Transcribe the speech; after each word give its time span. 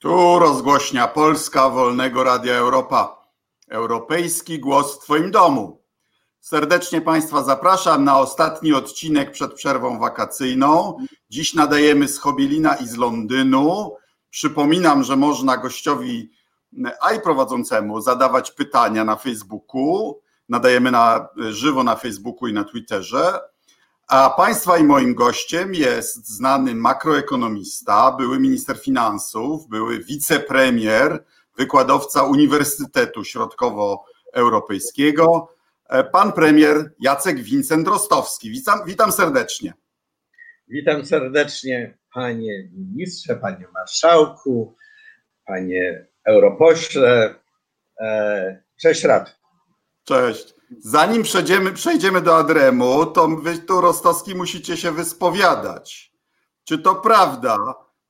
Tu 0.00 0.38
rozgłośnia 0.38 1.08
Polska 1.08 1.68
Wolnego 1.68 2.24
Radia 2.24 2.54
Europa. 2.54 3.26
Europejski 3.68 4.58
głos 4.58 4.96
w 4.96 4.98
Twoim 4.98 5.30
domu. 5.30 5.82
Serdecznie 6.40 7.00
Państwa 7.00 7.42
zapraszam 7.42 8.04
na 8.04 8.18
ostatni 8.18 8.72
odcinek 8.72 9.30
przed 9.30 9.54
przerwą 9.54 9.98
wakacyjną. 9.98 10.96
Dziś 11.30 11.54
nadajemy 11.54 12.08
z 12.08 12.18
Chobielina 12.18 12.74
i 12.74 12.86
z 12.86 12.96
Londynu. 12.96 13.96
Przypominam, 14.30 15.02
że 15.02 15.16
można 15.16 15.56
gościowi, 15.56 16.30
a 17.00 17.12
i 17.12 17.20
prowadzącemu, 17.20 18.00
zadawać 18.00 18.50
pytania 18.50 19.04
na 19.04 19.16
Facebooku. 19.16 20.20
Nadajemy 20.48 20.90
na 20.90 21.28
żywo 21.36 21.84
na 21.84 21.96
Facebooku 21.96 22.48
i 22.48 22.52
na 22.52 22.64
Twitterze. 22.64 23.40
A 24.10 24.30
Państwa 24.30 24.78
i 24.78 24.84
moim 24.84 25.14
gościem 25.14 25.74
jest 25.74 26.28
znany 26.28 26.74
makroekonomista, 26.74 28.12
były 28.12 28.40
minister 28.40 28.78
finansów, 28.78 29.68
były 29.68 30.04
wicepremier, 30.04 31.24
wykładowca 31.58 32.22
Uniwersytetu 32.22 33.24
Środkowoeuropejskiego, 33.24 35.48
pan 36.12 36.32
premier 36.32 36.92
Jacek 37.00 37.42
Wincent 37.42 37.88
Rostowski. 37.88 38.50
Witam, 38.50 38.78
witam 38.86 39.12
serdecznie. 39.12 39.72
Witam 40.68 41.06
serdecznie 41.06 41.98
panie 42.14 42.68
ministrze, 42.72 43.36
panie 43.36 43.66
marszałku, 43.74 44.76
panie 45.46 46.06
europośle. 46.24 47.34
E, 48.00 48.62
cześć 48.80 49.04
Rad. 49.04 49.38
Cześć. 50.04 50.59
Zanim 50.78 51.22
przejdziemy, 51.22 51.72
przejdziemy 51.72 52.20
do 52.20 52.36
Adremu, 52.36 53.06
to 53.06 53.28
wy 53.28 53.58
tu 53.58 53.80
Rostowski 53.80 54.34
musicie 54.34 54.76
się 54.76 54.92
wyspowiadać. 54.92 56.12
Czy 56.64 56.78
to 56.78 56.94
prawda, 56.94 57.56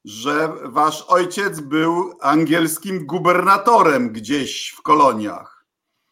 że 0.04 0.48
wasz 0.64 1.04
ojciec 1.08 1.60
był 1.60 2.12
angielskim 2.20 3.06
gubernatorem 3.06 4.12
gdzieś 4.12 4.74
w 4.78 4.82
koloniach? 4.82 5.64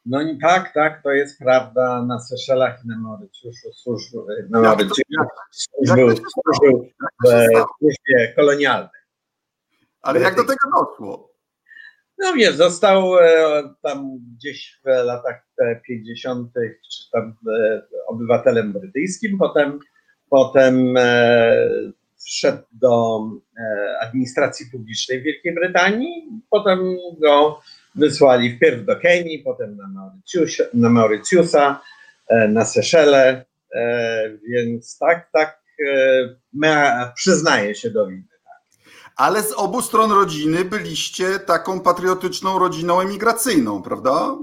No 0.06 0.18
tak, 0.42 0.74
tak, 0.74 1.02
to 1.02 1.10
jest 1.10 1.38
prawda. 1.38 2.02
Na 2.02 2.20
Seszelach 2.20 2.84
i 2.84 2.88
na 2.88 2.98
Mauritiuszu 2.98 3.72
służył, 3.72 4.26
na 4.50 4.60
Mauritiuszu 4.60 5.02
służył, 5.50 6.08
służył 6.08 6.88
w 7.24 7.78
służbie 7.78 8.32
kolonialnej. 8.36 9.00
Ale 10.02 10.20
jak 10.20 10.36
do 10.36 10.44
tego 10.44 10.70
doszło? 10.76 11.27
No 12.18 12.32
wiesz, 12.32 12.56
został 12.56 13.18
e, 13.18 13.62
tam 13.82 14.18
gdzieś 14.36 14.80
w 14.84 14.86
latach 14.86 15.46
50. 15.86 16.52
czy 16.92 17.10
tam 17.12 17.34
e, 17.54 17.82
obywatelem 18.06 18.72
brytyjskim, 18.72 19.38
potem, 19.38 19.78
potem 20.30 20.96
e, 20.96 21.68
wszedł 22.26 22.62
do 22.72 23.20
administracji 24.00 24.66
publicznej 24.72 25.22
Wielkiej 25.22 25.54
Brytanii, 25.54 26.42
potem 26.50 26.96
go 27.20 27.60
wysłali 27.94 28.56
wpierw 28.56 28.84
do 28.84 28.96
Kenii, 28.96 29.38
potem 29.38 29.76
na, 29.76 29.88
Mauritius, 29.88 30.62
na 30.74 30.90
Mauritiusa, 30.90 31.80
na 32.48 32.64
Seszele, 32.64 33.44
więc 34.48 34.98
tak, 34.98 35.30
tak, 35.32 35.62
przyznaję 37.14 37.74
się 37.74 37.90
do 37.90 38.06
winy 38.06 38.37
ale 39.18 39.42
z 39.42 39.52
obu 39.52 39.82
stron 39.82 40.12
rodziny 40.12 40.64
byliście 40.64 41.38
taką 41.38 41.80
patriotyczną 41.80 42.58
rodziną 42.58 43.00
emigracyjną, 43.00 43.82
prawda? 43.82 44.38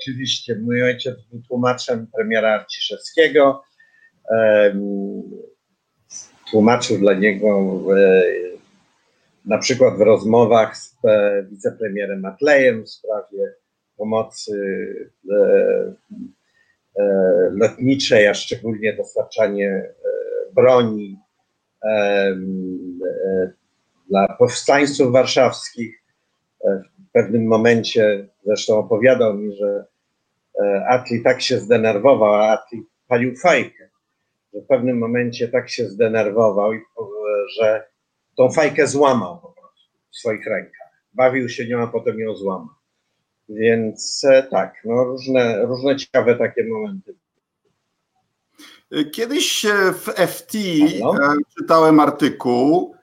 Oczywiście. 0.00 0.58
Mój 0.62 0.82
ojciec 0.82 1.14
był 1.30 1.42
tłumaczem 1.48 2.06
premiera 2.16 2.54
Arciszewskiego. 2.54 3.62
Tłumaczył 6.50 6.98
dla 6.98 7.14
niego 7.14 7.80
na 9.44 9.58
przykład 9.58 9.98
w 9.98 10.00
rozmowach 10.00 10.76
z 10.76 10.96
e, 11.04 11.46
wicepremierem 11.50 12.20
Matlejem 12.20 12.84
w 12.84 12.90
sprawie 12.90 13.52
pomocy 13.96 14.52
e, 15.30 15.36
e, 16.96 17.04
lotniczej, 17.50 18.28
a 18.28 18.34
szczególnie 18.34 18.96
dostarczanie 18.96 19.94
broni 20.54 21.18
dla 24.08 24.36
powstańców 24.38 25.12
warszawskich. 25.12 26.02
E, 26.64 26.82
w 27.08 27.12
pewnym 27.12 27.46
momencie 27.46 28.28
zresztą 28.44 28.78
opowiadał 28.78 29.34
mi, 29.34 29.56
że 29.56 29.84
e, 30.62 30.86
Atli 30.88 31.22
tak 31.22 31.42
się 31.42 31.58
zdenerwował, 31.58 32.34
a 32.34 32.48
Atli 32.48 32.82
palił 33.08 33.36
fajkę, 33.36 33.88
że 34.54 34.60
w 34.60 34.66
pewnym 34.66 34.98
momencie 34.98 35.48
tak 35.48 35.70
się 35.70 35.88
zdenerwował, 35.88 36.72
że 37.56 37.86
tą 38.36 38.50
fajkę 38.50 38.86
złamał 38.86 39.38
po 39.38 39.48
prostu 39.48 39.90
w 40.10 40.16
swoich 40.16 40.46
rękach. 40.46 40.88
Bawił 41.14 41.48
się 41.48 41.68
nią, 41.68 41.82
a 41.82 41.86
potem 41.86 42.18
ją 42.18 42.34
złamał. 42.34 42.74
Więc 43.48 44.24
e, 44.24 44.42
tak, 44.42 44.74
no 44.84 45.04
różne, 45.04 45.66
różne 45.66 45.96
ciekawe 45.96 46.36
takie 46.36 46.64
momenty. 46.64 47.14
Kiedyś 49.12 49.66
w 49.92 50.10
FT 50.28 50.52
Halo? 51.00 51.34
czytałem 51.58 52.00
artykuł, 52.00 52.94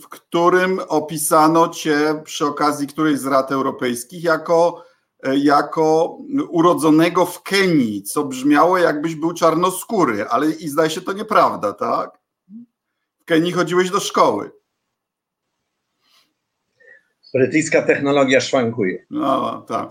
w 0.00 0.08
którym 0.10 0.80
opisano 0.88 1.68
cię 1.68 2.22
przy 2.24 2.46
okazji 2.46 2.86
którejś 2.86 3.18
z 3.18 3.26
rad 3.26 3.52
europejskich 3.52 4.24
jako, 4.24 4.84
e, 5.22 5.36
jako 5.36 6.18
urodzonego 6.48 7.26
w 7.26 7.42
Kenii, 7.42 8.02
co 8.02 8.24
brzmiało 8.24 8.78
jakbyś 8.78 9.14
był 9.14 9.32
czarnoskóry, 9.32 10.28
ale 10.28 10.50
i 10.50 10.68
zdaje 10.68 10.90
się 10.90 11.00
to 11.00 11.12
nieprawda, 11.12 11.72
tak? 11.72 12.18
W 13.20 13.24
Kenii 13.24 13.52
chodziłeś 13.52 13.90
do 13.90 14.00
szkoły. 14.00 14.50
Brytyjska 17.34 17.82
technologia 17.82 18.40
szwankuje. 18.40 19.06
No, 19.10 19.64
tak. 19.68 19.90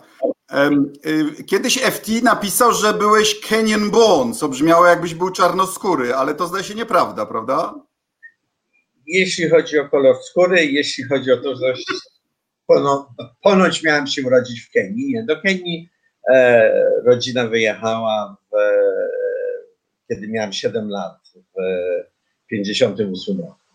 Y, 1.40 1.44
kiedyś 1.44 1.80
FT 1.82 2.24
napisał, 2.24 2.72
że 2.72 2.94
byłeś 2.94 3.40
Kenyan 3.40 3.92
born, 3.92 4.34
co 4.34 4.50
brzmiało 4.50 4.86
jakbyś 4.86 5.14
był 5.14 5.30
czarnoskóry, 5.30 6.16
ale 6.16 6.36
to 6.36 6.48
zdaje 6.48 6.64
się 6.64 6.76
nieprawda, 6.76 7.26
prawda? 7.26 7.87
Jeśli 9.08 9.50
chodzi 9.50 9.80
o 9.80 9.90
kolor 9.90 10.16
skóry, 10.24 10.66
jeśli 10.66 11.04
chodzi 11.04 11.32
o 11.32 11.38
to, 11.38 11.56
że 11.56 11.74
pono, 12.68 13.14
ponoć 13.44 13.84
miałem 13.84 14.08
się 14.08 14.26
urodzić 14.26 14.62
w 14.62 14.72
Kenii. 14.72 15.14
Nie, 15.14 15.24
do 15.24 15.42
Kenii 15.42 15.90
e, 16.30 16.72
rodzina 17.06 17.48
wyjechała, 17.48 18.38
w, 18.52 18.56
kiedy 20.08 20.28
miałem 20.28 20.54
7 20.54 20.90
lat, 20.90 21.18
w 21.36 22.48
58 22.48 23.40
roku. 23.40 23.68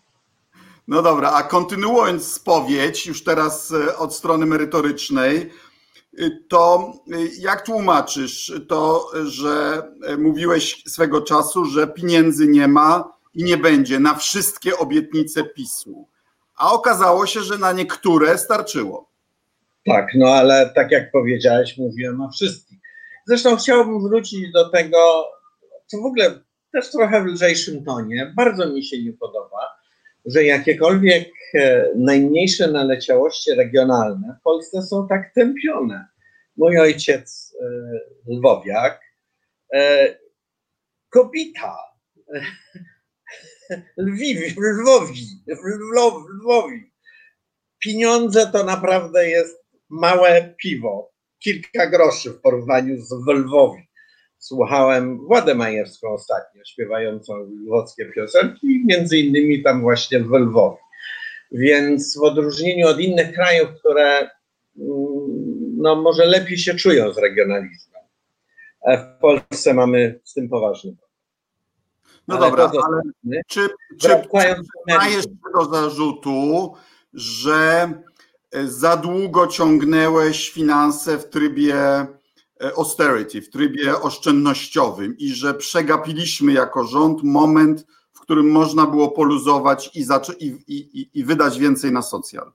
No 0.87 1.01
dobra, 1.01 1.31
a 1.31 1.43
kontynuując 1.43 2.33
spowiedź, 2.33 3.07
już 3.07 3.23
teraz 3.23 3.71
e, 3.71 3.97
od 3.97 4.15
strony 4.15 4.45
merytorycznej, 4.45 5.51
y, 6.19 6.43
to 6.49 6.93
y, 7.13 7.29
jak 7.39 7.65
tłumaczysz 7.65 8.53
to, 8.67 9.09
że 9.25 9.83
e, 10.03 10.17
mówiłeś 10.17 10.83
swego 10.87 11.21
czasu, 11.21 11.65
że 11.65 11.87
pieniędzy 11.87 12.47
nie 12.47 12.67
ma, 12.67 13.13
i 13.33 13.43
nie 13.43 13.57
będzie 13.57 13.99
na 13.99 14.15
wszystkie 14.15 14.77
obietnice 14.77 15.43
PiSu. 15.43 16.07
A 16.55 16.73
okazało 16.73 17.25
się, 17.25 17.39
że 17.39 17.57
na 17.57 17.71
niektóre 17.71 18.37
starczyło. 18.37 19.09
Tak, 19.85 20.07
no 20.15 20.27
ale 20.27 20.69
tak 20.75 20.91
jak 20.91 21.11
powiedziałeś, 21.11 21.77
mówiłem 21.77 22.21
o 22.21 22.31
wszystkich. 22.31 22.79
Zresztą 23.27 23.55
chciałbym 23.55 24.01
wrócić 24.01 24.51
do 24.51 24.69
tego, 24.69 25.27
co 25.85 25.97
w 25.97 26.05
ogóle 26.05 26.39
też 26.71 26.91
trochę 26.91 27.23
w 27.23 27.25
lżejszym 27.25 27.83
tonie. 27.83 28.33
Bardzo 28.35 28.69
mi 28.69 28.83
się 28.83 29.03
nie 29.03 29.13
podoba, 29.13 29.77
że 30.25 30.43
jakiekolwiek 30.43 31.29
e, 31.53 31.89
najmniejsze 31.95 32.67
naleciałości 32.67 33.51
regionalne 33.55 34.37
w 34.39 34.43
Polsce 34.43 34.81
są 34.81 35.07
tak 35.07 35.33
tępione. 35.35 36.07
Mój 36.57 36.79
ojciec 36.79 37.55
e, 37.61 38.33
Lwowiak, 38.33 39.01
e, 39.73 40.07
Kobita, 41.09 41.77
Lwiwi, 43.97 44.55
Lwowi, 44.57 45.25
Lwowi. 46.29 46.91
Pieniądze 47.79 48.47
to 48.47 48.63
naprawdę 48.63 49.29
jest 49.29 49.63
małe 49.89 50.53
piwo, 50.57 51.11
kilka 51.39 51.87
groszy 51.87 52.29
w 52.29 52.41
porównaniu 52.41 53.01
z 53.01 53.11
Lwowi. 53.27 53.87
Słuchałem 54.37 55.25
Władę 55.27 55.55
ostatnio, 56.13 56.65
śpiewającą 56.65 57.33
lwowskie 57.65 58.05
piosenki, 58.05 58.83
między 58.85 59.17
innymi 59.17 59.63
tam 59.63 59.81
właśnie 59.81 60.19
w 60.19 60.31
Lwowi. 60.31 60.77
Więc 61.51 62.17
w 62.17 62.23
odróżnieniu 62.23 62.87
od 62.87 62.99
innych 62.99 63.33
krajów, 63.33 63.69
które 63.79 64.17
mm, 64.19 64.29
no, 65.77 65.95
może 65.95 66.25
lepiej 66.25 66.57
się 66.57 66.75
czują 66.75 67.13
z 67.13 67.17
regionalizmem, 67.17 68.03
e, 68.87 68.97
w 68.97 69.21
Polsce 69.21 69.73
mamy 69.73 70.19
z 70.23 70.33
tym 70.33 70.49
poważny 70.49 70.91
problem. 70.91 71.12
No 72.27 72.35
ale 72.37 72.49
dobra, 72.49 72.71
ale 72.85 73.01
czy, 73.47 73.69
czy 73.99 74.09
przyznajesz 74.85 75.25
do 75.53 75.65
zarzutu, 75.65 76.73
że 77.13 77.91
e, 78.51 78.67
za 78.67 78.97
długo 78.97 79.47
ciągnęłeś 79.47 80.49
finanse 80.49 81.17
w 81.17 81.29
trybie 81.29 81.75
e, 81.75 82.07
austerity, 82.77 83.41
w 83.41 83.49
trybie 83.49 84.01
oszczędnościowym 84.01 85.17
i 85.17 85.29
że 85.29 85.53
przegapiliśmy 85.53 86.53
jako 86.53 86.83
rząd 86.83 87.23
moment, 87.23 87.85
w 88.13 88.19
którym 88.19 88.51
można 88.51 88.85
było 88.85 89.11
poluzować 89.11 89.91
i, 89.95 90.05
i, 90.39 90.47
i, 90.67 91.09
i 91.19 91.23
wydać 91.23 91.59
więcej 91.59 91.91
na 91.91 92.01
socjal? 92.01 92.51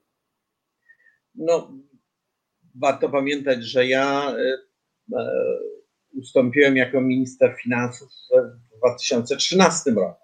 no, 1.39 1.71
warto 2.75 3.09
pamiętać, 3.09 3.63
że 3.63 3.87
ja 3.87 4.31
e, 4.31 4.57
ustąpiłem 6.13 6.77
jako 6.77 7.01
minister 7.01 7.55
finansów 7.63 8.09
2013 8.79 9.91
roku. 9.91 10.21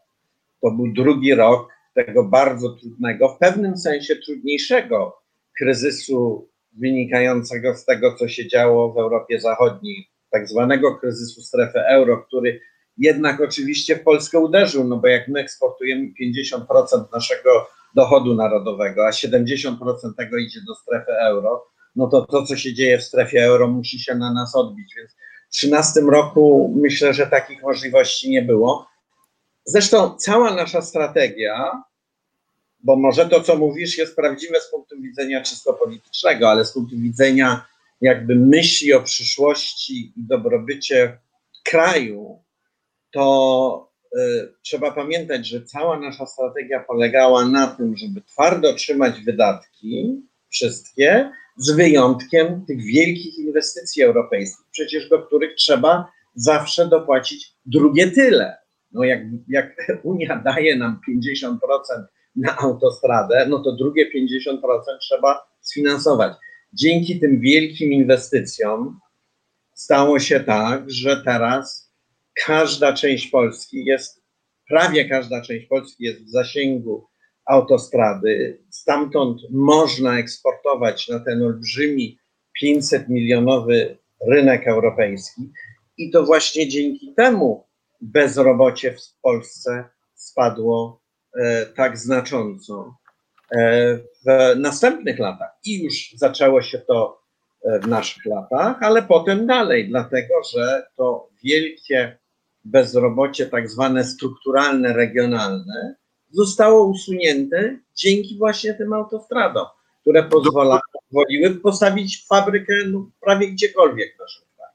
To 0.62 0.72
był 0.72 0.94
drugi 0.94 1.36
rok 1.36 1.70
tego 1.94 2.24
bardzo 2.24 2.70
trudnego, 2.70 3.30
w 3.30 3.38
pewnym 3.38 3.78
sensie 3.78 4.16
trudniejszego 4.16 5.18
kryzysu 5.58 6.50
wynikającego 6.74 7.76
z 7.76 7.86
tego, 7.86 8.16
co 8.16 8.28
się 8.28 8.48
działo 8.48 8.94
w 8.94 8.98
Europie 8.98 9.40
Zachodniej, 9.40 10.10
tak 10.32 10.48
zwanego 10.50 10.96
kryzysu 10.96 11.42
strefy 11.42 11.80
euro, 11.80 12.18
który 12.18 12.62
jednak 12.98 13.42
oczywiście 13.42 13.96
w 13.96 14.04
Polskę 14.04 14.40
uderzył, 14.40 14.84
no 14.84 14.98
bo 14.98 15.08
jak 15.08 15.28
my 15.28 15.40
eksportujemy 15.40 16.12
50% 16.22 17.06
naszego 17.14 17.68
dochodu 17.96 18.34
narodowego, 18.34 19.08
a 19.08 19.10
70% 19.10 19.76
tego 20.18 20.38
idzie 20.38 20.60
do 20.68 20.76
strefy 20.76 21.12
euro, 21.12 21.66
no 21.96 22.08
to 22.08 22.26
to, 22.26 22.46
co 22.46 22.58
się 22.58 22.74
dzieje 22.74 22.98
w 22.98 23.04
strefie 23.04 23.44
euro, 23.44 23.68
musi 23.68 24.00
się 24.00 24.16
na 24.16 24.34
nas 24.34 24.56
odbić. 24.56 24.94
Więc 24.98 25.16
2013 25.52 26.02
roku 26.02 26.74
myślę, 26.78 27.14
że 27.14 27.28
takich 27.28 27.64
możliwości 27.64 28.30
nie 28.30 28.42
było. 28.42 28.88
Zresztą 29.66 30.16
cała 30.18 30.56
nasza 30.56 30.82
strategia, 30.82 31.84
bo 32.80 32.96
może 32.96 33.30
to, 33.30 33.42
co 33.42 33.56
mówisz, 33.56 33.98
jest 33.98 34.16
prawdziwe 34.16 34.62
z 34.62 34.72
punktu 34.72 35.02
widzenia 35.02 35.42
czysto 35.42 35.74
politycznego, 35.74 36.50
ale 36.50 36.66
z 36.66 36.72
punktu 36.72 36.96
widzenia 36.98 37.66
jakby 38.02 38.36
myśli 38.36 38.94
o 38.94 39.02
przyszłości 39.02 40.14
i 40.18 40.24
dobrobycie 40.24 41.18
kraju, 41.64 42.44
to 43.12 43.92
y, 44.16 44.54
trzeba 44.62 44.92
pamiętać, 44.92 45.48
że 45.48 45.62
cała 45.62 46.00
nasza 46.00 46.26
strategia 46.26 46.80
polegała 46.80 47.46
na 47.46 47.68
tym, 47.68 47.98
żeby 47.98 48.22
twardo 48.22 48.74
trzymać 48.74 49.22
wydatki, 49.22 50.22
wszystkie, 50.56 51.32
z 51.58 51.72
wyjątkiem 51.72 52.66
tych 52.66 52.84
wielkich 52.84 53.38
inwestycji 53.38 54.04
europejskich, 54.04 54.66
przecież 54.72 55.10
do 55.10 55.22
których 55.22 55.56
trzeba 55.56 56.12
zawsze 56.36 56.88
dopłacić 56.88 57.54
drugie 57.66 58.12
tyle. 58.12 58.58
No 58.92 59.04
jak, 59.04 59.22
jak 59.48 59.76
Unia 60.04 60.42
daje 60.46 60.76
nam 60.76 61.00
50% 61.10 61.58
na 62.36 62.58
autostradę, 62.58 63.46
no 63.50 63.60
to 63.60 63.72
drugie 63.72 64.10
50% 64.12 64.60
trzeba 65.02 65.42
sfinansować. 65.62 66.34
Dzięki 66.74 67.20
tym 67.20 67.40
wielkim 67.40 67.94
inwestycjom 67.94 69.00
stało 69.74 70.20
się 70.20 70.40
tak, 70.40 70.92
że 70.92 71.22
teraz 71.26 71.92
każda 72.46 72.94
część 72.94 73.28
Polski 73.28 73.86
jest, 73.86 74.24
prawie 74.70 75.10
każda 75.10 75.42
część 75.42 75.66
Polski 75.66 76.04
jest 76.04 76.24
w 76.24 76.30
zasięgu 76.30 77.08
autostrady. 77.46 78.62
Stamtąd 78.70 79.42
można 79.52 80.20
eksportować 80.20 81.08
na 81.08 81.20
ten 81.20 81.44
olbrzymi 81.44 82.18
500 82.62 83.10
milionowy 83.10 83.98
rynek 84.28 84.68
europejski. 84.68 85.52
I 85.98 86.12
to 86.12 86.24
właśnie 86.24 86.68
dzięki 86.68 87.14
temu 87.14 87.68
bezrobocie 88.02 88.92
w 88.92 89.22
Polsce 89.22 89.84
spadło 90.16 91.02
e, 91.38 91.66
tak 91.66 91.98
znacząco 91.98 92.96
e, 93.52 93.98
w 93.98 94.56
następnych 94.56 95.20
latach. 95.20 95.50
I 95.66 95.84
już 95.84 96.12
zaczęło 96.16 96.62
się 96.62 96.80
to 96.80 97.22
e, 97.64 97.80
w 97.80 97.88
naszych 97.88 98.26
latach, 98.26 98.78
ale 98.82 99.04
potem 99.04 99.48
dalej, 99.48 99.90
dlatego 99.90 100.34
że 100.54 100.88
to 100.98 101.30
wielkie 101.44 102.18
bezrobocie, 102.64 103.46
tak 103.46 103.70
zwane 103.70 104.04
strukturalne, 104.04 104.94
regionalne, 104.94 105.96
zostało 106.32 106.86
usunięte 106.86 107.80
dzięki 107.96 108.38
właśnie 108.38 108.74
tym 108.74 108.94
autostradom, 108.94 109.66
które 110.02 110.24
pozwala, 110.24 110.80
pozwoliły 110.94 111.56
postawić 111.56 112.26
fabrykę 112.28 112.74
no, 112.88 113.10
prawie 113.22 113.48
gdziekolwiek 113.48 114.16
w 114.16 114.20
naszym 114.20 114.44
kraju. 114.56 114.74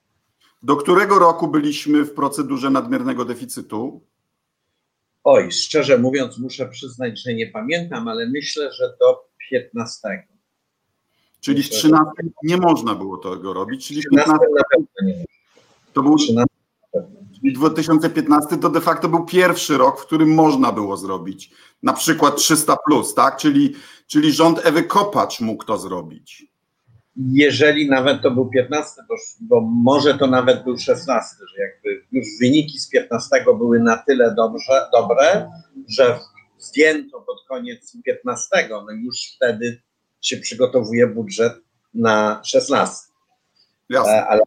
Do 0.62 0.76
którego 0.76 1.18
roku 1.18 1.48
byliśmy 1.48 2.04
w 2.04 2.14
procedurze 2.14 2.70
nadmiernego 2.70 3.24
deficytu? 3.24 4.00
Oj, 5.24 5.52
szczerze 5.52 5.98
mówiąc, 5.98 6.38
muszę 6.38 6.68
przyznać, 6.68 7.22
że 7.22 7.34
nie 7.34 7.46
pamiętam, 7.46 8.08
ale 8.08 8.28
myślę, 8.28 8.72
że 8.72 8.96
do 9.00 9.28
15. 9.50 10.28
Czyli 11.40 11.62
w 11.62 11.70
13 11.70 12.12
nie 12.42 12.56
można 12.56 12.94
było 12.94 13.18
tego 13.18 13.52
robić, 13.52 13.88
czyli 13.88 14.02
15 14.02 14.32
na 14.32 14.62
pewno 14.70 14.86
nie. 15.02 15.24
To 15.92 16.02
był 16.02 16.16
13 16.16 16.44
2015 17.42 18.56
to 18.56 18.70
de 18.70 18.80
facto 18.80 19.08
był 19.08 19.24
pierwszy 19.24 19.78
rok, 19.78 20.00
w 20.00 20.06
którym 20.06 20.34
można 20.34 20.72
było 20.72 20.96
zrobić 20.96 21.50
na 21.82 21.92
przykład 21.92 22.36
300, 22.36 22.76
plus, 22.86 23.14
tak? 23.14 23.36
Czyli, 23.36 23.74
czyli 24.06 24.32
rząd 24.32 24.66
Ewy 24.66 24.82
Kopacz 24.82 25.40
mógł 25.40 25.64
to 25.64 25.78
zrobić. 25.78 26.46
Jeżeli 27.16 27.90
nawet 27.90 28.22
to 28.22 28.30
był 28.30 28.50
15, 28.50 29.02
to, 29.08 29.14
bo 29.40 29.60
może 29.60 30.18
to 30.18 30.26
nawet 30.26 30.64
był 30.64 30.78
16, 30.78 31.36
że 31.54 31.62
jakby 31.62 32.06
już 32.12 32.26
wyniki 32.40 32.78
z 32.78 32.88
15 32.88 33.44
były 33.58 33.80
na 33.80 33.96
tyle 33.96 34.34
dobrze, 34.34 34.88
dobre, 34.92 35.50
że 35.88 36.18
zdjęto 36.58 37.20
pod 37.20 37.36
koniec 37.48 37.96
15, 38.04 38.48
no 38.70 38.92
już 38.92 39.16
wtedy 39.36 39.82
się 40.20 40.36
przygotowuje 40.36 41.06
budżet 41.06 41.52
na 41.94 42.40
16. 42.44 43.08
Jasne. 43.88 44.26
Ale... 44.26 44.42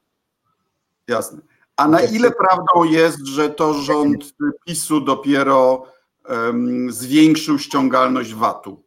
Jasne. 1.07 1.52
A 1.77 1.87
na 1.87 2.01
ile 2.01 2.31
prawdą 2.31 2.83
jest, 2.83 3.25
że 3.25 3.49
to 3.49 3.73
rząd 3.73 4.33
PiSu 4.65 5.01
dopiero 5.01 5.85
um, 6.29 6.91
zwiększył 6.91 7.59
ściągalność 7.59 8.33
VAT-u? 8.33 8.83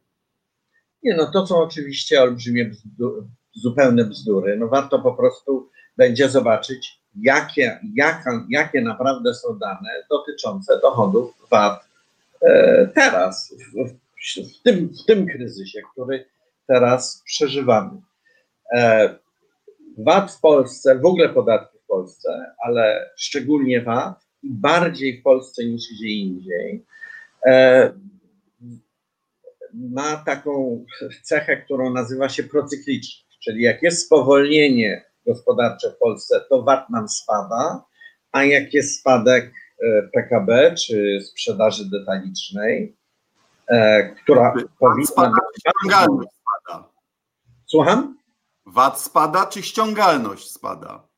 Nie, 1.03 1.17
no 1.17 1.31
to 1.33 1.47
są 1.47 1.57
oczywiście 1.57 2.23
olbrzymie 2.23 2.65
bzdu, 2.65 3.29
zupełne 3.55 4.05
bzdury. 4.05 4.57
No 4.57 4.69
warto 4.69 4.99
po 4.99 5.15
prostu 5.15 5.71
będzie 5.97 6.29
zobaczyć, 6.29 7.01
jakie, 7.17 7.81
jaka, 7.95 8.47
jakie 8.49 8.83
naprawdę 8.83 9.35
są 9.35 9.59
dane 9.59 9.91
dotyczące 10.11 10.81
dochodów 10.81 11.35
VAT 11.51 11.89
e, 12.43 12.87
teraz, 12.95 13.55
w, 13.75 13.91
w, 14.59 14.63
tym, 14.63 14.89
w 15.03 15.05
tym 15.07 15.27
kryzysie, 15.27 15.81
który 15.93 16.27
teraz 16.67 17.23
przeżywamy. 17.25 18.01
E, 18.73 19.15
VAT 19.99 20.33
w 20.33 20.41
Polsce, 20.41 20.99
w 20.99 21.07
ogóle 21.07 21.29
podatki 21.29 21.76
Polsce, 21.97 22.53
ale 22.59 23.11
szczególnie 23.17 23.83
VAT 23.83 24.27
i 24.43 24.51
bardziej 24.51 25.21
w 25.21 25.23
Polsce 25.23 25.65
niż 25.65 25.83
gdzie 25.95 26.09
indziej, 26.09 26.85
e, 27.47 27.93
ma 29.75 30.17
taką 30.17 30.85
cechę, 31.23 31.57
którą 31.57 31.93
nazywa 31.93 32.29
się 32.29 32.43
procykliczność, 32.43 33.39
czyli 33.45 33.63
jak 33.63 33.83
jest 33.83 34.07
spowolnienie 34.07 35.05
gospodarcze 35.27 35.91
w 35.91 35.99
Polsce, 35.99 36.41
to 36.49 36.63
VAT 36.63 36.91
nam 36.91 37.09
spada, 37.09 37.85
a 38.33 38.45
jak 38.45 38.75
jest 38.75 39.01
spadek 39.01 39.53
e, 39.83 40.03
PKB 40.03 40.75
czy 40.75 41.21
sprzedaży 41.21 41.91
detalicznej, 41.91 42.97
e, 43.69 44.09
która 44.15 44.55
powinna 44.79 45.07
spada, 45.07 45.37
ściągalność 45.59 46.31
spada. 46.31 46.89
Słucham? 47.67 48.19
VAT 48.67 49.01
spada 49.01 49.47
czy 49.47 49.63
ściągalność 49.63 50.51
spada? 50.51 51.09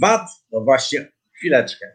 VAT, 0.00 0.28
no 0.52 0.60
właśnie, 0.60 1.12
chwileczkę. 1.36 1.86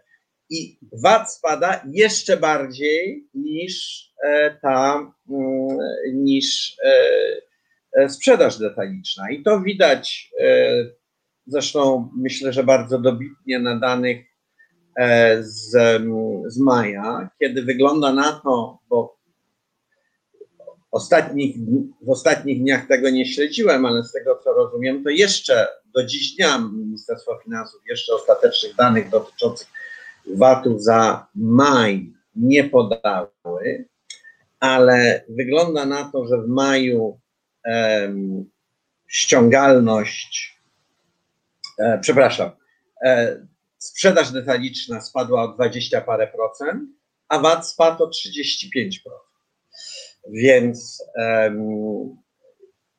I 0.50 0.79
VAT 1.03 1.33
spada 1.33 1.83
jeszcze 1.91 2.38
bardziej 2.38 3.27
niż 3.33 4.05
e, 4.24 4.57
ta, 4.62 5.13
mm, 5.29 5.77
niż 6.13 6.77
e, 6.86 8.01
e, 8.01 8.10
sprzedaż 8.10 8.57
detaliczna. 8.57 9.31
I 9.31 9.43
to 9.43 9.62
widać 9.62 10.31
zresztą 11.48 12.10
myślę, 12.17 12.53
że 12.53 12.63
bardzo 12.63 13.00
dobitnie 13.00 13.60
na 13.60 13.79
danych 13.79 14.25
z, 15.39 15.72
z 16.48 16.60
maja, 16.60 17.29
kiedy 17.39 17.63
wygląda 17.63 18.13
na 18.13 18.31
to, 18.31 18.79
bo 18.89 19.17
ostatnich, 20.94 21.56
w 22.02 22.10
ostatnich 22.10 22.62
dniach 22.62 22.88
tego 22.88 23.10
nie 23.10 23.26
śledziłem, 23.26 23.86
ale 23.86 24.04
z 24.04 24.12
tego 24.12 24.40
co 24.44 24.54
rozumiem, 24.54 25.04
to 25.04 25.10
jeszcze 25.10 25.68
do 25.94 26.06
dziś 26.06 26.36
dnia 26.36 26.58
Ministerstwo 26.74 27.40
Finansów 27.44 27.82
jeszcze 27.90 28.16
ostatecznych 28.16 28.76
danych 28.76 29.10
dotyczących 29.10 29.68
VAT-u 30.28 30.80
za 30.80 31.28
maj 31.36 32.14
nie 32.36 32.64
podały, 32.64 33.28
ale 34.60 35.26
wygląda 35.30 35.86
na 35.86 36.12
to, 36.12 36.28
że 36.28 36.38
w 36.38 36.48
maju 36.48 37.20
um, 37.66 38.50
ściągalność, 39.08 40.60
e, 41.80 42.00
przepraszam, 42.02 42.52
e, 43.06 43.38
sprzedaż 43.78 44.32
detaliczna 44.32 45.02
spadła 45.02 45.44
o 45.44 45.48
20 45.48 46.02
parę 46.02 46.28
procent, 46.28 46.90
a 47.28 47.40
VAT 47.40 47.70
spadł 47.70 48.04
o 48.04 48.08
35%. 48.08 49.33
Więc 50.30 51.03
um, 51.15 52.18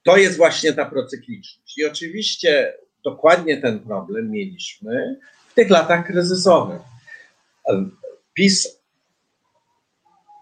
to 0.04 0.16
jest 0.16 0.36
właśnie 0.36 0.72
ta 0.72 0.84
procykliczność. 0.84 1.78
I 1.78 1.84
oczywiście 1.84 2.78
dokładnie 3.04 3.56
ten 3.60 3.80
problem 3.80 4.30
mieliśmy 4.30 5.20
w 5.48 5.54
tych 5.54 5.70
latach 5.70 6.06
kryzysowych. 6.06 6.82
PiS 8.34 8.80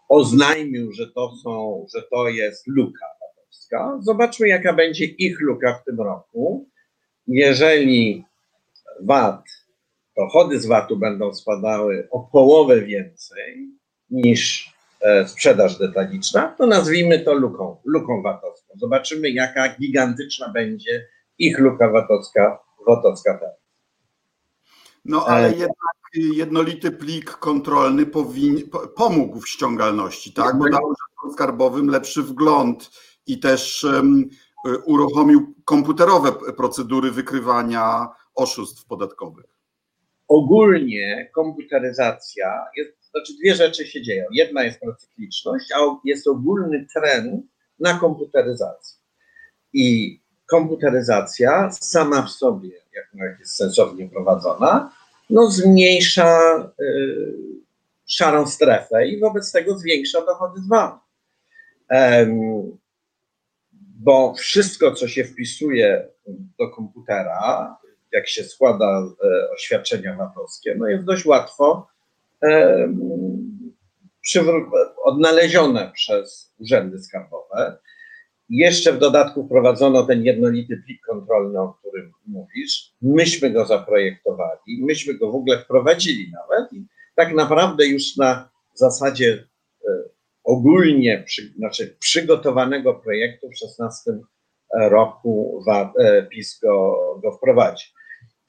oznajmił, 0.08 0.92
że 0.92 1.06
to 1.06 1.32
są, 1.42 1.86
że 1.94 2.02
to 2.02 2.28
jest 2.28 2.66
luka 2.66 3.06
VAT-owska. 3.20 3.98
Zobaczmy, 4.02 4.48
jaka 4.48 4.72
będzie 4.72 5.04
ich 5.04 5.40
luka 5.40 5.74
w 5.74 5.84
tym 5.84 6.00
roku. 6.00 6.68
Jeżeli 7.26 8.24
VAT, 9.00 9.44
dochody 10.16 10.60
z 10.60 10.66
VAT-u 10.66 10.96
będą 10.96 11.34
spadały 11.34 12.08
o 12.10 12.20
połowę 12.20 12.80
więcej 12.80 13.68
niż 14.10 14.72
sprzedaż 15.26 15.78
detaliczna, 15.78 16.54
to 16.58 16.66
nazwijmy 16.66 17.18
to 17.18 17.34
luką, 17.34 17.76
luką 17.84 18.22
VAT-owską. 18.22 18.74
Zobaczymy, 18.76 19.30
jaka 19.30 19.76
gigantyczna 19.76 20.48
będzie 20.48 21.08
ich 21.38 21.58
luka 21.58 21.90
VAT-owska, 21.90 22.58
VAT-owska 22.86 23.38
teraz. 23.38 23.56
No 25.04 25.26
ale 25.26 25.48
jednak 25.48 25.72
jednolity 26.14 26.90
plik 26.90 27.30
kontrolny 27.30 28.06
powin, 28.06 28.70
pomógł 28.96 29.40
w 29.40 29.48
ściągalności, 29.48 30.32
tak? 30.32 30.58
Bo 30.58 30.68
dał 30.70 30.94
skarbowym 31.32 31.88
lepszy 31.88 32.22
wgląd 32.22 32.90
i 33.26 33.40
też 33.40 33.84
um, 33.84 34.28
uruchomił 34.84 35.54
komputerowe 35.64 36.32
procedury 36.32 37.10
wykrywania 37.10 38.08
oszustw 38.34 38.86
podatkowych. 38.86 39.46
Ogólnie 40.28 41.30
komputeryzacja, 41.34 42.64
jest, 42.76 43.01
znaczy 43.12 43.32
dwie 43.40 43.54
rzeczy 43.54 43.86
się 43.86 44.02
dzieją. 44.02 44.26
Jedna 44.32 44.64
jest 44.64 44.80
procykliczność, 44.80 45.72
a 45.72 45.78
jest 46.04 46.26
ogólny 46.26 46.86
trend 46.94 47.44
na 47.80 47.98
komputeryzację. 47.98 48.98
I 49.72 50.18
komputeryzacja 50.46 51.70
sama 51.70 52.22
w 52.22 52.30
sobie, 52.30 52.70
jak 53.14 53.38
jest 53.38 53.56
sensownie 53.56 54.08
prowadzona, 54.08 54.92
no 55.30 55.50
zmniejsza 55.50 56.58
y, 56.80 57.62
szarą 58.06 58.46
strefę 58.46 59.08
i 59.08 59.20
wobec 59.20 59.52
tego 59.52 59.78
zwiększa 59.78 60.26
dochody 60.26 60.60
z. 60.60 60.70
Um, 61.90 62.78
bo 64.02 64.34
wszystko, 64.34 64.92
co 64.92 65.08
się 65.08 65.24
wpisuje 65.24 66.08
do 66.58 66.68
komputera, 66.68 67.76
jak 68.12 68.28
się 68.28 68.44
składa 68.44 69.02
e, 69.24 69.50
oświadczenia 69.50 70.16
VAT-owskie, 70.16 70.74
no 70.78 70.88
jest 70.88 71.04
dość 71.04 71.24
łatwo 71.24 71.88
odnalezione 75.04 75.90
przez 75.94 76.54
urzędy 76.58 76.98
skarbowe. 76.98 77.78
Jeszcze 78.48 78.92
w 78.92 78.98
dodatku 78.98 79.46
wprowadzono 79.46 80.02
ten 80.02 80.24
jednolity 80.24 80.82
plik 80.86 81.00
kontrolny, 81.06 81.60
o 81.60 81.74
którym 81.74 82.12
mówisz. 82.26 82.94
Myśmy 83.02 83.50
go 83.50 83.66
zaprojektowali, 83.66 84.84
myśmy 84.84 85.14
go 85.14 85.32
w 85.32 85.34
ogóle 85.34 85.58
wprowadzili 85.58 86.32
nawet 86.32 86.72
i 86.72 86.86
tak 87.14 87.34
naprawdę 87.34 87.86
już 87.86 88.16
na 88.16 88.50
zasadzie 88.74 89.48
e, 89.88 89.92
ogólnie, 90.44 91.22
przy, 91.26 91.52
znaczy 91.56 91.96
przygotowanego 92.00 92.94
projektu 92.94 93.48
w 93.50 93.58
16 93.58 94.10
roku 94.74 95.64
e, 95.98 96.22
PiS 96.22 96.60
go, 96.62 96.96
go 97.22 97.32
wprowadził. 97.32 97.88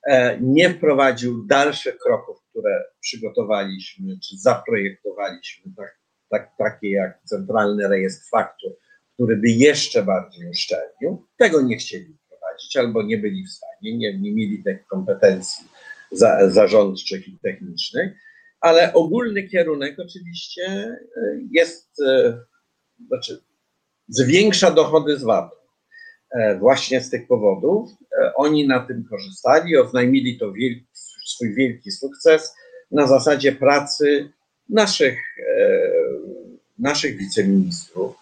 E, 0.08 0.38
nie 0.42 0.70
wprowadził 0.70 1.46
dalszych 1.46 1.98
kroków, 1.98 2.43
które 2.54 2.84
przygotowaliśmy 3.00 4.20
czy 4.20 4.38
zaprojektowaliśmy, 4.38 5.72
tak, 5.78 5.98
tak, 6.30 6.52
takie 6.58 6.92
jak 6.92 7.22
Centralny 7.24 7.88
Rejestr 7.88 8.30
Faktur, 8.30 8.72
który 9.14 9.38
by 9.38 9.50
jeszcze 9.50 10.04
bardziej 10.04 10.50
uszczelnił. 10.50 11.28
Tego 11.38 11.62
nie 11.62 11.78
chcieli 11.78 12.18
wprowadzić 12.26 12.78
albo 12.78 13.04
nie 13.04 13.18
byli 13.18 13.46
w 13.46 13.52
stanie, 13.52 13.98
nie, 13.98 14.20
nie 14.20 14.34
mieli 14.34 14.64
tych 14.64 14.88
kompetencji 14.88 15.68
za, 16.12 16.50
zarządczych 16.50 17.28
i 17.28 17.38
technicznych, 17.44 18.14
ale 18.60 18.94
ogólny 18.94 19.44
kierunek 19.44 20.00
oczywiście 20.00 20.64
e, 20.66 20.98
jest, 21.52 22.02
e, 22.02 22.40
znaczy 23.08 23.42
zwiększa 24.08 24.72
dochody 24.72 25.18
z 25.18 25.24
VAT-u. 25.24 25.56
E, 26.40 26.58
właśnie 26.60 27.02
z 27.02 27.10
tych 27.10 27.28
powodów. 27.28 27.90
Oni 28.36 28.68
na 28.68 28.80
tym 28.80 29.06
korzystali, 29.10 29.78
oznajmili 29.78 30.38
to 30.38 30.52
wielki, 30.52 30.88
swój 31.34 31.54
wielki 31.54 31.92
sukces 31.92 32.56
na 32.92 33.08
zasadzie 33.08 33.52
pracy 33.52 34.30
naszych, 34.70 35.20
naszych 36.80 37.18
wiceministrów, 37.18 38.16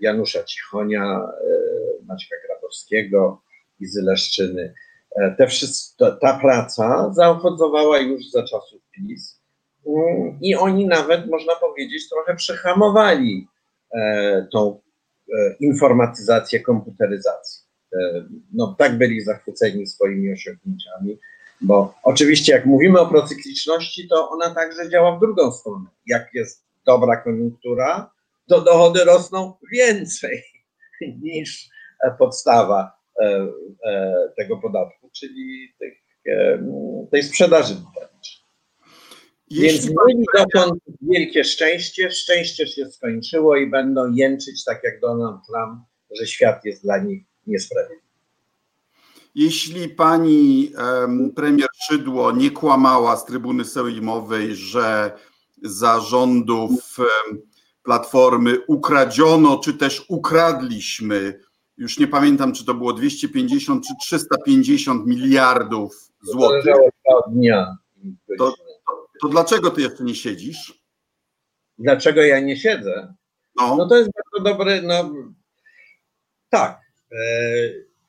Janusza 0.00 0.44
Cichonia, 0.44 1.28
Maćka 2.06 2.36
Grabowskiego, 2.46 3.42
Izy 3.80 4.02
Leszczyny. 4.02 4.74
E, 5.16 5.34
te 5.38 5.46
wszystko, 5.46 6.12
ta 6.12 6.38
praca 6.38 7.12
zaowocowała 7.12 7.98
już 7.98 8.30
za 8.30 8.42
czasów 8.42 8.82
PiS 8.90 9.40
mm, 9.86 10.38
i 10.42 10.54
oni 10.54 10.86
nawet, 10.86 11.30
można 11.30 11.54
powiedzieć, 11.54 12.08
trochę 12.08 12.36
przehamowali 12.36 13.48
e, 13.94 14.46
tą 14.52 14.80
e, 15.38 15.54
informatyzację, 15.60 16.60
komputeryzację. 16.60 17.67
No, 18.52 18.74
tak 18.78 18.98
byli 18.98 19.20
zachwyceni 19.20 19.86
swoimi 19.86 20.32
osiągnięciami, 20.32 21.18
bo 21.60 21.94
oczywiście 22.02 22.52
jak 22.52 22.66
mówimy 22.66 23.00
o 23.00 23.06
procykliczności, 23.06 24.08
to 24.08 24.30
ona 24.30 24.54
także 24.54 24.90
działa 24.90 25.16
w 25.16 25.20
drugą 25.20 25.52
stronę. 25.52 25.86
Jak 26.06 26.34
jest 26.34 26.64
dobra 26.86 27.16
koniunktura, 27.16 28.10
to 28.46 28.60
dochody 28.60 29.04
rosną 29.04 29.52
więcej 29.72 30.42
niż 31.22 31.70
podstawa 32.18 32.98
E, 33.20 33.48
e, 33.84 34.28
tego 34.36 34.56
podatku, 34.56 35.10
czyli 35.12 35.74
tych, 35.78 35.94
e, 36.28 36.62
tej 37.10 37.22
sprzedaży 37.22 37.74
detalicznej. 37.74 38.48
Więc 39.50 39.86
mieli 39.86 40.24
dotąd 40.36 40.82
wielkie 41.02 41.44
szczęście, 41.44 42.10
szczęście 42.10 42.66
się 42.66 42.90
skończyło 42.90 43.56
i 43.56 43.70
będą 43.70 44.12
jęczyć 44.12 44.64
tak 44.64 44.80
jak 44.84 45.00
Donald 45.00 45.40
Trump, 45.46 45.80
że 46.10 46.26
świat 46.26 46.64
jest 46.64 46.82
dla 46.82 46.98
nich 46.98 47.24
niesprawiedliwy. 47.48 48.02
Jeśli 49.34 49.88
pani 49.88 50.72
premier 51.36 51.68
Szydło 51.88 52.32
nie 52.32 52.50
kłamała 52.50 53.16
z 53.16 53.24
trybuny 53.24 53.64
sejmowej, 53.64 54.54
że 54.54 55.18
zarządów 55.62 56.96
Platformy 57.82 58.58
ukradziono, 58.66 59.58
czy 59.58 59.74
też 59.74 60.04
ukradliśmy 60.08 61.40
już 61.78 61.98
nie 61.98 62.06
pamiętam, 62.08 62.52
czy 62.52 62.64
to 62.64 62.74
było 62.74 62.92
250 62.92 63.84
czy 63.88 63.94
350 64.00 65.06
miliardów 65.06 66.12
złotych. 66.22 66.74
To 67.04 67.30
dnia. 67.30 67.76
To, 68.38 68.54
to, 69.22 69.28
dlaczego 69.28 69.70
ty 69.70 69.80
jeszcze 69.80 70.04
nie 70.04 70.14
siedzisz? 70.14 70.82
Dlaczego 71.78 72.22
ja 72.22 72.40
nie 72.40 72.56
siedzę? 72.56 73.14
No, 73.56 73.76
no 73.76 73.88
to 73.88 73.96
jest 73.96 74.10
bardzo 74.14 74.50
dobry, 74.50 74.82
no 74.82 75.12
tak, 76.48 76.80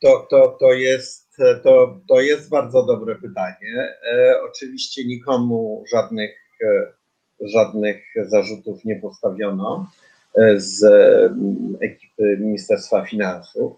to, 0.01 0.27
to, 0.29 0.57
to, 0.59 0.73
jest, 0.73 1.37
to, 1.63 1.99
to 2.07 2.21
jest 2.21 2.49
bardzo 2.49 2.85
dobre 2.85 3.15
pytanie. 3.15 3.95
E, 4.13 4.35
oczywiście 4.49 5.05
nikomu 5.05 5.83
żadnych, 5.91 6.35
e, 6.63 6.93
żadnych 7.41 8.03
zarzutów 8.27 8.85
nie 8.85 8.95
postawiono. 8.95 9.87
E, 10.35 10.59
z 10.59 10.83
mm, 10.83 11.77
ekipy 11.81 12.37
Ministerstwa 12.39 13.05
Finansów, 13.05 13.77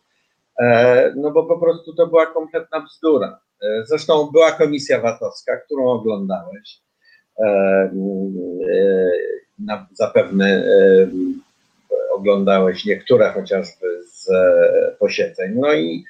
e, 0.59 1.13
no 1.15 1.31
bo 1.31 1.43
po 1.43 1.59
prostu 1.59 1.93
to 1.93 2.07
była 2.07 2.25
kompletna 2.25 2.81
bzdura. 2.81 3.39
E, 3.61 3.85
zresztą 3.85 4.29
była 4.31 4.51
komisja 4.51 5.01
VAT-owska, 5.01 5.57
którą 5.57 5.85
oglądałeś. 5.85 6.81
Zapewne 9.93 10.63
oglądałeś 12.21 12.85
niektóre 12.85 13.31
chociażby 13.31 14.03
z 14.03 14.29
posiedzeń. 14.99 15.51
No 15.55 15.73
i, 15.73 16.05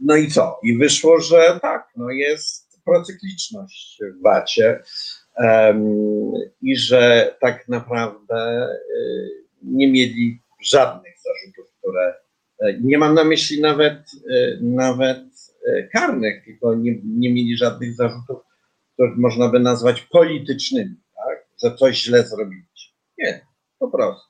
no 0.00 0.16
i 0.16 0.28
co? 0.28 0.60
I 0.62 0.78
wyszło, 0.78 1.20
że 1.20 1.58
tak, 1.62 1.88
no 1.96 2.10
jest 2.10 2.80
procykliczność 2.84 3.98
w 4.18 4.22
VAT-ie 4.22 4.82
i 6.62 6.76
że 6.76 7.34
tak 7.40 7.68
naprawdę 7.68 8.68
nie 9.62 9.92
mieli 9.92 10.40
żadnych 10.62 11.14
zarzutów, 11.20 11.74
które 11.78 12.14
e, 12.60 12.80
nie 12.80 12.98
mam 12.98 13.14
na 13.14 13.24
myśli 13.24 13.60
nawet, 13.60 13.96
e, 14.30 14.56
nawet 14.60 15.24
e, 15.66 15.82
karnych, 15.82 16.44
tylko 16.44 16.74
nie, 16.74 16.94
nie 17.04 17.32
mieli 17.32 17.56
żadnych 17.56 17.94
zarzutów, 17.94 18.38
które 18.94 19.12
można 19.16 19.48
by 19.48 19.60
nazwać 19.60 20.02
politycznymi, 20.02 20.94
tak? 21.16 21.46
że 21.62 21.76
coś 21.76 22.02
źle 22.02 22.26
zrobiliście. 22.26 22.92
Nie, 23.18 23.46
po 23.78 23.88
prostu. 23.88 24.29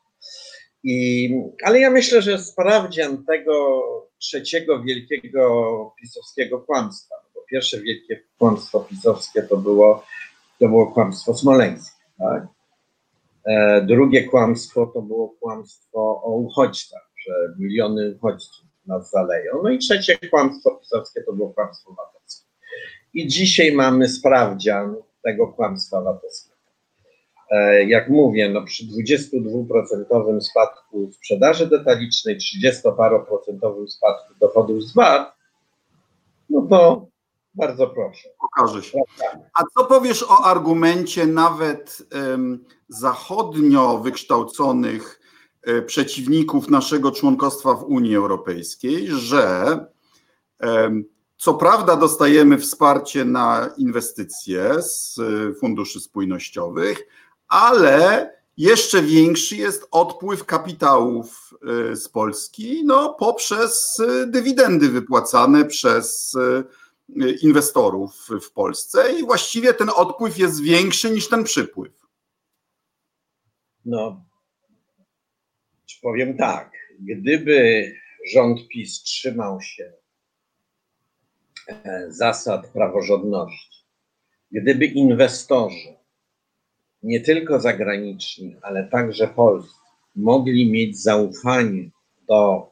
I, 0.84 1.30
ale 1.64 1.80
ja 1.80 1.90
myślę, 1.90 2.22
że 2.22 2.38
sprawdzian 2.38 3.24
tego 3.24 3.82
trzeciego 4.18 4.82
wielkiego 4.82 5.94
pisowskiego 6.00 6.60
kłamstwa, 6.60 7.14
bo 7.34 7.40
pierwsze 7.50 7.80
wielkie 7.80 8.22
kłamstwo 8.38 8.80
pisowskie 8.80 9.42
to 9.42 9.56
było, 9.56 10.04
to 10.58 10.68
było 10.68 10.86
kłamstwo 10.86 11.34
smoleńskie. 11.34 12.04
Tak? 12.18 12.46
E, 13.44 13.82
drugie 13.82 14.24
kłamstwo 14.24 14.86
to 14.86 15.02
było 15.02 15.28
kłamstwo 15.28 16.22
o 16.24 16.36
uchodźcach, 16.36 17.10
że 17.26 17.32
miliony 17.58 18.14
uchodźców 18.16 18.66
nas 18.86 19.10
zaleją. 19.10 19.52
No 19.62 19.70
i 19.70 19.78
trzecie 19.78 20.18
kłamstwo 20.30 20.70
pisowskie 20.70 21.22
to 21.22 21.32
było 21.32 21.50
kłamstwo 21.50 21.94
watowskie. 21.94 22.46
I 23.14 23.26
dzisiaj 23.26 23.72
mamy 23.72 24.08
sprawdzian 24.08 24.96
tego 25.22 25.48
kłamstwa 25.48 26.00
watowskiego. 26.00 26.49
E, 27.50 27.84
jak 27.84 28.08
mówię, 28.08 28.48
no 28.48 28.62
przy 28.62 28.84
22% 28.86 30.40
spadku 30.40 31.10
sprzedaży 31.12 31.66
detalicznej, 31.66 32.38
30-paroprocentowym 32.38 33.88
spadku 33.88 34.34
dochodów 34.40 34.82
z 34.82 34.94
VAT, 34.94 35.32
no 36.50 36.66
to 36.70 37.06
bardzo 37.54 37.86
proszę. 37.86 38.28
Pokaże 38.40 38.82
się. 38.82 38.98
A 39.54 39.62
co 39.74 39.84
powiesz 39.84 40.22
o 40.22 40.44
argumencie 40.44 41.26
nawet 41.26 42.02
um, 42.30 42.64
zachodnio 42.88 43.98
wykształconych 43.98 45.20
um, 45.66 45.86
przeciwników 45.86 46.70
naszego 46.70 47.12
członkostwa 47.12 47.74
w 47.74 47.84
Unii 47.84 48.16
Europejskiej, 48.16 49.06
że 49.06 49.78
um, 50.62 51.04
co 51.40 51.54
prawda 51.54 51.96
dostajemy 51.96 52.58
wsparcie 52.58 53.24
na 53.24 53.70
inwestycje 53.78 54.82
z 54.82 55.18
e, 55.18 55.54
funduszy 55.54 56.00
spójnościowych, 56.00 57.06
ale 57.50 58.30
jeszcze 58.56 59.02
większy 59.02 59.56
jest 59.56 59.88
odpływ 59.90 60.44
kapitałów 60.44 61.54
y, 61.92 61.96
z 61.96 62.08
Polski 62.08 62.84
no, 62.84 63.14
poprzez 63.14 63.98
y, 63.98 64.26
dywidendy 64.26 64.88
wypłacane 64.88 65.64
przez 65.64 66.34
y, 66.34 67.32
inwestorów 67.42 68.28
w 68.42 68.52
Polsce 68.52 69.12
i 69.12 69.24
właściwie 69.24 69.74
ten 69.74 69.90
odpływ 69.96 70.38
jest 70.38 70.62
większy 70.62 71.10
niż 71.10 71.28
ten 71.28 71.44
przypływ. 71.44 71.92
No, 73.84 74.24
powiem 76.02 76.36
tak, 76.36 76.72
gdyby 77.00 77.92
rząd 78.32 78.68
PiS 78.68 79.02
trzymał 79.02 79.60
się 79.60 79.92
e, 81.68 82.06
zasad 82.08 82.66
praworządności, 82.66 83.84
gdyby 84.50 84.86
inwestorzy 84.86 85.99
nie 87.02 87.20
tylko 87.20 87.60
zagraniczni, 87.60 88.56
ale 88.62 88.88
także 88.88 89.28
polscy 89.28 89.74
mogli 90.16 90.70
mieć 90.70 91.02
zaufanie 91.02 91.90
do 92.28 92.70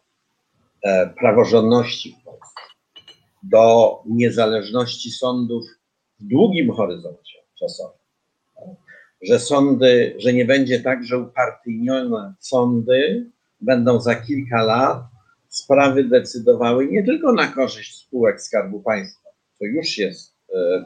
e, 0.83 1.07
praworządności 1.07 2.17
w 2.21 2.25
Polsce, 2.25 2.61
do 3.43 4.03
niezależności 4.07 5.11
sądów 5.11 5.65
w 6.21 6.25
długim 6.25 6.73
horyzoncie 6.73 7.39
czasowym. 7.59 7.99
Że 9.23 9.39
sądy, 9.39 10.15
że 10.19 10.33
nie 10.33 10.45
będzie 10.45 10.81
tak, 10.81 11.05
że 11.05 11.19
upartyjnione 11.19 12.35
sądy 12.41 13.31
będą 13.61 14.01
za 14.01 14.15
kilka 14.15 14.63
lat 14.63 15.03
sprawy 15.49 16.05
decydowały 16.05 16.87
nie 16.87 17.05
tylko 17.05 17.33
na 17.33 17.47
korzyść 17.47 17.97
spółek 17.97 18.43
Skarbu 18.43 18.81
Państwa, 18.81 19.29
to 19.59 19.65
już 19.65 19.99
jest 19.99 20.35
e, 20.55 20.85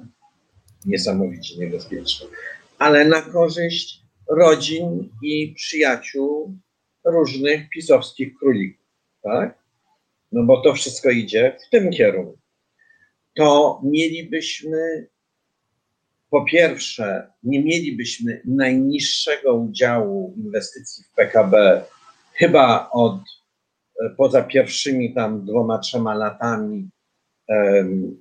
niesamowicie 0.87 1.59
niebezpieczne, 1.59 2.27
ale 2.83 3.05
na 3.05 3.23
korzyść 3.23 4.03
rodzin 4.31 5.11
i 5.23 5.55
przyjaciół 5.55 6.59
różnych 7.05 7.71
pisowskich 7.71 8.39
królików, 8.39 8.87
tak? 9.23 9.59
No 10.33 10.45
bo 10.45 10.61
to 10.61 10.75
wszystko 10.75 11.11
idzie 11.11 11.57
w 11.67 11.71
tym 11.71 11.91
kierunku. 11.91 12.39
To 13.35 13.81
mielibyśmy, 13.85 15.07
po 16.31 16.45
pierwsze, 16.45 17.33
nie 17.43 17.65
mielibyśmy 17.65 18.41
najniższego 18.45 19.55
udziału 19.55 20.35
inwestycji 20.37 21.05
w 21.05 21.15
PKB 21.15 21.85
chyba 22.33 22.91
od 22.91 23.19
poza 24.17 24.43
pierwszymi 24.43 25.15
tam 25.15 25.45
dwoma, 25.45 25.79
trzema 25.79 26.15
latami 26.15 26.89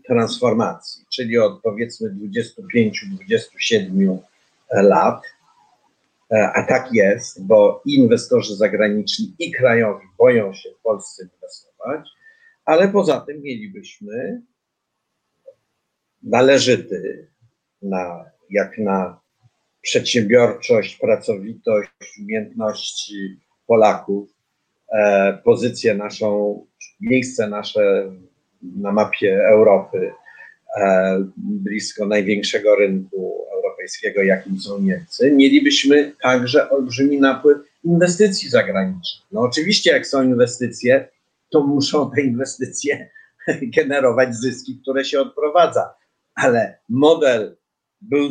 transformacji, 0.08 1.06
czyli 1.10 1.38
od 1.38 1.62
powiedzmy 1.62 2.10
25-27 2.10 4.18
lat, 4.74 5.24
e, 6.32 6.52
a 6.54 6.64
tak 6.64 6.94
jest, 6.94 7.46
bo 7.46 7.82
inwestorzy 7.86 8.56
zagraniczni 8.56 9.36
i 9.40 9.52
krajowi 9.52 10.06
boją 10.18 10.54
się 10.54 10.70
w 10.80 10.82
Polsce 10.82 11.24
inwestować, 11.24 12.10
ale 12.66 12.88
poza 12.88 13.22
tym 13.22 13.42
mielibyśmy 13.42 14.42
należyty 16.24 17.28
na, 17.82 18.26
jak 18.50 18.78
na 18.78 19.22
przedsiębiorczość, 19.82 20.96
pracowitość, 20.96 21.90
umiejętności 22.22 23.40
Polaków, 23.68 24.30
e, 24.94 25.34
pozycję 25.44 25.96
naszą, 25.96 26.60
miejsce 27.02 27.50
nasze 27.50 28.12
na 28.62 28.92
mapie 28.92 29.48
Europy, 29.48 30.14
e, 30.78 31.24
blisko 31.38 32.06
największego 32.06 32.76
rynku 32.76 33.46
Europejskiego, 33.82 34.24
jakim 34.24 34.60
są 34.60 34.82
Niemcy, 34.82 35.32
mielibyśmy 35.32 36.14
także 36.22 36.70
olbrzymi 36.70 37.20
napływ 37.20 37.58
inwestycji 37.84 38.50
zagranicznych. 38.50 39.28
No 39.32 39.42
oczywiście, 39.42 39.92
jak 39.92 40.08
są 40.08 40.24
inwestycje, 40.24 41.08
to 41.50 41.68
muszą 41.68 42.12
te 42.12 42.22
inwestycje 42.22 43.10
generować 43.78 44.36
zyski, 44.36 44.80
które 44.82 45.06
się 45.06 45.20
odprowadza, 45.20 45.94
ale 46.36 46.78
model 46.90 47.58
był 48.02 48.30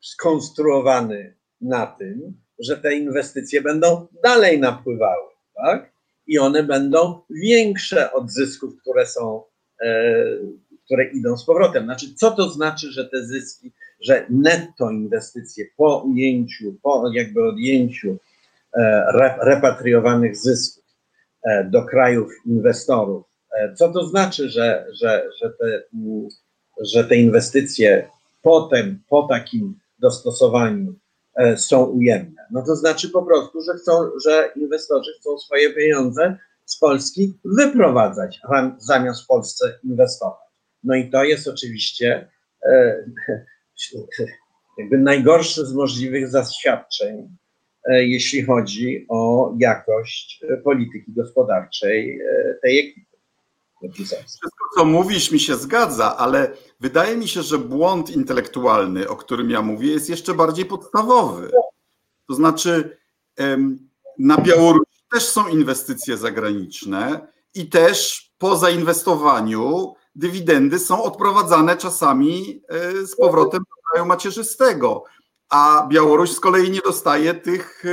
skonstruowany 0.00 1.34
na 1.60 1.86
tym, 1.86 2.42
że 2.58 2.76
te 2.76 2.94
inwestycje 2.94 3.62
będą 3.62 4.06
dalej 4.22 4.60
napływały, 4.60 5.30
tak? 5.64 5.92
I 6.26 6.38
one 6.38 6.62
będą 6.62 7.20
większe 7.30 8.12
od 8.12 8.30
zysków, 8.30 8.80
które 8.80 9.06
są, 9.06 9.42
e, 9.80 10.24
które 10.84 11.10
idą 11.10 11.36
z 11.36 11.46
powrotem. 11.46 11.84
Znaczy, 11.84 12.14
co 12.14 12.30
to 12.30 12.50
znaczy, 12.50 12.92
że 12.92 13.08
te 13.08 13.26
zyski 13.26 13.72
że 14.04 14.26
netto 14.30 14.90
inwestycje 14.90 15.64
po 15.76 15.98
ujęciu, 15.98 16.74
po 16.82 17.10
jakby 17.12 17.44
odjęciu 17.44 18.16
e, 18.74 19.04
repatriowanych 19.42 20.36
zysków 20.36 20.84
e, 21.42 21.64
do 21.64 21.84
krajów 21.84 22.32
inwestorów, 22.46 23.24
e, 23.58 23.74
co 23.74 23.92
to 23.92 24.06
znaczy, 24.06 24.48
że, 24.48 24.86
że, 25.00 25.28
że, 25.40 25.50
te, 25.50 25.82
mm, 25.94 26.28
że 26.80 27.04
te 27.04 27.16
inwestycje 27.16 28.08
potem, 28.42 29.02
po 29.08 29.22
takim 29.22 29.78
dostosowaniu 29.98 30.94
są 31.56 31.84
ujemne? 31.84 32.46
No 32.50 32.62
to 32.66 32.76
znaczy 32.76 33.10
po 33.10 33.22
prostu, 33.22 33.62
że 33.62 33.72
chcą, 33.74 33.92
że 34.24 34.50
inwestorzy 34.56 35.10
chcą 35.20 35.38
swoje 35.38 35.74
pieniądze 35.74 36.36
z 36.64 36.78
Polski 36.78 37.38
wyprowadzać, 37.44 38.40
zamiast 38.78 39.22
w 39.22 39.26
Polsce 39.26 39.78
inwestować. 39.84 40.38
No 40.84 40.94
i 40.94 41.10
to 41.10 41.24
jest 41.24 41.48
oczywiście 41.48 42.28
jakby 44.78 44.98
najgorszy 44.98 45.66
z 45.66 45.74
możliwych 45.74 46.28
zaświadczeń, 46.28 47.28
e, 47.90 48.04
jeśli 48.04 48.42
chodzi 48.42 49.06
o 49.08 49.52
jakość 49.58 50.44
e, 50.50 50.56
polityki 50.56 51.12
gospodarczej 51.12 52.20
e, 52.20 52.54
tej 52.62 52.78
ekipy. 52.78 53.14
Wszystko, 54.02 54.66
co 54.76 54.84
mówisz, 54.84 55.30
mi 55.30 55.40
się 55.40 55.56
zgadza, 55.56 56.16
ale 56.16 56.50
wydaje 56.80 57.16
mi 57.16 57.28
się, 57.28 57.42
że 57.42 57.58
błąd 57.58 58.10
intelektualny, 58.10 59.08
o 59.08 59.16
którym 59.16 59.50
ja 59.50 59.62
mówię, 59.62 59.88
jest 59.88 60.10
jeszcze 60.10 60.34
bardziej 60.34 60.64
podstawowy. 60.64 61.50
To 62.28 62.34
znaczy, 62.34 62.98
na 64.18 64.36
Białorusi 64.36 65.00
też 65.12 65.22
są 65.22 65.48
inwestycje 65.48 66.16
zagraniczne 66.16 67.26
i 67.54 67.68
też 67.68 68.30
po 68.38 68.56
zainwestowaniu 68.56 69.94
dywidendy 70.14 70.78
są 70.78 71.02
odprowadzane 71.02 71.76
czasami 71.76 72.62
e, 72.68 73.06
z 73.06 73.16
powrotem 73.16 73.62
do 73.62 73.90
kraju 73.90 74.06
macierzystego, 74.06 75.04
a 75.48 75.86
Białoruś 75.90 76.30
z 76.30 76.40
kolei 76.40 76.70
nie 76.70 76.80
dostaje 76.80 77.34
tych 77.34 77.84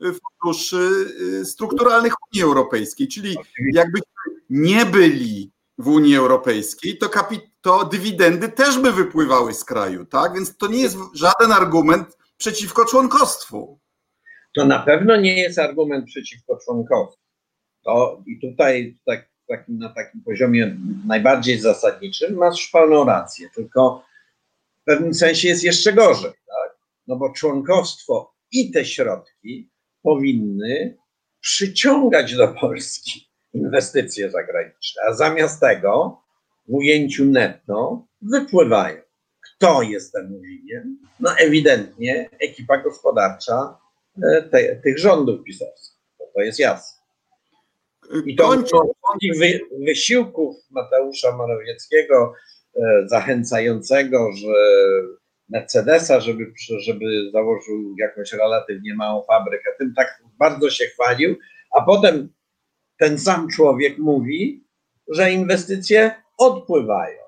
funduszy 0.00 1.06
e, 1.40 1.44
strukturalnych 1.44 2.12
Unii 2.32 2.44
Europejskiej. 2.44 3.08
Czyli 3.08 3.36
jakbyśmy 3.74 4.42
nie 4.50 4.86
byli 4.86 5.52
w 5.78 5.88
Unii 5.88 6.16
Europejskiej, 6.16 6.98
to, 6.98 7.10
to 7.60 7.84
dywidendy 7.84 8.48
też 8.48 8.78
by 8.78 8.92
wypływały 8.92 9.54
z 9.54 9.64
kraju, 9.64 10.06
tak? 10.06 10.34
Więc 10.34 10.56
to 10.56 10.66
nie 10.66 10.80
jest 10.80 10.96
żaden 11.14 11.52
argument 11.52 12.18
przeciwko 12.36 12.84
członkostwu. 12.84 13.78
To 14.54 14.64
na 14.64 14.78
pewno 14.78 15.16
nie 15.16 15.42
jest 15.42 15.58
argument 15.58 16.06
przeciwko 16.06 16.58
członkostwu. 16.64 17.22
To 17.84 18.22
i 18.26 18.40
tutaj 18.40 18.98
tak 19.06 19.31
takim, 19.56 19.78
na 19.78 19.88
takim 19.88 20.22
poziomie 20.22 20.76
najbardziej 21.06 21.60
zasadniczym, 21.60 22.34
masz 22.34 22.68
pełną 22.68 23.04
rację, 23.04 23.48
tylko 23.54 24.04
w 24.82 24.84
pewnym 24.84 25.14
sensie 25.14 25.48
jest 25.48 25.64
jeszcze 25.64 25.92
gorzej, 25.92 26.30
tak? 26.30 26.76
No 27.06 27.16
bo 27.16 27.32
członkostwo 27.32 28.34
i 28.52 28.70
te 28.70 28.84
środki 28.84 29.70
powinny 30.02 30.96
przyciągać 31.40 32.36
do 32.36 32.48
Polski 32.48 33.28
inwestycje 33.54 34.30
zagraniczne, 34.30 35.02
a 35.08 35.14
zamiast 35.14 35.60
tego 35.60 36.22
w 36.68 36.74
ujęciu 36.74 37.24
netto 37.24 38.06
wypływają. 38.22 39.02
Kto 39.40 39.82
jest 39.82 40.12
tym 40.12 40.40
winien? 40.40 40.98
No 41.20 41.38
ewidentnie 41.38 42.30
ekipa 42.40 42.78
gospodarcza 42.78 43.78
e, 44.22 44.42
te, 44.42 44.76
tych 44.76 44.98
rządów 44.98 45.44
pisowskich. 45.44 46.00
To, 46.18 46.24
to 46.34 46.40
jest 46.40 46.58
jasne. 46.58 47.01
I 48.26 48.36
to 48.36 48.64
wy, 49.38 49.60
wysiłków 49.86 50.56
Mateusza 50.70 51.36
Morawieckiego, 51.36 52.34
e, 52.76 53.08
zachęcającego, 53.08 54.32
że 54.32 54.52
Mercedesa, 55.48 56.20
żeby, 56.20 56.52
żeby 56.78 57.30
założył 57.32 57.94
jakąś 57.98 58.32
relatywnie 58.32 58.94
małą 58.94 59.22
fabrykę. 59.22 59.70
Tym 59.78 59.94
tak 59.96 60.22
bardzo 60.38 60.70
się 60.70 60.84
chwalił, 60.84 61.36
a 61.78 61.82
potem 61.82 62.32
ten 62.98 63.18
sam 63.18 63.48
człowiek 63.48 63.98
mówi, 63.98 64.64
że 65.08 65.32
inwestycje 65.32 66.10
odpływają. 66.38 67.18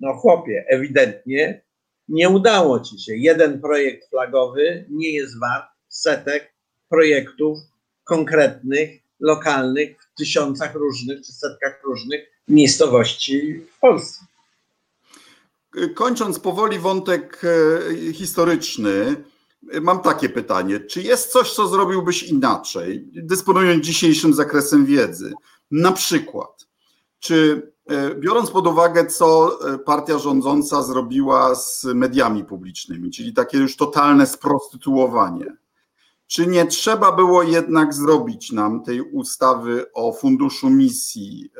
No 0.00 0.14
chłopie, 0.14 0.64
ewidentnie 0.68 1.62
nie 2.08 2.28
udało 2.28 2.80
ci 2.80 3.00
się. 3.00 3.16
Jeden 3.16 3.60
projekt 3.60 4.10
flagowy 4.10 4.86
nie 4.90 5.12
jest 5.12 5.40
wart 5.40 5.66
setek 5.88 6.54
projektów 6.88 7.58
konkretnych, 8.04 9.01
lokalnych, 9.22 10.02
w 10.14 10.18
tysiącach 10.18 10.74
różnych 10.74 11.26
czy 11.26 11.32
setkach 11.32 11.80
różnych 11.84 12.20
miejscowości 12.48 13.54
w 13.76 13.78
Polsce. 13.80 14.24
Kończąc 15.94 16.38
powoli 16.38 16.78
wątek 16.78 17.42
e, 17.44 18.12
historyczny, 18.12 19.16
mam 19.80 20.00
takie 20.00 20.28
pytanie. 20.28 20.80
Czy 20.80 21.02
jest 21.02 21.32
coś, 21.32 21.52
co 21.52 21.68
zrobiłbyś 21.68 22.22
inaczej, 22.22 23.08
dysponując 23.12 23.84
dzisiejszym 23.84 24.34
zakresem 24.34 24.86
wiedzy? 24.86 25.32
Na 25.70 25.92
przykład, 25.92 26.66
czy 27.20 27.62
e, 27.88 28.14
biorąc 28.14 28.50
pod 28.50 28.66
uwagę, 28.66 29.06
co 29.06 29.58
e, 29.74 29.78
partia 29.78 30.18
rządząca 30.18 30.82
zrobiła 30.82 31.54
z 31.54 31.84
mediami 31.84 32.44
publicznymi, 32.44 33.10
czyli 33.10 33.32
takie 33.32 33.58
już 33.58 33.76
totalne 33.76 34.26
sprostytuowanie, 34.26 35.56
czy 36.32 36.46
nie 36.46 36.66
trzeba 36.66 37.12
było 37.12 37.42
jednak 37.42 37.94
zrobić 37.94 38.52
nam 38.52 38.82
tej 38.82 39.00
ustawy 39.00 39.92
o 39.92 40.12
funduszu 40.12 40.70
misji 40.70 41.50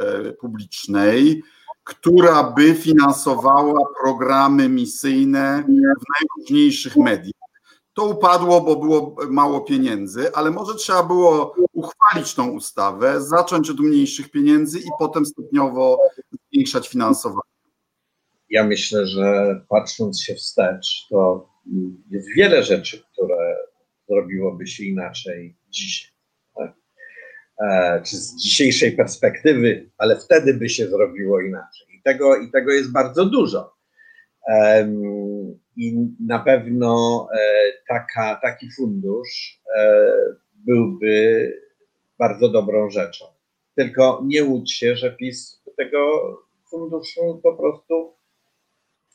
publicznej, 0.41 1.43
która 1.85 2.45
by 2.45 2.75
finansowała 2.75 3.81
programy 4.03 4.69
misyjne 4.69 5.65
w 5.67 6.03
najróżniejszych 6.21 6.97
mediach. 6.97 7.33
To 7.95 8.05
upadło, 8.05 8.61
bo 8.61 8.77
było 8.77 9.17
mało 9.31 9.61
pieniędzy, 9.61 10.35
ale 10.35 10.51
może 10.51 10.75
trzeba 10.75 11.03
było 11.03 11.55
uchwalić 11.73 12.35
tą 12.35 12.51
ustawę, 12.51 13.23
zacząć 13.23 13.71
od 13.71 13.81
mniejszych 13.81 14.31
pieniędzy 14.31 14.79
i 14.79 14.89
potem 14.99 15.27
stopniowo 15.27 15.99
zwiększać 16.53 16.89
finansowanie. 16.89 17.53
Ja 18.51 18.65
myślę, 18.65 19.07
że 19.07 19.61
patrząc 19.69 20.23
się 20.23 20.35
wstecz, 20.35 21.07
to 21.11 21.49
jest 22.11 22.29
wiele 22.37 22.63
rzeczy, 22.63 23.05
które 23.13 23.42
zrobiłoby 24.13 24.67
się 24.67 24.85
inaczej 24.85 25.57
dzisiaj. 25.71 26.13
E, 27.61 28.03
czy 28.05 28.17
z 28.17 28.37
dzisiejszej 28.37 28.93
perspektywy, 28.93 29.91
ale 29.99 30.17
wtedy 30.17 30.55
by 30.55 30.69
się 30.69 30.89
zrobiło 30.89 31.41
inaczej. 31.41 31.87
I 31.99 32.03
tego, 32.03 32.37
i 32.37 32.51
tego 32.51 32.73
jest 32.73 32.93
bardzo 32.93 33.25
dużo. 33.25 33.73
I 35.77 35.97
na 36.27 36.39
pewno 36.39 37.29
e, 37.35 37.39
taka, 37.89 38.39
taki 38.43 38.71
fundusz 38.71 39.61
e, 39.77 40.07
byłby 40.55 41.53
bardzo 42.19 42.49
dobrą 42.49 42.91
rzeczą. 42.91 43.25
Tylko 43.75 44.23
nie 44.27 44.45
łudź 44.45 44.73
się, 44.73 44.97
że 44.97 45.17
PiS 45.17 45.63
tego 45.77 45.99
funduszu 46.71 47.41
po 47.43 47.57
prostu 47.57 48.13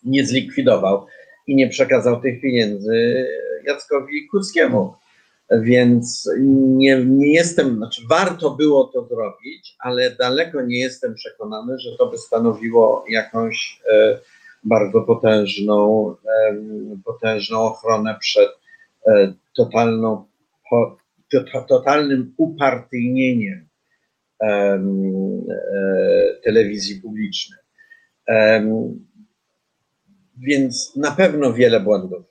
nie 0.04 0.26
zlikwidował 0.26 1.06
i 1.48 1.56
nie 1.56 1.70
przekazał 1.70 2.22
tych 2.22 2.42
pieniędzy 2.42 3.28
Jackowi 3.68 4.28
Kurskiemu. 4.28 4.94
Więc 5.52 6.30
nie, 6.40 7.06
nie 7.06 7.34
jestem, 7.34 7.76
znaczy 7.76 8.02
warto 8.10 8.50
było 8.50 8.84
to 8.84 9.06
zrobić, 9.06 9.76
ale 9.80 10.12
daleko 10.12 10.62
nie 10.62 10.80
jestem 10.80 11.14
przekonany, 11.14 11.80
że 11.80 11.98
to 11.98 12.08
by 12.08 12.18
stanowiło 12.18 13.06
jakąś 13.10 13.82
e, 13.92 14.20
bardzo 14.64 15.02
potężną, 15.02 16.10
e, 16.12 16.58
potężną 17.06 17.60
ochronę 17.62 18.16
przed 18.20 18.50
e, 19.08 19.34
totalną, 19.56 20.26
po, 20.70 20.98
to, 21.32 21.62
totalnym 21.62 22.34
upartyjnieniem 22.38 23.68
e, 24.42 24.80
telewizji 26.44 27.02
publicznej. 27.02 27.60
Więc 30.40 30.96
na 30.96 31.12
pewno 31.12 31.54
wiele 31.54 31.80
błędów, 31.80 32.26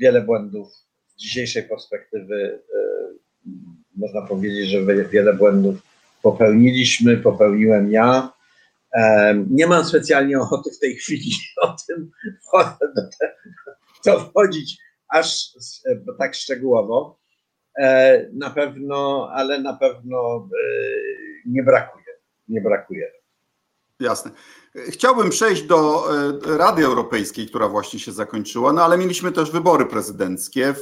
wiele 0.00 0.20
błędów 0.20 0.68
dzisiejszej 1.16 1.62
perspektywy 1.62 2.62
e, 2.74 2.82
można 3.96 4.22
powiedzieć, 4.22 4.68
że 4.68 5.06
wiele 5.10 5.34
błędów 5.34 5.82
popełniliśmy, 6.22 7.16
popełniłem 7.16 7.92
ja. 7.92 8.32
E, 8.94 9.34
nie 9.50 9.66
mam 9.66 9.84
specjalnie 9.84 10.40
ochoty 10.40 10.70
w 10.70 10.78
tej 10.78 10.96
chwili 10.96 11.30
o 11.62 11.76
tym 11.88 12.10
to 14.04 14.20
wchodzić 14.20 14.78
aż 15.08 15.54
e, 15.86 16.14
tak 16.18 16.34
szczegółowo. 16.34 17.22
Na 18.32 18.50
pewno, 18.50 19.28
ale 19.32 19.60
na 19.60 19.76
pewno 19.76 20.48
nie 21.46 21.62
brakuje. 21.62 22.04
Nie 22.48 22.60
brakuje. 22.60 23.21
Jasne. 24.02 24.30
Chciałbym 24.88 25.30
przejść 25.30 25.62
do 25.62 26.08
e, 26.16 26.56
Rady 26.56 26.84
Europejskiej, 26.84 27.46
która 27.46 27.68
właśnie 27.68 27.98
się 27.98 28.12
zakończyła, 28.12 28.72
no 28.72 28.84
ale 28.84 28.98
mieliśmy 28.98 29.32
też 29.32 29.50
wybory 29.50 29.86
prezydenckie, 29.86 30.68
e, 30.68 30.74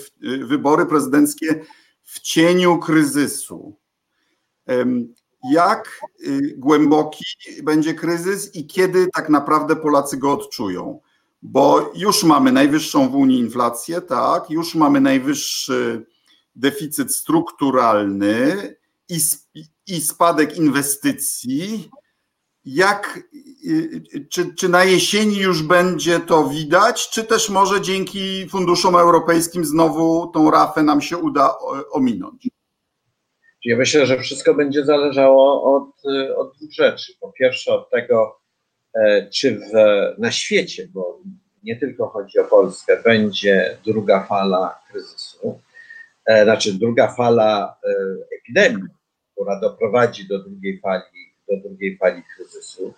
wybory 0.45 0.87
prezydenckie 0.87 1.65
w 2.03 2.21
cieniu 2.21 2.79
kryzysu. 2.79 3.77
Jak 5.51 6.01
y, 6.27 6.55
głęboki 6.59 7.25
będzie 7.63 7.95
kryzys 7.95 8.55
i 8.55 8.67
kiedy 8.67 9.07
tak 9.15 9.29
naprawdę 9.29 9.77
Polacy 9.77 10.17
go 10.17 10.33
odczują? 10.33 11.01
Bo 11.43 11.93
już 11.95 12.25
mamy 12.25 12.53
najwyższą 12.53 13.09
w 13.09 13.15
Unii 13.15 13.39
inflację, 13.39 14.01
tak, 14.01 14.51
już 14.51 14.75
mamy 14.75 15.01
najwyższy 15.01 16.07
deficyt 16.57 17.15
strukturalny 17.15 18.57
i 19.87 20.01
spadek 20.01 20.57
inwestycji 20.57 21.91
jak, 22.65 23.19
y, 23.67 24.03
y, 24.15 24.27
czy, 24.31 24.55
czy 24.55 24.69
na 24.69 24.85
jesieni 24.85 25.37
już 25.37 25.63
będzie 25.63 26.21
to 26.21 26.49
widać, 26.49 27.11
czy 27.11 27.25
też 27.25 27.51
może 27.51 27.81
dzięki 27.81 28.49
funduszom 28.49 28.97
europejskim 28.97 29.65
znowu 29.65 30.27
tą 30.27 30.51
rafę 30.51 30.83
nam 30.83 31.01
się 31.01 31.19
uda 31.19 31.55
ominąć? 31.91 32.49
Ja 33.65 33.77
myślę, 33.77 34.07
że 34.07 34.19
wszystko 34.19 34.55
będzie 34.55 34.85
zależało 34.85 35.63
od, 35.77 36.13
y, 36.13 36.37
od 36.37 36.57
dwóch 36.57 36.73
rzeczy. 36.73 37.13
Po 37.21 37.33
pierwsze 37.33 37.73
od 37.73 37.91
tego, 37.91 38.41
e, 38.95 39.29
czy 39.31 39.59
w, 39.59 39.73
na 40.19 40.31
świecie, 40.31 40.89
bo 40.93 41.21
nie 41.63 41.77
tylko 41.77 42.09
chodzi 42.09 42.39
o 42.39 42.45
Polskę, 42.45 43.03
będzie 43.05 43.79
druga 43.85 44.27
fala 44.27 44.81
kryzysu, 44.91 45.61
e, 46.27 46.45
znaczy 46.45 46.73
druga 46.73 47.13
fala 47.13 47.77
e, 47.85 47.95
epidemii, 48.39 48.89
która 49.33 49.61
doprowadzi 49.61 50.29
do 50.29 50.39
drugiej 50.39 50.81
fali 50.81 51.30
do 51.51 51.69
drugiej 51.69 51.97
fali 51.97 52.23
kryzysu. 52.37 52.95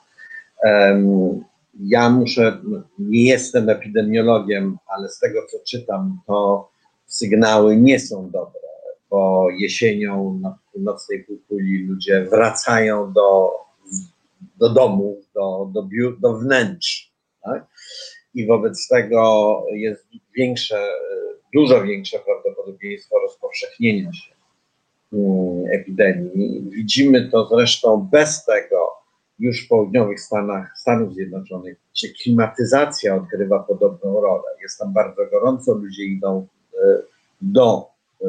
Ja 1.80 2.10
muszę, 2.10 2.60
nie 2.98 3.24
jestem 3.24 3.68
epidemiologiem, 3.68 4.78
ale 4.86 5.08
z 5.08 5.18
tego 5.18 5.46
co 5.46 5.58
czytam, 5.66 6.20
to 6.26 6.68
sygnały 7.06 7.76
nie 7.76 8.00
są 8.00 8.30
dobre, 8.30 8.60
bo 9.10 9.50
jesienią 9.50 10.38
na 10.42 10.58
północnej 10.72 11.24
półkuli 11.24 11.86
ludzie 11.86 12.26
wracają 12.30 13.12
do, 13.12 13.50
do 14.56 14.68
domu, 14.68 15.20
do, 15.34 15.70
do, 15.74 15.82
biur, 15.82 16.20
do 16.20 16.38
wnętrz. 16.38 17.12
Tak? 17.42 17.66
I 18.34 18.46
wobec 18.46 18.88
tego 18.88 19.62
jest 19.72 20.06
większe, 20.36 20.88
dużo 21.54 21.82
większe 21.82 22.18
prawdopodobieństwo 22.18 23.18
rozpowszechnienia 23.18 24.12
się 24.12 24.31
epidemii. 25.72 26.70
Widzimy 26.70 27.28
to 27.30 27.46
zresztą 27.46 28.08
bez 28.12 28.44
tego 28.44 29.02
już 29.38 29.64
w 29.64 29.68
południowych 29.68 30.20
Stanach, 30.20 30.78
Stanów 30.78 31.14
Zjednoczonych, 31.14 31.76
gdzie 31.92 32.08
klimatyzacja 32.08 33.16
odgrywa 33.16 33.58
podobną 33.58 34.20
rolę. 34.20 34.42
Jest 34.62 34.78
tam 34.78 34.92
bardzo 34.92 35.26
gorąco, 35.30 35.74
ludzie 35.74 36.04
idą 36.04 36.46
e, 36.74 37.02
do, 37.40 37.90
e, 38.20 38.26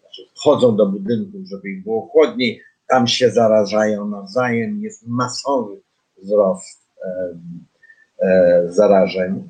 znaczy 0.00 0.22
wchodzą 0.34 0.76
do 0.76 0.86
budynków, 0.86 1.40
żeby 1.46 1.70
im 1.70 1.82
było 1.82 2.06
chłodniej, 2.06 2.60
tam 2.88 3.06
się 3.06 3.30
zarażają 3.30 4.08
nawzajem, 4.08 4.82
jest 4.82 5.06
masowy 5.06 5.80
wzrost 6.16 6.88
e, 8.20 8.62
zarażeń. 8.68 9.48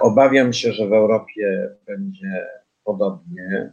Obawiam 0.00 0.52
się, 0.52 0.72
że 0.72 0.88
w 0.88 0.92
Europie 0.92 1.70
będzie 1.86 2.46
podobnie. 2.84 3.72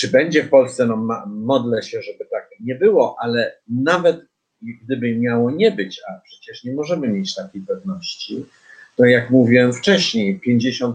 Czy 0.00 0.08
będzie 0.08 0.42
w 0.42 0.50
Polsce? 0.50 0.86
No, 0.86 0.96
modlę 1.26 1.82
się, 1.82 2.02
żeby 2.02 2.24
tak 2.30 2.50
nie 2.60 2.74
było, 2.74 3.16
ale 3.18 3.56
nawet 3.68 4.20
gdyby 4.62 5.16
miało 5.16 5.50
nie 5.50 5.70
być, 5.70 6.00
a 6.08 6.20
przecież 6.24 6.64
nie 6.64 6.72
możemy 6.72 7.08
mieć 7.08 7.34
takiej 7.34 7.62
pewności, 7.62 8.46
to 8.96 9.04
jak 9.04 9.30
mówiłem 9.30 9.72
wcześniej, 9.72 10.40
50% 10.48 10.94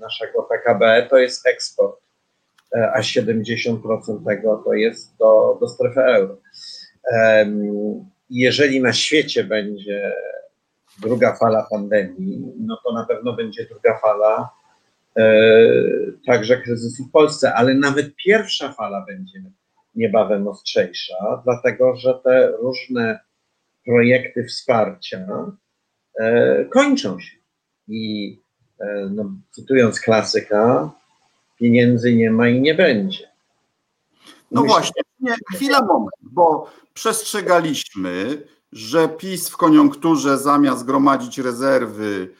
naszego 0.00 0.42
PKB 0.42 1.06
to 1.10 1.18
jest 1.18 1.46
eksport, 1.46 2.00
e, 2.76 2.92
a 2.92 3.00
70% 3.00 4.24
tego 4.26 4.62
to 4.64 4.72
jest 4.72 5.16
do, 5.16 5.58
do 5.60 5.68
strefy 5.68 6.00
euro. 6.00 6.36
Jeżeli 8.30 8.80
na 8.80 8.92
świecie 8.92 9.44
będzie 9.44 10.12
druga 10.98 11.36
fala 11.36 11.66
pandemii, 11.70 12.52
no 12.58 12.78
to 12.84 12.92
na 12.92 13.04
pewno 13.04 13.32
będzie 13.32 13.64
druga 13.64 13.98
fala 13.98 14.50
także 16.26 16.56
kryzysu 16.56 17.04
w 17.04 17.10
Polsce, 17.10 17.54
ale 17.54 17.74
nawet 17.74 18.16
pierwsza 18.16 18.72
fala 18.72 19.04
będzie 19.06 19.42
niebawem 19.94 20.48
ostrzejsza, 20.48 21.42
dlatego 21.44 21.96
że 21.96 22.20
te 22.24 22.52
różne 22.62 23.20
projekty 23.84 24.44
wsparcia 24.44 25.26
e, 26.20 26.64
kończą 26.64 27.20
się. 27.20 27.36
I 27.88 28.38
e, 28.80 29.08
no, 29.10 29.30
cytując 29.50 30.00
klasyka, 30.00 30.90
pieniędzy 31.58 32.14
nie 32.14 32.30
ma 32.30 32.48
i 32.48 32.60
nie 32.60 32.74
będzie. 32.74 33.30
No 34.50 34.62
Myślę, 34.62 34.74
właśnie, 34.74 35.02
nie, 35.20 35.34
chwila, 35.54 35.82
moment, 35.82 36.14
bo 36.22 36.70
przestrzegaliśmy, 36.94 38.42
że 38.72 39.08
PiS 39.08 39.48
w 39.48 39.56
koniunkturze 39.56 40.38
zamiast 40.38 40.86
gromadzić 40.86 41.38
rezerwy 41.38 42.34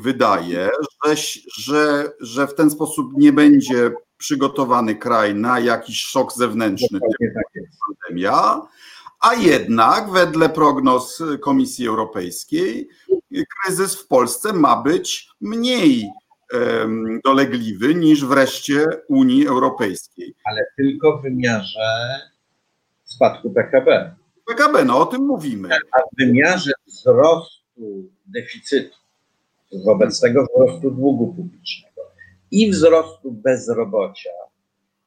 wydaje, 0.00 0.70
że, 1.04 1.16
że, 1.58 2.12
że 2.20 2.46
w 2.46 2.54
ten 2.54 2.70
sposób 2.70 3.12
nie 3.16 3.32
będzie 3.32 3.90
przygotowany 4.18 4.94
kraj 4.94 5.34
na 5.34 5.60
jakiś 5.60 6.00
szok 6.00 6.32
zewnętrzny, 6.32 7.00
tak 7.00 7.64
pandemia, 7.86 8.62
a 9.20 9.34
jednak 9.34 10.10
wedle 10.10 10.48
prognoz 10.48 11.22
Komisji 11.40 11.88
Europejskiej 11.88 12.88
kryzys 13.30 13.94
w 13.94 14.06
Polsce 14.06 14.52
ma 14.52 14.82
być 14.82 15.30
mniej 15.40 16.08
dolegliwy 17.24 17.94
niż 17.94 18.24
wreszcie 18.24 18.86
Unii 19.08 19.46
Europejskiej. 19.46 20.34
Ale 20.44 20.66
tylko 20.76 21.18
w 21.18 21.22
wymiarze 21.22 22.20
spadku 23.04 23.50
PKB. 23.50 24.14
PKB, 24.46 24.84
no 24.84 24.98
o 24.98 25.06
tym 25.06 25.22
mówimy. 25.22 25.68
A 25.92 25.98
w 25.98 26.16
wymiarze 26.18 26.72
wzrostu 26.86 28.10
deficytu, 28.26 28.96
wobec 29.72 30.20
tego 30.20 30.46
wzrostu 30.46 30.90
długu 30.90 31.34
publicznego 31.34 32.02
i 32.50 32.70
wzrostu 32.70 33.32
bezrobocia, 33.32 34.30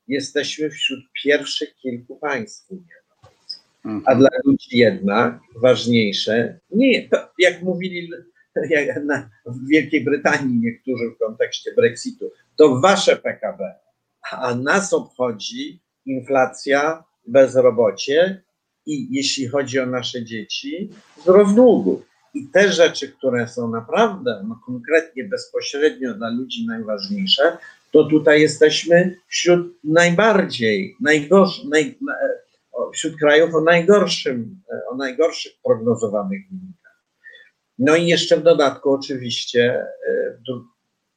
jesteśmy 0.07 0.69
wśród 0.69 0.99
pierwszych 1.23 1.75
kilku 1.75 2.15
państw 2.15 2.71
Unii 2.71 2.85
Europejskiej. 3.01 3.63
Mhm. 3.85 4.03
A 4.05 4.15
dla 4.15 4.29
ludzi 4.45 4.77
jednak 4.77 5.39
ważniejsze, 5.55 6.59
nie, 6.71 7.09
to 7.09 7.17
jak 7.39 7.61
mówili 7.61 8.09
jak 8.69 9.03
na, 9.03 9.29
w 9.45 9.67
Wielkiej 9.67 10.03
Brytanii 10.03 10.59
niektórzy 10.59 11.09
w 11.15 11.17
kontekście 11.17 11.73
Brexitu, 11.75 12.31
to 12.55 12.79
wasze 12.79 13.15
PKB, 13.15 13.75
a 14.31 14.55
nas 14.55 14.93
obchodzi 14.93 15.79
inflacja, 16.05 17.03
bezrobocie 17.27 18.43
i 18.85 19.07
jeśli 19.11 19.47
chodzi 19.47 19.79
o 19.79 19.85
nasze 19.85 20.25
dzieci, 20.25 20.89
wzrost 21.17 21.55
długu. 21.55 22.01
I 22.33 22.47
te 22.47 22.71
rzeczy, 22.71 23.11
które 23.11 23.47
są 23.47 23.69
naprawdę 23.69 24.43
no, 24.47 24.59
konkretnie, 24.65 25.23
bezpośrednio 25.23 26.13
dla 26.13 26.29
ludzi 26.29 26.65
najważniejsze, 26.67 27.57
to 27.91 28.03
tutaj 28.03 28.41
jesteśmy 28.41 29.17
wśród 29.27 29.77
najbardziej, 29.83 30.95
najgorszych, 31.01 31.65
naj, 31.69 31.97
wśród 32.93 33.17
krajów 33.19 33.55
o 33.55 33.61
najgorszym, 33.61 34.61
o 34.91 34.95
najgorszych 34.95 35.51
prognozowanych 35.63 36.41
wynikach. 36.49 37.03
No 37.79 37.95
i 37.95 38.07
jeszcze 38.07 38.37
w 38.37 38.43
dodatku 38.43 38.91
oczywiście, 38.91 39.85
e, 40.09 40.37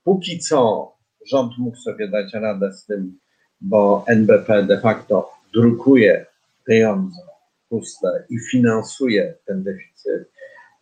póki 0.05 0.39
co 0.39 0.93
rząd 1.27 1.59
mógł 1.59 1.77
sobie 1.77 2.09
dać 2.09 2.33
radę 2.33 2.73
z 2.73 2.87
tym, 2.87 3.19
bo 3.61 4.05
NBP 4.07 4.63
de 4.63 4.81
facto 4.81 5.31
drukuje 5.53 6.27
pieniądze 6.67 7.23
puste 7.69 8.25
i 8.31 8.39
finansuje 8.51 9.35
ten 9.47 9.63
deficyt, 9.63 10.34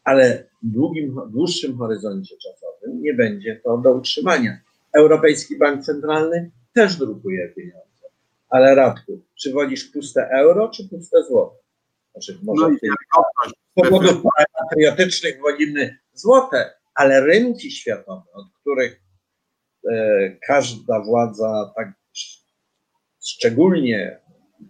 ale 0.05 0.49
w 0.63 0.71
długim, 0.71 1.21
dłuższym 1.31 1.79
horyzoncie 1.79 2.37
czasowym 2.37 3.03
nie 3.03 3.15
będzie 3.15 3.61
to 3.65 3.79
do 3.79 3.93
utrzymania. 3.93 4.59
Europejski 4.97 5.59
Bank 5.59 5.85
Centralny 5.85 6.51
też 6.73 6.97
drukuje 6.97 7.49
pieniądze. 7.49 8.07
Ale 8.49 8.75
Radku, 8.75 9.23
czy 9.35 9.53
wolisz 9.53 9.85
puste 9.85 10.29
euro, 10.29 10.69
czy 10.69 10.89
puste 10.89 11.23
złoto? 11.23 11.63
Znaczy, 12.13 12.39
może 12.43 12.69
no 12.69 12.77
z 13.49 13.53
powodów 13.75 14.23
patriotycznych 14.59 15.41
wolimy 15.41 15.99
złote, 16.13 16.75
ale 16.95 17.21
rynki 17.21 17.71
światowe, 17.71 18.33
od 18.33 18.47
których 18.61 19.03
e, 19.91 20.31
każda 20.47 21.01
władza 21.01 21.73
tak 21.77 21.93
szczególnie 23.25 24.21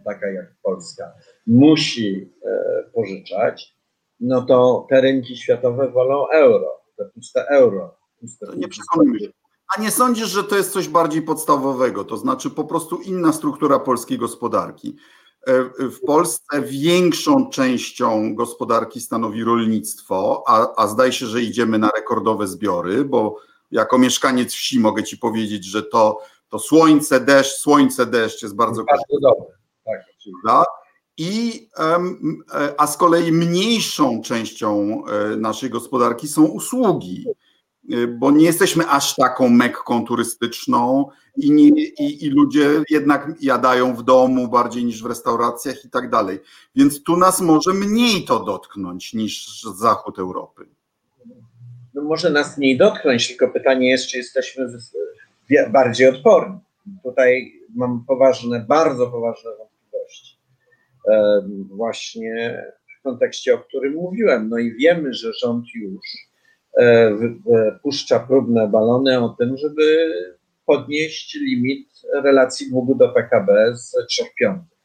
taka 0.05 0.31
jak 0.31 0.55
Polska, 0.63 1.13
musi 1.47 2.33
e, 2.47 2.83
pożyczać, 2.95 3.75
no 4.23 4.43
to 4.43 4.87
te 4.91 5.01
rynki 5.01 5.37
światowe 5.37 5.91
wolą 5.91 6.29
euro, 6.29 6.67
te 6.97 7.05
puste 7.05 7.49
euro. 7.49 7.95
Puste 8.21 8.47
nie 8.57 8.69
przekonujmy 8.69 9.21
się. 9.21 9.33
A 9.77 9.81
nie 9.81 9.91
sądzisz, 9.91 10.29
że 10.29 10.45
to 10.45 10.57
jest 10.57 10.73
coś 10.73 10.89
bardziej 10.89 11.23
podstawowego, 11.23 12.05
to 12.05 12.17
znaczy 12.17 12.51
po 12.51 12.65
prostu 12.65 12.97
inna 12.97 13.33
struktura 13.33 13.79
polskiej 13.79 14.19
gospodarki? 14.19 14.97
E, 15.47 15.65
w 15.91 16.01
Polsce 16.07 16.63
większą 16.63 17.51
częścią 17.51 18.35
gospodarki 18.35 19.01
stanowi 19.01 19.45
rolnictwo, 19.45 20.45
a, 20.47 20.83
a 20.83 20.87
zdaje 20.87 21.13
się, 21.13 21.27
że 21.27 21.43
idziemy 21.43 21.79
na 21.79 21.91
rekordowe 21.97 22.47
zbiory, 22.47 23.05
bo 23.05 23.37
jako 23.71 23.99
mieszkaniec 23.99 24.53
wsi 24.53 24.81
mogę 24.81 25.03
ci 25.03 25.19
powiedzieć, 25.19 25.65
że 25.65 25.83
to, 25.83 26.19
to 26.49 26.59
słońce, 26.59 27.21
deszcz, 27.21 27.59
słońce, 27.59 28.07
deszcz 28.07 28.43
jest 28.43 28.55
bardzo, 28.55 28.85
bardzo 28.85 29.21
dobre. 29.21 29.55
Tak? 30.47 30.67
I, 31.19 31.69
e, 31.79 32.75
a 32.79 32.87
z 32.87 32.97
kolei 32.97 33.33
mniejszą 33.33 34.23
częścią 34.23 35.03
e, 35.07 35.37
naszej 35.37 35.71
gospodarki 35.71 36.29
są 36.29 36.45
usługi, 36.45 37.25
e, 37.91 38.07
bo 38.07 38.31
nie 38.31 38.45
jesteśmy 38.45 38.89
aż 38.89 39.17
taką 39.17 39.49
mekką 39.49 40.05
turystyczną 40.05 41.09
i, 41.37 41.51
nie, 41.51 41.69
i, 41.69 42.25
i 42.25 42.31
ludzie 42.31 42.71
jednak 42.91 43.29
jadają 43.41 43.95
w 43.95 44.03
domu 44.03 44.49
bardziej 44.49 44.85
niż 44.85 45.03
w 45.03 45.07
restauracjach 45.07 45.85
i 45.85 45.91
tak 45.91 46.11
dalej. 46.11 46.41
Więc 46.77 47.03
tu 47.03 47.17
nas 47.17 47.41
może 47.41 47.75
mniej 47.75 48.25
to 48.25 48.45
dotknąć 48.45 49.15
niż 49.15 49.63
zachód 49.63 50.19
Europy. 50.19 50.67
No 51.95 52.03
może 52.03 52.31
nas 52.31 52.59
mniej 52.59 52.79
dotknąć, 52.79 53.29
tylko 53.29 53.49
pytanie 53.49 53.91
jest, 53.91 54.07
czy 54.07 54.19
jesteśmy 54.19 54.67
bardziej 55.71 56.09
odporni. 56.09 56.59
Tutaj 57.03 57.53
mam 57.75 58.05
poważne, 58.05 58.65
bardzo 58.69 59.07
poważne 59.07 59.51
właśnie 61.69 62.65
w 63.01 63.03
kontekście, 63.03 63.55
o 63.55 63.59
którym 63.59 63.95
mówiłem. 63.95 64.49
No 64.49 64.59
i 64.59 64.73
wiemy, 64.73 65.15
że 65.15 65.33
rząd 65.43 65.65
już 65.75 66.01
e, 66.79 67.13
puszcza 67.83 68.19
próbne 68.19 68.69
balony 68.69 69.21
o 69.21 69.29
tym, 69.29 69.57
żeby 69.57 70.13
podnieść 70.67 71.35
limit 71.35 71.89
relacji 72.15 72.71
długu 72.71 72.95
do 72.95 73.09
PKB 73.09 73.77
z 73.77 73.97
3 74.09 74.25
piątych. 74.39 74.79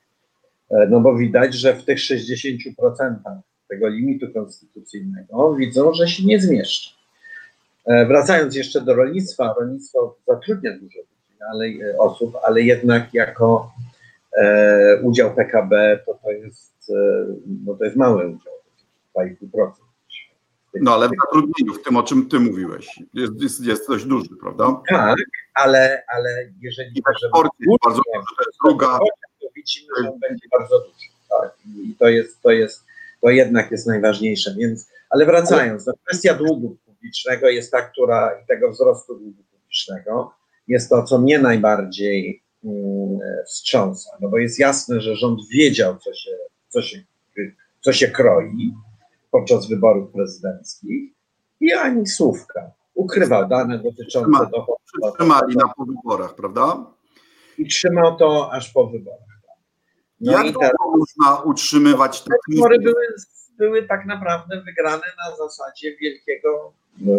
E, 0.71 0.88
no 0.89 0.99
bo 0.99 1.15
widać, 1.15 1.53
że 1.53 1.73
w 1.73 1.86
tych 1.86 1.97
60% 1.97 3.15
tego 3.67 3.88
limitu 3.88 4.34
konstytucyjnego 4.34 5.56
widzą, 5.56 5.93
że 5.93 6.08
się 6.08 6.25
nie 6.25 6.39
zmieszcza. 6.39 6.91
E, 7.86 8.06
wracając 8.06 8.56
jeszcze 8.56 8.82
do 8.82 8.95
rolnictwa, 8.95 9.56
rolnictwo 9.60 10.17
zatrudnia 10.27 10.71
dużo 10.71 10.99
ludzi, 10.99 11.41
ale, 11.51 11.97
osób, 11.97 12.34
ale 12.43 12.62
jednak 12.62 13.13
jako 13.13 13.71
e, 14.41 15.02
udział 15.04 15.36
PKB 15.36 16.00
to, 16.06 16.19
to, 16.23 16.32
jest, 16.32 16.89
e, 16.89 17.26
no 17.65 17.76
to 17.76 17.84
jest 17.84 17.97
mały 17.97 18.28
udział, 18.28 18.54
2,5%. 19.15 19.71
No 20.82 20.93
ale 20.93 21.08
w 21.08 21.12
zatrudnieniu, 21.26 21.73
w 21.73 21.84
tym 21.84 21.97
o 21.97 22.04
czym 22.04 22.30
ty 22.30 22.39
mówiłeś, 22.39 23.00
jest, 23.13 23.41
jest, 23.41 23.65
jest 23.65 23.88
dość 23.88 24.06
duży, 24.06 24.30
prawda? 24.41 24.82
Tak, 24.89 25.17
ale, 25.54 26.04
ale 26.15 26.30
jeżeli... 26.62 26.89
I 26.89 27.02
w 27.02 27.10
eksporcie 27.10 27.58
jest 27.60 27.80
bardzo 27.86 28.02
duży, 28.13 28.36
to 28.38 28.43
jest 28.45 28.58
druga... 28.65 29.00
To 29.41 29.47
widzimy, 29.56 29.88
że 30.02 30.10
on 30.12 30.19
będzie 30.19 30.47
bardzo 30.60 30.80
duży. 30.80 31.08
Tak? 31.30 31.58
I 31.84 31.95
to 32.00 32.08
jest, 32.08 32.41
to 32.41 32.52
jest, 32.52 32.86
to 33.21 33.30
jednak 33.30 33.71
jest 33.71 33.88
najważniejsze. 33.88 34.56
Więc, 34.58 34.89
ale 35.10 35.26
wracając, 35.26 35.86
no, 35.86 35.93
kwestia 36.06 36.34
długu 36.34 36.78
publicznego 36.86 37.50
jest 37.50 37.71
ta, 37.71 37.82
która 37.82 38.39
i 38.43 38.47
tego 38.47 38.71
wzrostu 38.71 39.15
długu 39.15 39.43
publicznego 39.52 40.34
jest 40.67 40.89
to, 40.89 41.04
co 41.04 41.17
mnie 41.19 41.39
najbardziej 41.39 42.43
wstrząsa, 43.47 44.10
no 44.21 44.30
bo 44.30 44.38
jest 44.38 44.60
jasne, 44.60 45.01
że 45.01 45.15
rząd 45.15 45.39
wiedział, 45.49 45.97
co 45.97 46.13
się, 46.13 46.32
co 46.69 46.82
się, 46.82 47.03
co 47.82 47.93
się 47.93 48.08
kroi 48.08 48.73
podczas 49.32 49.69
wyborów 49.69 50.12
prezydenckich 50.12 51.12
i 51.60 51.73
ani 51.73 52.08
słówka. 52.08 52.71
Ukrywał 52.93 53.47
dane 53.47 53.80
dotyczące 53.80 54.49
dochodów. 54.51 54.77
Trzymali 55.15 55.56
na 55.56 55.67
po 55.77 55.86
wyborach, 55.86 56.36
prawda? 56.36 56.86
I 57.58 57.67
trzymał 57.67 58.17
to 58.17 58.53
aż 58.53 58.69
po 58.69 58.88
wyborach. 58.88 59.27
No 60.21 60.32
Jak 60.32 60.45
i 60.45 60.53
teraz, 60.60 60.73
można 60.97 61.41
utrzymywać 61.41 62.21
te 62.21 62.36
wybory 62.49 62.80
były, 62.80 63.06
były 63.58 63.84
tak 63.84 64.06
naprawdę 64.06 64.62
wygrane 64.62 65.06
na 65.27 65.36
zasadzie 65.36 65.97
wielkiego 65.97 66.73
no, 66.97 67.13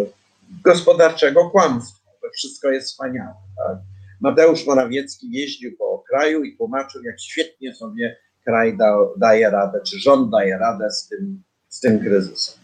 gospodarczego 0.63 1.49
kłamstwa, 1.49 2.09
że 2.23 2.29
wszystko 2.29 2.69
jest 2.69 2.87
wspaniałe. 2.87 3.33
Tak? 3.57 3.77
Mateusz 4.21 4.65
Morawiecki 4.65 5.31
jeździł 5.31 5.77
po 5.77 6.03
kraju 6.09 6.43
i 6.43 6.57
tłumaczył, 6.57 7.03
jak 7.03 7.21
świetnie 7.21 7.75
sobie 7.75 8.17
kraj 8.43 8.77
da, 8.77 8.97
daje 9.17 9.49
radę, 9.49 9.81
czy 9.87 9.99
rząd 9.99 10.31
daje 10.31 10.57
radę 10.57 10.91
z 10.91 11.07
tym, 11.07 11.43
z 11.69 11.79
tym 11.79 11.99
kryzysem. 11.99 12.59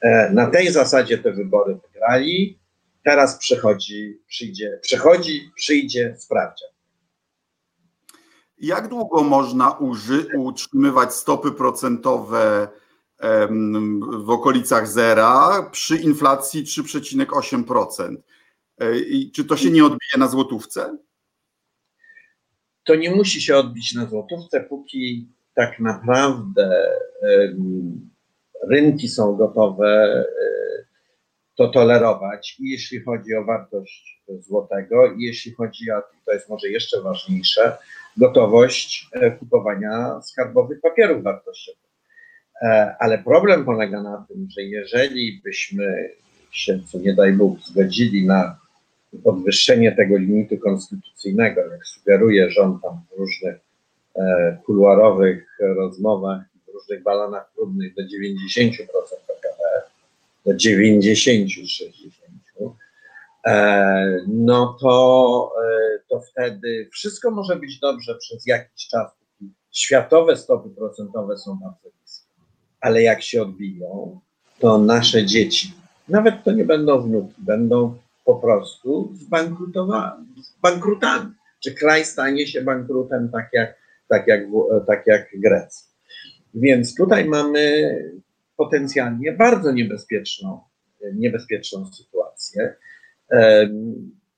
E, 0.00 0.30
na 0.30 0.50
tej 0.50 0.72
zasadzie 0.72 1.18
te 1.18 1.32
wybory 1.32 1.74
wygrali. 1.74 2.58
Teraz 3.04 3.38
przychodzi, 3.38 4.20
przyjdzie, 4.26 4.78
przychodzi, 4.82 5.50
przyjdzie 5.56 6.16
sprawdzian. 6.18 6.68
Jak 8.58 8.88
długo 8.88 9.22
można 9.22 9.70
uży, 9.70 10.26
utrzymywać 10.38 11.14
stopy 11.14 11.52
procentowe 11.52 12.68
w 14.24 14.30
okolicach 14.30 14.88
zera 14.88 15.62
przy 15.72 15.96
inflacji 15.96 16.64
3,8%? 16.64 18.16
E, 18.80 18.86
czy 19.34 19.44
to 19.44 19.56
się 19.56 19.70
nie 19.70 19.84
odbije 19.84 20.18
na 20.18 20.28
złotówce? 20.28 20.98
To 22.84 22.94
nie 22.94 23.10
musi 23.10 23.40
się 23.40 23.56
odbić 23.56 23.94
na 23.94 24.06
złotówce, 24.06 24.60
póki 24.60 25.28
tak 25.54 25.80
naprawdę 25.80 26.90
rynki 28.68 29.08
są 29.08 29.36
gotowe 29.36 29.86
e, 29.86 30.84
to 31.56 31.68
tolerować 31.68 32.56
i 32.60 32.70
jeśli 32.70 33.02
chodzi 33.02 33.34
o 33.34 33.44
wartość 33.44 34.22
złotego, 34.40 35.12
i 35.12 35.22
jeśli 35.22 35.52
chodzi 35.52 35.90
o, 35.90 36.02
to 36.26 36.32
jest 36.32 36.48
może 36.48 36.68
jeszcze 36.68 37.02
ważniejsze, 37.02 37.76
gotowość 38.16 39.08
e, 39.12 39.30
kupowania 39.30 40.20
skarbowych 40.22 40.80
papierów 40.80 41.22
wartościowych. 41.22 41.84
Ale 42.98 43.18
problem 43.18 43.64
polega 43.64 44.02
na 44.02 44.26
tym, 44.28 44.48
że 44.50 44.62
jeżeli 44.62 45.40
byśmy 45.44 46.10
się, 46.50 46.80
co 46.86 46.98
nie 46.98 47.14
daj 47.14 47.32
Bóg, 47.32 47.60
zgodzili 47.60 48.26
na 48.26 48.58
podwyższenie 49.24 49.92
tego 49.92 50.16
limitu 50.16 50.58
konstytucyjnego, 50.58 51.60
jak 51.60 51.86
sugeruje 51.86 52.50
rząd 52.50 52.82
tam 52.82 53.00
w 53.10 53.18
różnych 53.18 53.56
e, 54.16 54.58
kuluarowych 54.64 55.58
rozmowach, 55.60 56.42
w 56.68 56.74
różnych 56.74 57.02
balonach 57.02 57.52
próbnych 57.56 57.94
do 57.94 58.02
90% 58.02 58.06
PKB, 59.26 59.62
do 60.46 60.54
90 60.54 61.50
60, 61.50 62.12
e, 63.46 64.20
no 64.28 64.76
to, 64.80 65.52
e, 65.64 65.98
to 66.08 66.20
wtedy 66.20 66.88
wszystko 66.92 67.30
może 67.30 67.56
być 67.56 67.78
dobrze 67.78 68.14
przez 68.14 68.46
jakiś 68.46 68.88
czas. 68.88 69.10
Światowe 69.72 70.36
stopy 70.36 70.70
procentowe 70.70 71.38
są 71.38 71.58
bardzo 71.62 71.88
niskie, 72.02 72.28
ale 72.80 73.02
jak 73.02 73.22
się 73.22 73.42
odbiją, 73.42 74.20
to 74.58 74.78
nasze 74.78 75.26
dzieci, 75.26 75.72
nawet 76.08 76.44
to 76.44 76.52
nie 76.52 76.64
będą 76.64 77.00
wnuki, 77.02 77.34
będą 77.38 77.98
po 78.24 78.34
prostu 78.34 79.14
zbankrutami. 80.58 81.32
Czy 81.62 81.74
kraj 81.74 82.04
stanie 82.04 82.46
się 82.46 82.62
bankrutem 82.62 83.28
tak 83.28 83.48
jak, 83.52 83.74
tak 84.08 84.26
jak, 84.26 84.40
tak 84.86 85.06
jak 85.06 85.28
Grecja. 85.34 85.88
Więc 86.54 86.94
tutaj 86.94 87.24
mamy 87.24 87.94
potencjalnie 88.56 89.32
bardzo 89.32 89.72
niebezpieczną, 89.72 90.60
niebezpieczną 91.14 91.86
sytuację 91.86 92.74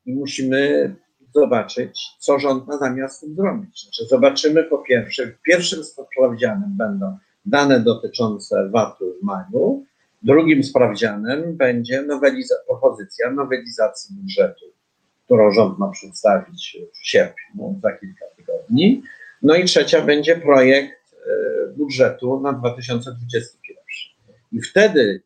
i 0.06 0.14
musimy 0.14 0.94
zobaczyć, 1.34 2.00
co 2.18 2.38
rząd 2.38 2.66
ma 2.66 2.78
zamiar 2.78 3.10
z 3.10 3.20
tym 3.20 3.34
zrobić. 3.34 3.82
Znaczy 3.82 4.04
zobaczymy 4.04 4.64
po 4.64 4.78
pierwsze, 4.78 5.32
pierwszym 5.46 5.84
sprawdzianem 5.84 6.76
będą 6.78 7.18
dane 7.46 7.80
dotyczące 7.80 8.68
VAT-u 8.68 9.12
w 9.20 9.22
maju, 9.22 9.84
drugim 10.26 10.64
sprawdzianem 10.64 11.56
będzie 11.56 12.02
noweliza 12.02 12.54
propozycja 12.66 13.30
nowelizacji 13.30 14.16
budżetu, 14.16 14.64
którą 15.24 15.52
rząd 15.52 15.78
ma 15.78 15.90
przedstawić 15.90 16.78
w 16.92 17.08
sierpniu, 17.08 17.80
za 17.82 17.92
kilka 17.92 18.24
tygodni. 18.36 19.02
No 19.42 19.54
i 19.54 19.64
trzecia 19.64 20.02
będzie 20.02 20.36
projekt 20.36 21.14
e, 21.14 21.72
budżetu 21.76 22.40
na 22.40 22.52
2021. 22.52 23.74
I 24.52 24.62
wtedy 24.62 25.22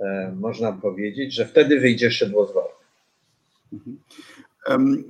e, 0.00 0.32
można 0.40 0.72
powiedzieć, 0.72 1.34
że 1.34 1.46
wtedy 1.46 1.80
wyjdzie 1.80 2.10
szydło 2.10 2.46
z 2.46 2.52
worka. 2.52 2.78
Mhm. 3.72 3.98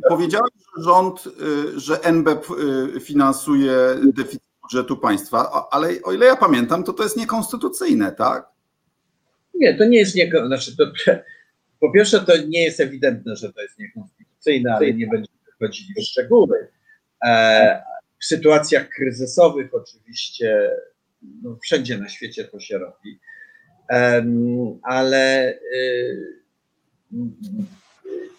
Powiedziałeś, 0.08 0.52
że 0.76 0.82
rząd, 0.82 1.24
y, 1.26 1.80
że 1.80 2.00
NBP 2.00 2.54
y, 2.96 3.00
finansuje 3.00 3.72
deficyt 4.14 4.47
budżetu 4.68 4.96
państwa, 4.96 5.68
ale 5.70 5.88
o 6.04 6.12
ile 6.12 6.26
ja 6.26 6.36
pamiętam, 6.36 6.84
to 6.84 6.92
to 6.92 7.02
jest 7.02 7.16
niekonstytucyjne, 7.16 8.12
tak? 8.12 8.48
Nie, 9.54 9.78
to 9.78 9.84
nie 9.84 9.98
jest 9.98 10.14
niekonstytucyjne. 10.14 10.56
Znaczy 10.56 11.22
po 11.80 11.92
pierwsze, 11.92 12.20
to 12.20 12.32
nie 12.36 12.62
jest 12.62 12.80
ewidentne, 12.80 13.36
że 13.36 13.52
to 13.52 13.62
jest 13.62 13.78
niekonstytucyjne, 13.78 14.74
ale 14.74 14.94
nie 14.94 15.06
będziemy 15.06 15.38
wchodzili 15.56 15.94
w 15.94 16.02
szczegóły. 16.02 16.68
E, 17.24 17.82
w 18.20 18.24
sytuacjach 18.24 18.88
kryzysowych 18.88 19.74
oczywiście 19.74 20.70
no, 21.42 21.58
wszędzie 21.62 21.98
na 21.98 22.08
świecie 22.08 22.44
to 22.44 22.60
się 22.60 22.78
robi, 22.78 23.18
ale 24.82 25.54
y, 25.54 26.38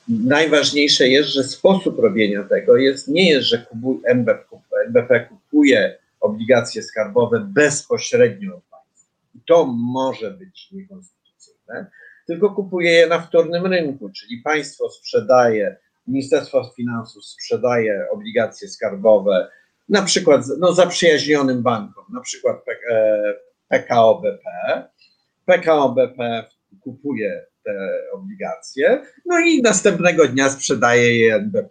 najważniejsze 0.10 1.08
jest, 1.08 1.30
że 1.30 1.44
sposób 1.44 2.00
robienia 2.00 2.44
tego 2.44 2.78
jest, 2.78 3.08
nie 3.08 3.30
jest, 3.30 3.48
że 3.48 3.65
MBP 4.86 5.20
kupuje 5.20 5.98
obligacje 6.20 6.84
skarbowe 6.84 7.40
bezpośrednio 7.40 8.56
od 8.56 8.64
państwa. 8.64 9.12
I 9.36 9.40
to 9.48 9.66
może 9.66 10.32
być 10.32 10.72
niekonstytucyjne, 10.72 11.92
tylko 12.28 12.50
kupuje 12.50 12.92
je 12.92 13.08
na 13.08 13.20
wtórnym 13.20 13.66
rynku, 13.66 14.10
czyli 14.10 14.42
państwo 14.42 14.90
sprzedaje, 14.90 15.78
Ministerstwo 16.08 16.72
Finansów 16.76 17.26
sprzedaje 17.26 18.08
obligacje 18.12 18.68
skarbowe 18.68 19.50
na 19.90 20.02
przykład 20.02 20.42
no, 20.60 20.74
zaprzyjaźnionym 20.74 21.64
bankom, 21.64 22.04
na 22.14 22.22
przykład 22.22 22.58
PKO 23.68 24.22
BP. 24.24 24.44
PKO 25.46 25.90
BP 25.90 26.46
kupuje 26.84 27.46
te 27.64 28.02
obligacje, 28.14 29.02
no 29.26 29.40
i 29.40 29.62
następnego 29.62 30.28
dnia 30.28 30.50
sprzedaje 30.50 31.18
je 31.18 31.36
NBP, 31.36 31.70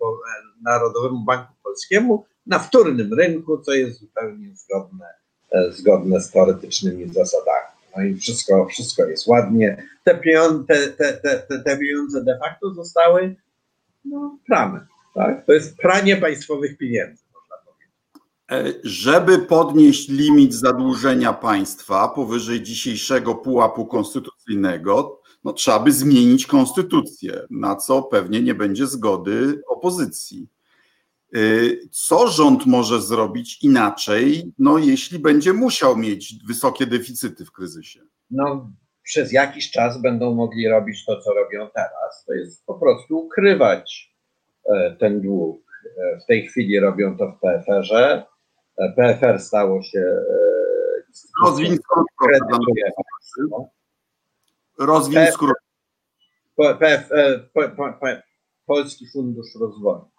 Narodowemu 0.62 1.24
Banku 1.24 1.52
Polskiemu 1.62 2.24
na 2.48 2.58
wtórnym 2.58 3.14
rynku, 3.14 3.58
co 3.58 3.72
jest 3.72 4.00
zupełnie 4.00 4.48
zgodne, 4.54 5.06
e, 5.50 5.72
zgodne 5.72 6.20
z 6.20 6.30
teoretycznymi 6.30 7.08
zasadami. 7.08 7.68
No 7.96 8.02
i 8.02 8.14
wszystko, 8.14 8.66
wszystko 8.66 9.04
jest 9.04 9.26
ładnie. 9.26 9.82
Te 10.04 10.14
pieniądze, 10.14 10.64
te, 10.66 11.12
te, 11.12 11.42
te, 11.48 11.58
te 11.58 11.78
pieniądze 11.78 12.24
de 12.24 12.38
facto 12.38 12.74
zostały 12.74 13.36
no, 14.04 14.38
prane. 14.46 14.86
Tak? 15.14 15.46
To 15.46 15.52
jest 15.52 15.76
pranie 15.76 16.16
państwowych 16.16 16.78
pieniędzy. 16.78 17.22
E, 18.50 18.64
żeby 18.82 19.38
podnieść 19.38 20.08
limit 20.08 20.54
zadłużenia 20.54 21.32
państwa 21.32 22.08
powyżej 22.08 22.62
dzisiejszego 22.62 23.34
pułapu 23.34 23.86
konstytucyjnego, 23.86 25.20
no, 25.44 25.52
trzeba 25.52 25.80
by 25.80 25.92
zmienić 25.92 26.46
konstytucję, 26.46 27.40
na 27.50 27.76
co 27.76 28.02
pewnie 28.02 28.42
nie 28.42 28.54
będzie 28.54 28.86
zgody 28.86 29.62
opozycji. 29.68 30.48
E, 31.34 31.38
co 31.90 32.28
rząd 32.28 32.66
może 32.66 33.00
zrobić 33.00 33.64
inaczej, 33.64 34.52
no, 34.58 34.78
jeśli 34.78 35.18
będzie 35.18 35.52
musiał 35.52 35.96
mieć 35.96 36.34
wysokie 36.46 36.86
deficyty 36.86 37.44
w 37.44 37.52
kryzysie? 37.52 38.00
No, 38.30 38.70
przez 39.02 39.32
jakiś 39.32 39.70
czas 39.70 40.02
będą 40.02 40.34
mogli 40.34 40.68
robić 40.68 41.04
to, 41.04 41.20
co 41.20 41.34
robią 41.34 41.68
teraz. 41.74 42.24
To 42.26 42.32
jest 42.32 42.66
po 42.66 42.74
prostu 42.74 43.18
ukrywać 43.18 44.14
e, 44.64 44.96
ten 45.00 45.20
dług. 45.20 45.68
W 46.22 46.26
tej 46.26 46.46
chwili 46.46 46.80
robią 46.80 47.16
to 47.16 47.32
w 47.32 47.40
PFR-ze, 47.40 48.22
PFR 48.96 49.40
stało 49.40 49.82
się. 49.82 50.00
E, 50.00 50.38
Rozwin 51.44 51.76
skrót. 51.76 52.06
Rozwin 54.78 55.26
skrót. 55.32 55.56
Polski 58.66 59.06
Fundusz 59.12 59.54
Rozwoju. 59.60 60.10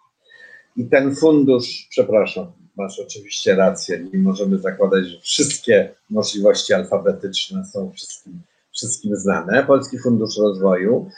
I 0.76 0.84
ten 0.84 1.16
fundusz, 1.16 1.86
przepraszam, 1.90 2.52
masz 2.76 3.00
oczywiście 3.00 3.54
rację, 3.54 4.04
nie 4.12 4.18
możemy 4.18 4.58
zakładać, 4.58 5.06
że 5.06 5.20
wszystkie 5.20 5.94
możliwości 6.10 6.74
alfabetyczne 6.74 7.64
są 7.64 7.92
wszystkim, 7.92 8.40
wszystkim 8.72 9.16
znane. 9.16 9.64
Polski 9.64 9.98
Fundusz 9.98 10.38
Rozwoju 10.38 11.10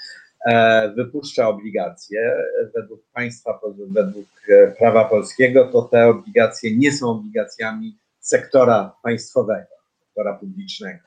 E, 0.46 0.88
wypuszcza 0.96 1.48
obligacje. 1.48 2.32
Według 2.74 3.02
państwa, 3.12 3.60
według 3.88 4.26
e, 4.48 4.70
prawa 4.70 5.04
polskiego, 5.04 5.68
to 5.72 5.82
te 5.82 6.06
obligacje 6.06 6.76
nie 6.76 6.92
są 6.92 7.10
obligacjami 7.10 7.98
sektora 8.20 8.96
państwowego, 9.02 9.70
sektora 10.06 10.34
publicznego. 10.34 11.00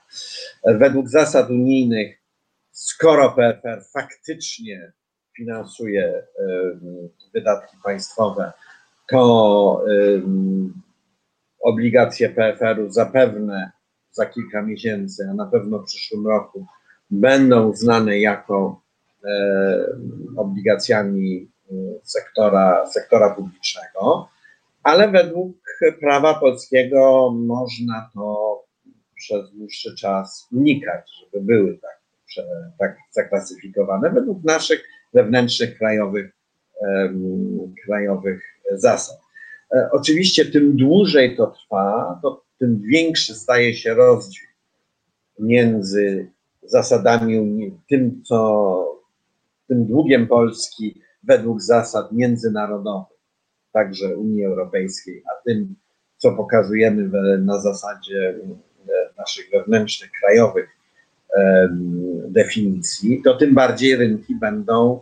Według 0.66 1.10
zasad 1.10 1.50
unijnych, 1.50 2.18
skoro 2.72 3.32
PFR 3.32 3.84
faktycznie 3.94 4.92
finansuje 5.38 6.24
wydatki 7.34 7.78
państwowe, 7.84 8.52
to 9.08 9.84
obligacje 11.60 12.30
PFR-u 12.30 12.92
zapewne 12.92 13.72
za 14.12 14.26
kilka 14.26 14.62
miesięcy, 14.62 15.28
a 15.32 15.34
na 15.34 15.46
pewno 15.46 15.80
w 15.80 15.86
przyszłym 15.86 16.28
roku 16.28 16.66
będą 17.12 17.76
znane 17.76 18.20
jako 18.20 18.82
obligacjami 20.38 21.52
sektora, 22.04 22.88
sektora 22.88 23.36
publicznego, 23.36 24.30
ale 24.84 25.12
według 25.12 25.58
prawa 26.00 26.34
polskiego 26.34 27.32
można 27.36 28.10
to 28.14 28.64
przez 29.16 29.52
dłuższy 29.52 29.96
czas 29.96 30.48
unikać, 30.52 31.12
żeby 31.20 31.46
były 31.46 31.78
tak, 31.78 32.00
tak 32.80 32.98
zaklasyfikowane. 33.12 34.10
Według 34.10 34.44
naszych 34.44 34.84
wewnętrznych 35.16 35.78
krajowych, 35.78 36.32
krajowych 37.86 38.44
zasad. 38.72 39.18
E, 39.76 39.90
oczywiście 39.92 40.46
tym 40.46 40.78
dłużej 40.78 41.36
to 41.38 41.48
trwa, 41.48 42.20
to 42.22 42.44
tym 42.60 42.82
większy 42.82 43.36
staje 43.36 43.74
się 43.74 43.94
rozdźwięk 43.94 44.56
między 45.40 46.32
zasadami 46.64 47.40
Unii, 47.40 47.80
tym, 47.90 48.24
co 48.24 49.02
tym 49.68 49.86
długiem 49.86 50.28
Polski 50.28 51.02
według 51.24 51.62
zasad 51.62 52.12
międzynarodowych, 52.12 53.18
także 53.72 54.18
Unii 54.18 54.46
Europejskiej, 54.46 55.24
a 55.32 55.44
tym, 55.44 55.76
co 56.18 56.32
pokazujemy 56.32 57.10
na 57.38 57.60
zasadzie 57.60 58.30
e, 58.30 59.14
naszych 59.18 59.50
wewnętrznych, 59.52 60.12
krajowych 60.12 60.75
definicji, 62.28 63.22
to 63.24 63.38
tym 63.38 63.54
bardziej 63.54 63.96
rynki 63.96 64.36
będą 64.36 65.02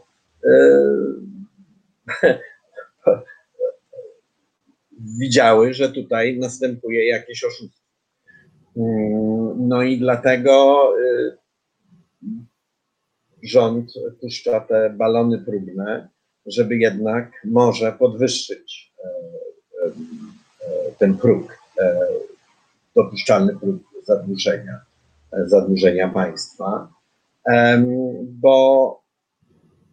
widziały, 5.20 5.74
że 5.74 5.92
tutaj 5.92 6.38
następuje 6.40 7.08
jakieś 7.08 7.44
oszustwo. 7.44 7.84
Mm, 8.78 9.68
no 9.68 9.84
i 9.84 9.98
dlatego 10.00 10.94
y, 11.00 11.38
rząd 13.44 13.94
puszcza 14.22 14.60
te 14.60 14.90
balony 14.90 15.38
próbne, 15.38 16.10
żeby 16.46 16.78
jednak 16.78 17.32
może 17.46 17.92
podwyższyć 17.92 18.94
e, 19.04 19.08
e, 19.08 19.88
e, 19.88 20.92
ten 21.00 21.18
próg, 21.18 21.58
dopuszczalny 22.96 23.60
próg 23.60 23.78
zadłużenia, 24.04 24.80
zadłużenia 25.46 26.10
państwa, 26.10 26.94
bo 28.22 29.04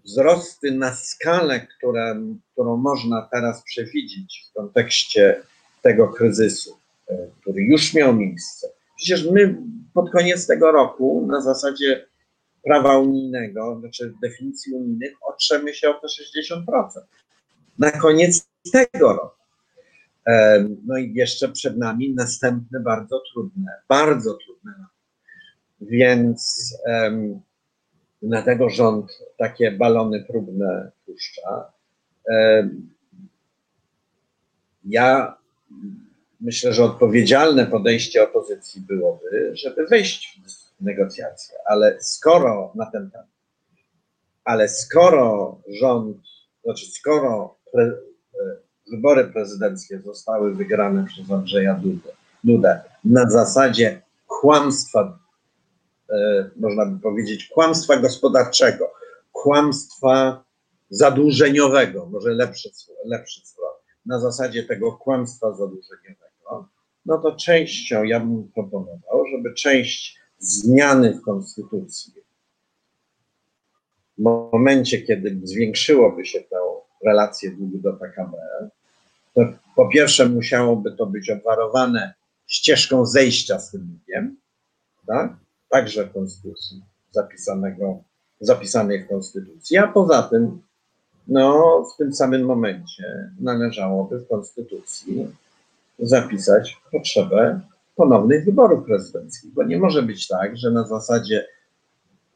wzrosty 0.04 0.70
na 0.70 0.94
skalę, 0.94 1.60
które, 1.60 2.22
którą 2.52 2.76
można 2.76 3.28
teraz 3.32 3.62
przewidzieć 3.62 4.48
w 4.50 4.54
kontekście 4.54 5.42
tego 5.82 6.08
kryzysu, 6.08 6.78
który 7.40 7.62
już 7.62 7.94
miał 7.94 8.16
miejsce. 8.16 8.68
Przecież 8.96 9.30
my 9.30 9.56
pod 9.94 10.10
koniec 10.10 10.46
tego 10.46 10.72
roku 10.72 11.26
na 11.26 11.40
zasadzie 11.40 12.06
prawa 12.64 12.98
unijnego, 12.98 13.80
znaczy 13.80 14.14
definicji 14.22 14.72
unijnych, 14.74 15.12
otrzemy 15.22 15.74
się 15.74 15.90
o 15.90 15.94
te 15.94 16.06
60%. 16.06 16.64
Na 17.78 17.90
koniec 17.90 18.48
tego 18.72 19.12
roku. 19.12 19.40
No 20.86 20.98
i 20.98 21.14
jeszcze 21.14 21.48
przed 21.48 21.76
nami 21.76 22.14
następne 22.14 22.80
bardzo 22.80 23.22
trudne, 23.32 23.72
bardzo 23.88 24.34
trudne. 24.34 24.72
Więc 25.80 26.74
um, 26.86 27.40
dlatego 28.22 28.70
rząd 28.70 29.18
takie 29.38 29.72
balony 29.72 30.24
próbne 30.24 30.90
puszcza. 31.06 31.72
Um, 32.28 32.90
ja 34.84 35.36
myślę, 36.40 36.72
że 36.72 36.84
odpowiedzialne 36.84 37.66
podejście 37.66 38.22
opozycji 38.24 38.80
byłoby, 38.80 39.50
żeby 39.52 39.86
wejść 39.86 40.40
w 40.80 40.84
negocjacje, 40.84 41.56
ale 41.66 41.96
skoro 42.00 42.72
na 42.74 42.86
ten 42.86 43.10
temat, 43.10 43.26
ale 44.44 44.68
skoro 44.68 45.58
rząd, 45.68 46.16
znaczy 46.64 46.86
skoro 46.86 47.56
pre, 47.72 47.84
e, 47.84 47.92
wybory 48.90 49.24
prezydenckie 49.24 49.98
zostały 49.98 50.54
wygrane 50.54 51.04
przez 51.04 51.30
Andrzeja 51.30 51.74
Dudę, 51.74 52.10
Dudę 52.44 52.80
na 53.04 53.30
zasadzie 53.30 54.02
kłamstwa, 54.26 55.18
można 56.56 56.86
by 56.86 57.00
powiedzieć, 57.00 57.48
kłamstwa 57.48 57.96
gospodarczego, 57.96 58.92
kłamstwa 59.32 60.44
zadłużeniowego, 60.90 62.06
może 62.06 62.30
lepszy, 62.30 62.70
lepszy 63.04 63.40
słowo, 63.46 63.80
na 64.06 64.20
zasadzie 64.20 64.64
tego 64.64 64.92
kłamstwa 64.92 65.52
zadłużeniowego 65.52 66.30
no 67.06 67.18
to 67.18 67.36
częścią, 67.36 68.02
ja 68.02 68.20
bym 68.20 68.50
proponował, 68.54 69.26
żeby 69.32 69.54
część 69.54 70.18
zmiany 70.38 71.14
w 71.14 71.22
konstytucji 71.22 72.12
w 74.18 74.22
momencie, 74.22 75.02
kiedy 75.02 75.40
zwiększyłoby 75.42 76.26
się 76.26 76.40
tę 76.40 76.56
relację 77.04 77.50
długu 77.50 77.78
do 77.78 77.92
PKB, 77.92 78.36
to 79.34 79.40
po 79.76 79.88
pierwsze 79.88 80.28
musiałoby 80.28 80.92
to 80.92 81.06
być 81.06 81.30
obwarowane 81.30 82.14
ścieżką 82.46 83.06
zejścia 83.06 83.58
z 83.58 83.70
tym 83.70 83.86
długiem, 83.86 84.36
tak? 85.06 85.36
Także 85.70 86.08
konstytucji 86.08 86.82
zapisanego, 87.10 88.02
zapisanej 88.40 89.04
w 89.04 89.08
konstytucji, 89.08 89.78
a 89.78 89.88
poza 89.88 90.22
tym 90.22 90.62
no, 91.28 91.84
w 91.94 91.96
tym 91.96 92.14
samym 92.14 92.44
momencie 92.44 93.30
należałoby 93.40 94.18
w 94.18 94.28
konstytucji 94.28 95.28
zapisać 95.98 96.80
potrzebę 96.92 97.60
ponownych 97.96 98.44
wyborów 98.44 98.84
prezydenckich, 98.84 99.52
bo 99.52 99.62
nie 99.64 99.78
może 99.78 100.02
być 100.02 100.28
tak, 100.28 100.56
że 100.56 100.70
na 100.70 100.86
zasadzie 100.86 101.46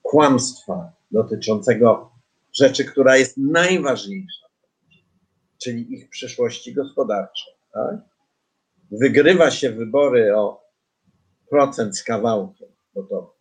kłamstwa 0.02 0.92
dotyczącego 1.10 2.10
rzeczy, 2.52 2.84
która 2.84 3.16
jest 3.16 3.36
najważniejsza, 3.36 4.46
czyli 5.62 5.94
ich 5.94 6.08
przyszłości 6.08 6.74
gospodarczej, 6.74 7.52
tak? 7.72 7.96
wygrywa 8.90 9.50
się 9.50 9.70
wybory 9.70 10.36
o 10.36 10.64
procent 11.50 11.98
z 11.98 12.04
kawałkiem, 12.04 12.68
bo 12.94 13.02
to 13.02 13.34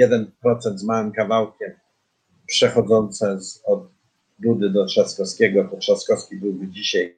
1% 0.00 0.76
z 0.76 0.84
małym 0.84 1.12
kawałkiem 1.12 1.72
przechodzące 2.46 3.40
z, 3.40 3.62
od 3.64 3.88
Dudy 4.38 4.70
do 4.70 4.86
Trzaskowskiego, 4.86 5.68
to 5.70 5.76
Trzaskowski 5.76 6.36
byłby 6.36 6.68
dzisiaj 6.68 7.14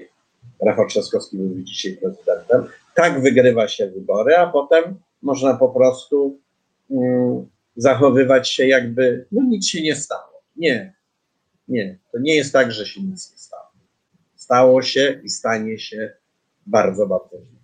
Rafał 0.60 0.86
Trzaskowski 0.86 1.36
był 1.36 1.62
dzisiaj 1.62 1.96
prezydentem. 1.96 2.64
Tak 2.94 3.22
wygrywa 3.22 3.68
się 3.68 3.86
wybory, 3.86 4.36
a 4.36 4.46
potem 4.46 5.00
można 5.22 5.56
po 5.56 5.68
prostu 5.68 6.40
um, 6.88 7.48
zachowywać 7.76 8.50
się 8.50 8.66
jakby 8.66 9.26
no 9.32 9.42
nic 9.42 9.66
się 9.66 9.82
nie 9.82 9.96
stało. 9.96 10.42
Nie, 10.56 10.94
nie, 11.68 11.98
to 12.12 12.18
nie 12.18 12.36
jest 12.36 12.52
tak, 12.52 12.72
że 12.72 12.86
się 12.86 13.02
nic 13.02 13.32
nie 13.32 13.38
stało. 13.38 13.70
Stało 14.36 14.82
się 14.82 15.20
i 15.24 15.28
stanie 15.28 15.78
się 15.78 16.12
bardzo, 16.66 17.06
bardzo 17.06 17.36
źle. 17.36 17.59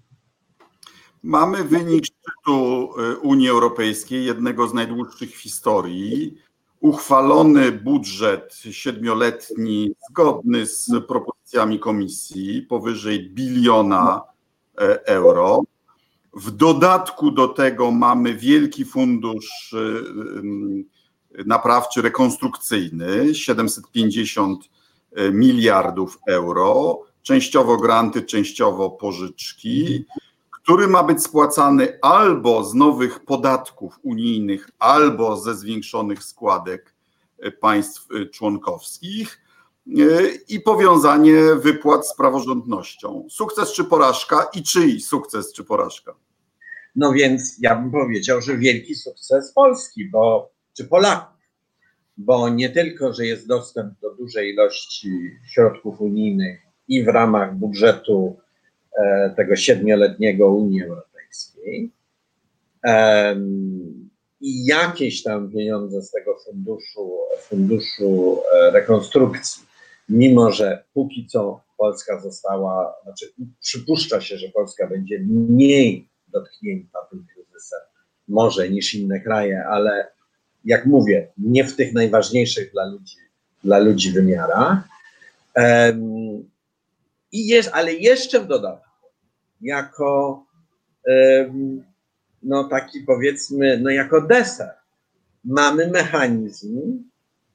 Mamy 1.26 1.64
wynik 1.64 2.04
szczytu 2.04 2.88
y, 3.00 3.18
Unii 3.18 3.48
Europejskiej, 3.48 4.24
jednego 4.24 4.68
z 4.68 4.74
najdłuższych 4.74 5.30
w 5.30 5.40
historii. 5.40 6.38
Uchwalony 6.80 7.72
budżet 7.72 8.54
siedmioletni, 8.70 9.92
zgodny 10.10 10.66
z 10.66 10.86
propozycją 11.08 11.36
inwestycjami 11.46 11.78
komisji 11.78 12.62
powyżej 12.62 13.30
biliona 13.30 14.22
e, 14.78 15.06
euro. 15.06 15.62
W 16.34 16.50
dodatku 16.50 17.30
do 17.30 17.48
tego 17.48 17.90
mamy 17.90 18.34
wielki 18.34 18.84
fundusz 18.84 19.74
e, 21.38 21.44
naprawczy 21.44 22.02
rekonstrukcyjny 22.02 23.34
750 23.34 24.64
e, 25.12 25.30
miliardów 25.30 26.18
euro, 26.28 27.00
częściowo 27.22 27.76
granty, 27.76 28.22
częściowo 28.22 28.90
pożyczki, 28.90 30.04
który 30.66 30.88
ma 30.88 31.02
być 31.02 31.22
spłacany 31.22 31.98
albo 32.02 32.64
z 32.64 32.74
nowych 32.74 33.24
podatków 33.24 33.98
unijnych, 34.02 34.70
albo 34.78 35.36
ze 35.36 35.54
zwiększonych 35.54 36.24
składek 36.24 36.94
państw 37.60 38.08
członkowskich 38.32 39.40
i 40.48 40.60
powiązanie 40.60 41.40
wypłat 41.54 42.08
z 42.08 42.16
praworządnością. 42.16 43.26
Sukces 43.30 43.72
czy 43.72 43.84
porażka 43.84 44.46
i 44.54 44.62
czyj 44.62 45.00
sukces 45.00 45.52
czy 45.52 45.64
porażka? 45.64 46.14
No 46.96 47.12
więc 47.12 47.56
ja 47.60 47.76
bym 47.76 47.90
powiedział, 47.90 48.42
że 48.42 48.56
wielki 48.56 48.94
sukces 48.94 49.52
Polski, 49.52 50.10
bo 50.10 50.50
czy 50.76 50.84
Polaków, 50.84 51.36
bo 52.16 52.48
nie 52.48 52.70
tylko, 52.70 53.12
że 53.12 53.26
jest 53.26 53.46
dostęp 53.46 54.00
do 54.00 54.14
dużej 54.14 54.52
ilości 54.52 55.30
środków 55.52 56.00
unijnych 56.00 56.60
i 56.88 57.04
w 57.04 57.08
ramach 57.08 57.56
budżetu 57.56 58.36
e, 58.40 58.45
tego 59.36 59.56
siedmioletniego 59.56 60.50
Unii 60.50 60.82
Europejskiej 60.82 61.90
e, 62.84 63.36
i 64.40 64.64
jakieś 64.64 65.22
tam 65.22 65.50
pieniądze 65.50 66.02
z 66.02 66.10
tego 66.10 66.36
funduszu, 66.38 67.12
funduszu 67.48 68.40
e, 68.54 68.70
rekonstrukcji 68.70 69.66
mimo 70.08 70.52
że 70.52 70.84
póki 70.94 71.26
co 71.26 71.60
Polska 71.78 72.20
została, 72.20 72.94
znaczy 73.04 73.32
przypuszcza 73.60 74.20
się, 74.20 74.38
że 74.38 74.48
Polska 74.48 74.86
będzie 74.86 75.18
mniej 75.20 76.08
dotknięta 76.28 76.98
tym 77.10 77.26
kryzysem, 77.34 77.80
może 78.28 78.68
niż 78.68 78.94
inne 78.94 79.20
kraje, 79.20 79.64
ale 79.64 80.08
jak 80.64 80.86
mówię, 80.86 81.28
nie 81.38 81.64
w 81.64 81.76
tych 81.76 81.92
najważniejszych 81.92 82.72
dla 82.72 82.86
ludzi, 82.86 83.16
dla 83.64 83.78
ludzi 83.78 84.12
wymiarach. 84.12 84.78
Um, 85.56 86.50
i 87.32 87.46
jest, 87.46 87.70
ale 87.72 87.92
jeszcze 87.92 88.40
w 88.40 88.46
dodatku, 88.46 88.85
jako 89.60 90.42
no 92.42 92.64
taki 92.64 93.00
powiedzmy, 93.00 93.80
no 93.82 93.90
jako 93.90 94.20
deser. 94.20 94.74
Mamy 95.44 95.90
mechanizm 95.90 97.02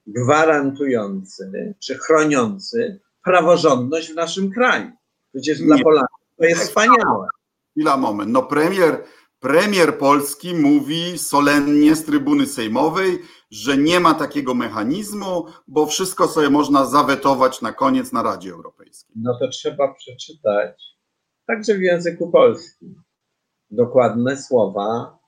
gwarantujący 0.07 1.75
czy 1.79 1.97
chroniący 1.97 2.99
praworządność 3.23 4.11
w 4.11 4.15
naszym 4.15 4.51
kraju. 4.51 4.91
Przecież 5.33 5.61
dla 5.61 5.77
Polaków 5.83 6.19
to 6.37 6.45
jest 6.45 6.61
wspaniałe. 6.61 7.27
Chwila, 7.71 7.97
moment. 7.97 8.31
No 8.31 8.43
premier, 8.43 9.03
premier 9.39 9.97
Polski 9.97 10.53
mówi 10.53 11.17
solennie 11.17 11.95
z 11.95 12.05
trybuny 12.05 12.47
sejmowej, 12.47 13.19
że 13.51 13.77
nie 13.77 13.99
ma 13.99 14.13
takiego 14.13 14.53
mechanizmu, 14.53 15.45
bo 15.67 15.85
wszystko 15.85 16.27
sobie 16.27 16.49
można 16.49 16.85
zawetować 16.85 17.61
na 17.61 17.73
koniec 17.73 18.11
na 18.11 18.23
Radzie 18.23 18.51
Europejskiej. 18.51 19.15
No 19.15 19.39
to 19.39 19.47
trzeba 19.47 19.93
przeczytać 19.93 20.90
także 21.51 21.73
w 21.73 21.81
języku 21.81 22.31
polskim 22.31 23.03
dokładne 23.71 24.37
słowa 24.37 25.19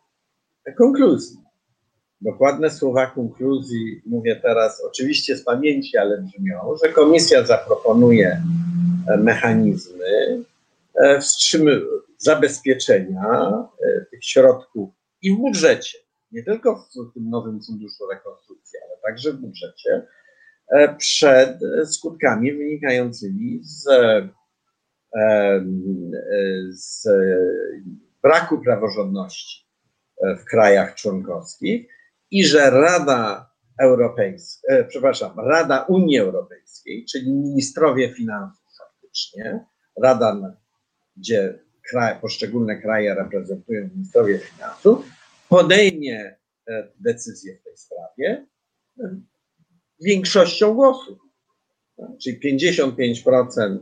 konkluzji. 0.77 1.37
Dokładne 2.21 2.69
słowa 2.69 3.07
konkluzji 3.07 4.01
mówię 4.05 4.39
teraz 4.43 4.81
oczywiście 4.81 5.37
z 5.37 5.43
pamięci, 5.43 5.97
ale 5.97 6.21
brzmią, 6.21 6.75
że 6.83 6.91
komisja 6.91 7.45
zaproponuje 7.45 8.41
mechanizmy 9.17 10.43
e, 10.95 11.19
wstrzymy, 11.19 11.81
zabezpieczenia 12.17 13.29
e, 13.87 14.05
tych 14.11 14.25
środków 14.25 14.89
i 15.21 15.31
w 15.31 15.37
budżecie, 15.37 15.97
nie 16.31 16.43
tylko 16.43 16.75
w 16.75 17.13
tym 17.13 17.29
nowym 17.29 17.61
funduszu 17.63 18.07
rekonstrukcji, 18.11 18.79
ale 18.85 19.01
także 19.01 19.33
w 19.33 19.37
budżecie, 19.37 20.07
e, 20.69 20.95
przed 20.95 21.59
skutkami 21.85 22.53
wynikającymi 22.53 23.59
z, 23.63 23.87
z 26.69 27.07
braku 28.21 28.61
praworządności 28.61 29.67
w 30.39 30.45
krajach 30.45 30.95
członkowskich 30.95 31.87
i 32.31 32.45
że 32.45 32.69
Rada 32.69 33.51
Europejska, 33.79 34.67
przepraszam, 34.87 35.39
Rada 35.39 35.81
Unii 35.81 36.17
Europejskiej, 36.17 37.05
czyli 37.05 37.33
ministrowie 37.33 38.13
finansów 38.13 38.65
faktycznie, 38.77 39.65
Rada, 40.03 40.57
gdzie 41.17 41.59
kraj, 41.89 42.19
poszczególne 42.21 42.81
kraje 42.81 43.15
reprezentują 43.15 43.89
ministrowie 43.95 44.39
finansów, 44.39 45.05
podejmie 45.49 46.35
e, 46.67 46.87
decyzję 46.99 47.57
w 47.57 47.63
tej 47.63 47.77
sprawie 47.77 48.45
e, 48.99 49.15
większością 50.01 50.73
głosów. 50.73 51.19
Czyli 52.21 52.57
55% 52.59 53.77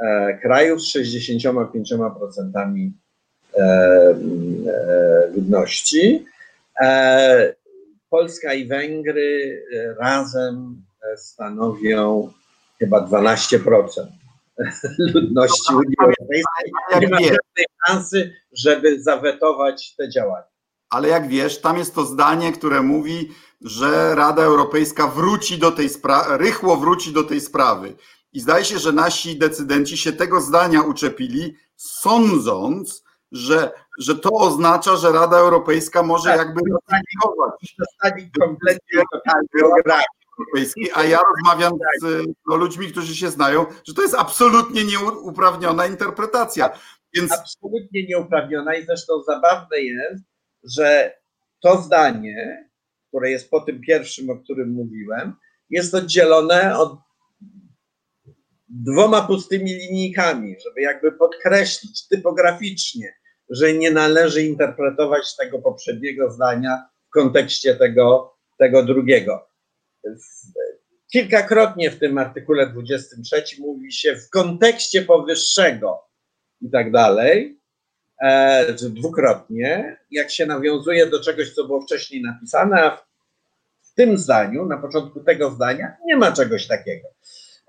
e, 0.00 0.38
krajów 0.42 0.82
z 0.82 0.96
65% 0.96 2.90
ludności. 5.36 6.26
Polska 8.10 8.54
i 8.54 8.66
Węgry 8.66 9.62
razem 9.98 10.82
stanowią 11.16 12.32
chyba 12.78 13.06
12% 13.06 14.06
ludności 15.14 15.74
Unii 15.74 15.94
Europejskiej. 16.02 16.72
Nie 17.00 17.08
ma 17.08 17.18
żadnej 17.18 17.66
szansy, 17.86 18.32
żeby 18.52 19.02
zawetować 19.02 19.94
te 19.96 20.10
działania. 20.10 20.44
Ale 20.90 21.08
jak 21.08 21.28
wiesz, 21.28 21.60
tam 21.60 21.78
jest 21.78 21.94
to 21.94 22.04
zdanie, 22.04 22.52
które 22.52 22.82
mówi, 22.82 23.28
że 23.60 24.14
Rada 24.14 24.42
Europejska 24.42 25.06
wróci 25.06 25.58
do 25.58 25.70
tej 25.70 25.88
sprawy, 25.88 26.38
rychło 26.38 26.76
wróci 26.76 27.12
do 27.12 27.22
tej 27.22 27.40
sprawy. 27.40 27.94
I 28.32 28.40
zdaje 28.40 28.64
się, 28.64 28.78
że 28.78 28.92
nasi 28.92 29.38
decydenci 29.38 29.96
się 29.96 30.12
tego 30.12 30.40
zdania 30.40 30.82
uczepili, 30.82 31.56
sądząc, 31.76 33.04
że, 33.32 33.70
że 33.98 34.16
to 34.16 34.30
oznacza, 34.30 34.96
że 34.96 35.12
Rada 35.12 35.36
Europejska 35.36 36.02
może 36.02 36.30
tak, 36.30 36.38
jakby 36.38 36.60
kompletnie 38.40 39.02
Europejskiej, 40.38 40.90
a 40.94 41.04
ja 41.04 41.20
rozmawiam 41.34 41.72
z 42.02 42.26
no, 42.46 42.56
ludźmi, 42.56 42.86
którzy 42.86 43.16
się 43.16 43.30
znają, 43.30 43.66
że 43.84 43.94
to 43.94 44.02
jest 44.02 44.14
absolutnie 44.14 44.84
nieuprawniona 44.84 45.86
interpretacja. 45.86 46.70
Więc... 47.14 47.32
Absolutnie 47.32 48.06
nieuprawniona 48.06 48.74
i 48.74 48.84
zresztą 48.84 49.22
zabawne 49.22 49.78
jest, 49.78 50.24
że 50.64 51.14
to 51.60 51.82
zdanie, 51.82 52.68
które 53.08 53.30
jest 53.30 53.50
po 53.50 53.60
tym 53.60 53.80
pierwszym, 53.80 54.30
o 54.30 54.36
którym 54.36 54.70
mówiłem, 54.70 55.36
jest 55.70 55.94
oddzielone 55.94 56.78
od 56.78 57.07
dwoma 58.68 59.22
pustymi 59.22 59.74
linijkami, 59.74 60.56
żeby 60.64 60.80
jakby 60.80 61.12
podkreślić 61.12 62.08
typograficznie, 62.08 63.14
że 63.50 63.74
nie 63.74 63.90
należy 63.90 64.42
interpretować 64.42 65.36
tego 65.36 65.58
poprzedniego 65.58 66.30
zdania 66.30 66.88
w 67.08 67.10
kontekście 67.10 67.74
tego, 67.74 68.34
tego 68.58 68.82
drugiego. 68.82 69.48
Kilkakrotnie 71.12 71.90
w 71.90 71.98
tym 71.98 72.18
artykule 72.18 72.66
23 72.66 73.42
mówi 73.60 73.92
się 73.92 74.16
w 74.16 74.30
kontekście 74.30 75.02
powyższego 75.02 76.08
i 76.60 76.70
tak 76.70 76.92
dalej, 76.92 77.60
e, 78.22 78.72
dwukrotnie, 78.72 79.96
jak 80.10 80.30
się 80.30 80.46
nawiązuje 80.46 81.06
do 81.06 81.20
czegoś, 81.20 81.54
co 81.54 81.64
było 81.64 81.82
wcześniej 81.82 82.22
napisane, 82.22 82.82
a 82.82 82.96
w 83.82 83.94
tym 83.94 84.18
zdaniu, 84.18 84.66
na 84.66 84.76
początku 84.78 85.20
tego 85.20 85.50
zdania, 85.50 85.96
nie 86.06 86.16
ma 86.16 86.32
czegoś 86.32 86.66
takiego. 86.66 87.08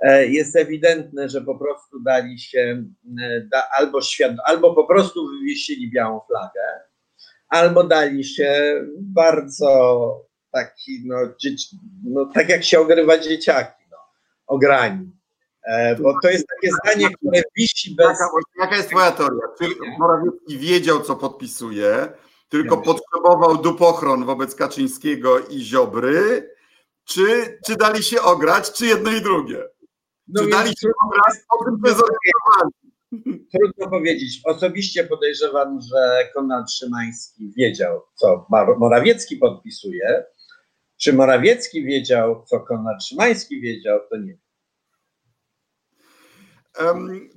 E, 0.01 0.27
jest 0.27 0.55
ewidentne, 0.55 1.29
że 1.29 1.41
po 1.41 1.55
prostu 1.55 1.99
dali 1.99 2.39
się 2.39 2.83
e, 3.21 3.41
da, 3.51 3.63
albo, 3.77 4.01
świat, 4.01 4.31
albo 4.45 4.75
po 4.75 4.83
prostu 4.83 5.27
wywiesili 5.27 5.91
białą 5.91 6.19
flagę, 6.27 6.61
albo 7.49 7.83
dali 7.83 8.25
się 8.25 8.81
bardzo 8.97 10.11
taki, 10.51 11.03
no, 11.05 11.15
dzieci, 11.39 11.77
no 12.03 12.25
tak 12.25 12.49
jak 12.49 12.63
się 12.63 12.79
ogrywa 12.79 13.17
dzieciaki, 13.17 13.83
no, 13.91 13.97
ograni. 14.47 15.11
E, 15.63 15.95
bo 15.95 16.13
to 16.21 16.29
jest 16.29 16.45
takie 16.55 16.73
zdanie, 16.73 17.15
które 17.15 17.41
wisi 17.57 17.95
bez... 17.95 18.07
Jaka, 18.07 18.29
jaka 18.59 18.75
jest 18.75 18.89
twoja 18.89 19.11
teoria? 19.11 19.41
Czy 19.57 19.65
Morawiecki 19.99 20.57
wiedział, 20.57 21.01
co 21.01 21.15
podpisuje, 21.15 22.07
tylko 22.49 22.75
ja 22.75 22.81
potrzebował 22.81 23.57
dupochron 23.57 24.25
wobec 24.25 24.55
Kaczyńskiego 24.55 25.39
i 25.39 25.59
Ziobry, 25.59 26.49
czy, 27.05 27.59
czy 27.65 27.75
dali 27.75 28.03
się 28.03 28.21
ograć, 28.21 28.71
czy 28.71 28.85
jedno 28.85 29.11
i 29.11 29.21
drugie? 29.21 29.63
No 30.33 30.43
czy 30.43 30.49
dali 30.49 30.69
się 30.69 30.87
ograć, 31.05 31.37
o 31.49 31.65
tym 31.65 31.81
się 31.85 32.01
Trudno 33.53 33.89
powiedzieć. 33.89 34.41
Osobiście 34.45 35.03
podejrzewam, 35.03 35.81
że 35.81 36.29
Konrad 36.33 36.71
Szymański 36.71 37.51
wiedział, 37.57 38.01
co 38.15 38.47
Morawiecki 38.79 39.37
podpisuje, 39.37 40.23
czy 40.97 41.13
Morawiecki 41.13 41.83
wiedział, 41.83 42.43
co 42.45 42.59
Konrad 42.59 43.03
Szymański 43.03 43.61
wiedział, 43.61 43.99
to 44.09 44.17
nie. 44.17 44.37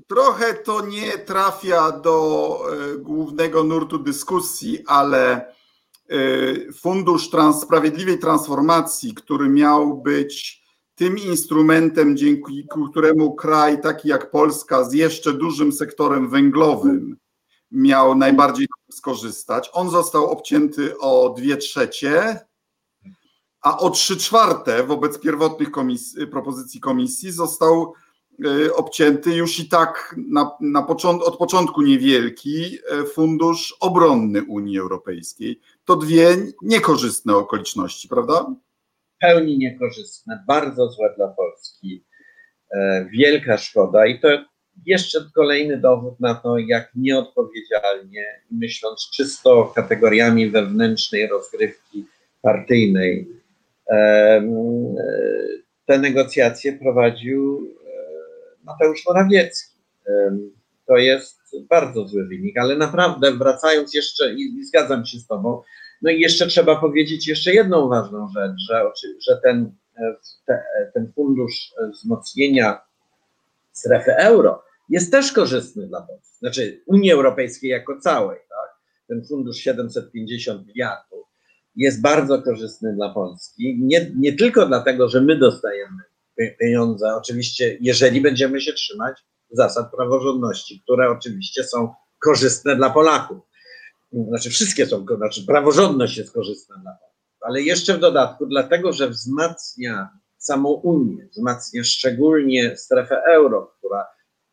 Trochę 0.09 0.55
to 0.55 0.87
nie 0.87 1.19
trafia 1.19 1.93
do 1.93 2.59
e, 2.95 2.99
głównego 2.99 3.65
nurtu 3.65 3.99
dyskusji, 3.99 4.79
ale 4.87 5.33
e, 5.33 6.73
Fundusz 6.73 7.31
Trans 7.31 7.63
Sprawiedliwej 7.63 8.19
Transformacji, 8.19 9.15
który 9.15 9.49
miał 9.49 10.03
być 10.03 10.62
tym 10.95 11.19
instrumentem, 11.19 12.17
dzięki 12.17 12.67
któremu 12.91 13.35
kraj 13.35 13.81
taki 13.81 14.09
jak 14.09 14.31
Polska 14.31 14.85
z 14.85 14.93
jeszcze 14.93 15.33
dużym 15.33 15.73
sektorem 15.73 16.31
węglowym 16.31 17.17
miał 17.71 18.15
najbardziej 18.15 18.67
skorzystać, 18.93 19.71
on 19.73 19.91
został 19.91 20.31
obcięty 20.31 20.99
o 20.99 21.35
dwie 21.37 21.57
trzecie 21.57 22.41
a 23.63 23.79
o 23.79 23.91
trzy 23.91 24.17
czwarte 24.17 24.85
wobec 24.85 25.19
pierwotnych 25.19 25.69
propozycji 26.31 26.81
komisji 26.81 27.33
został 27.33 27.93
e, 28.45 28.75
obcięty 28.75 29.35
już 29.35 29.59
i 29.59 29.69
tak 29.69 30.15
na, 30.29 30.51
na 30.61 30.83
począt, 30.83 31.23
od 31.23 31.37
początku 31.37 31.83
niewielki 31.83 32.79
e, 32.91 33.05
fundusz 33.05 33.77
obronny 33.81 34.43
Unii 34.43 34.79
Europejskiej. 34.79 35.61
To 35.85 35.97
dwie 35.97 36.37
niekorzystne 36.63 37.37
okoliczności, 37.37 38.09
prawda? 38.09 38.55
Pełni 39.23 39.59
niekorzystne, 39.59 40.45
bardzo 40.47 40.91
złe 40.91 41.15
dla 41.17 41.29
Polski. 41.29 42.05
E, 42.71 43.07
wielka 43.13 43.59
szkoda 43.59 44.07
i 44.07 44.21
to 44.21 44.29
jeszcze 44.87 45.19
kolejny 45.35 45.77
dowód 45.77 46.21
na 46.21 46.35
to, 46.35 46.59
jak 46.59 46.91
nieodpowiedzialnie, 46.95 48.25
myśląc 48.51 49.11
czysto 49.15 49.73
kategoriami 49.75 50.51
wewnętrznej 50.51 51.27
rozgrywki 51.27 52.07
partyjnej, 52.43 53.29
te 55.87 55.99
negocjacje 55.99 56.73
prowadził 56.73 57.71
e, 57.87 58.65
Mateusz 58.65 59.07
Morawiecki. 59.07 59.73
To 60.87 60.97
jest 60.97 61.41
bardzo 61.71 62.09
zły 62.09 62.27
wynik, 62.27 62.59
ale 62.59 62.77
naprawdę 62.77 63.33
wracając 63.33 63.95
jeszcze 63.95 64.35
i, 64.35 64.65
zgadzam 64.65 65.07
się 65.07 65.19
z 65.19 65.27
Tobą, 65.27 65.63
no 66.03 66.11
i 66.11 66.21
jeszcze 66.21 66.47
trzeba 66.47 66.81
powiedzieć 66.81 67.29
jeszcze 67.29 67.55
jedną 67.55 67.89
ważną 67.89 68.29
rzecz, 68.29 68.53
że, 68.69 68.83
że 69.29 69.41
ten, 69.43 69.75
e, 69.97 70.17
te, 70.47 70.63
ten 70.95 71.13
fundusz 71.15 71.75
wzmocnienia 71.93 72.81
strefy 73.73 74.17
euro 74.17 74.63
jest 74.89 75.11
też 75.11 75.33
korzystny 75.33 75.87
dla 75.87 76.03
Polski, 76.03 76.39
znaczy 76.39 76.83
Unii 76.87 77.13
Europejskiej 77.13 77.71
jako 77.71 78.01
całej. 78.01 78.39
Tak? 78.39 78.63
ten 79.09 79.25
fundusz 79.27 79.57
750 79.57 80.67
miliardów, 80.67 81.27
jest 81.77 82.03
bardzo 82.03 82.43
korzystny 82.43 82.95
dla 82.95 83.15
Polski. 83.15 83.79
Nie, 83.81 84.11
nie 84.17 84.33
tylko 84.33 84.67
dlatego, 84.67 85.09
że 85.09 85.21
my 85.21 85.39
dostajemy 85.39 86.03
pieniądze, 86.61 87.15
oczywiście, 87.15 87.77
jeżeli 87.81 88.21
będziemy 88.21 88.61
się 88.61 88.73
trzymać 88.73 89.17
zasad 89.51 89.91
praworządności, 89.97 90.81
które 90.81 91.11
oczywiście 91.11 91.65
są 91.65 91.95
korzystne 92.25 92.77
dla 92.77 92.91
Polaków. 92.91 93.39
Znaczy, 94.13 94.51
wszystkie 94.51 94.87
są, 94.87 95.07
znaczy, 95.17 95.47
praworządność 95.47 96.17
jest 96.17 96.33
korzystna 96.33 96.77
dla 96.77 96.93
Polaków, 96.93 97.39
ale 97.41 97.63
jeszcze 97.63 97.95
w 97.95 98.01
dodatku, 98.01 98.47
dlatego, 98.47 98.93
że 98.93 99.09
wzmacnia 99.09 100.09
samą 100.39 100.69
Unię, 100.69 101.29
wzmacnia 101.31 101.85
szczególnie 101.85 102.77
strefę 102.77 103.23
euro, 103.27 103.75
która 103.79 104.07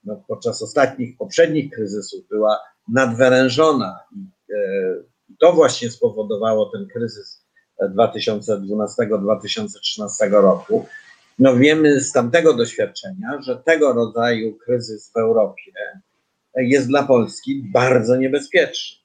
no, 0.04 0.24
podczas 0.28 0.62
ostatnich, 0.62 1.18
poprzednich 1.18 1.72
kryzysów 1.72 2.28
była 2.30 2.60
nadwyrężona 2.88 4.00
i 4.16 4.18
e, 4.54 4.58
to 5.40 5.54
właśnie 5.54 5.90
spowodowało 5.90 6.66
ten 6.66 6.88
kryzys 6.88 7.46
2012-2013 7.82 10.32
roku. 10.32 10.86
No 11.40 11.56
wiemy 11.56 12.02
z 12.02 12.12
tamtego 12.12 12.54
doświadczenia, 12.54 13.42
że 13.42 13.62
tego 13.66 13.94
rodzaju 13.94 14.58
kryzys 14.58 15.12
w 15.14 15.18
Europie 15.18 15.72
jest 16.56 16.88
dla 16.88 17.04
Polski 17.04 17.64
bardzo 17.74 18.16
niebezpieczny. 18.16 18.99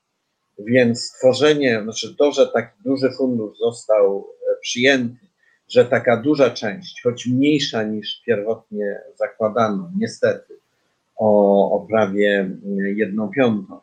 Więc 0.58 1.04
stworzenie, 1.04 1.82
znaczy 1.82 2.16
to, 2.16 2.32
że 2.32 2.46
taki 2.46 2.82
duży 2.84 3.10
fundusz 3.10 3.58
został 3.58 4.28
e, 4.52 4.56
przyjęty, 4.60 5.26
że 5.68 5.84
taka 5.84 6.16
duża 6.16 6.50
część, 6.50 7.02
choć 7.02 7.26
mniejsza 7.26 7.82
niż 7.82 8.22
pierwotnie 8.26 9.00
zakładano, 9.16 9.90
niestety, 9.98 10.58
o, 11.16 11.70
o 11.72 11.86
prawie 11.86 12.50
jedną 12.96 13.30
piątą, 13.30 13.80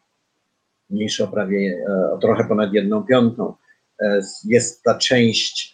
mniejsze 0.89 1.23
o 1.23 1.27
prawie 1.27 1.85
e, 1.87 2.11
o 2.13 2.17
trochę 2.17 2.47
ponad 2.47 2.73
jedną 2.73 3.03
piątą, 3.03 3.53
e, 4.01 4.21
jest 4.45 4.83
ta 4.83 4.97
część, 4.97 5.73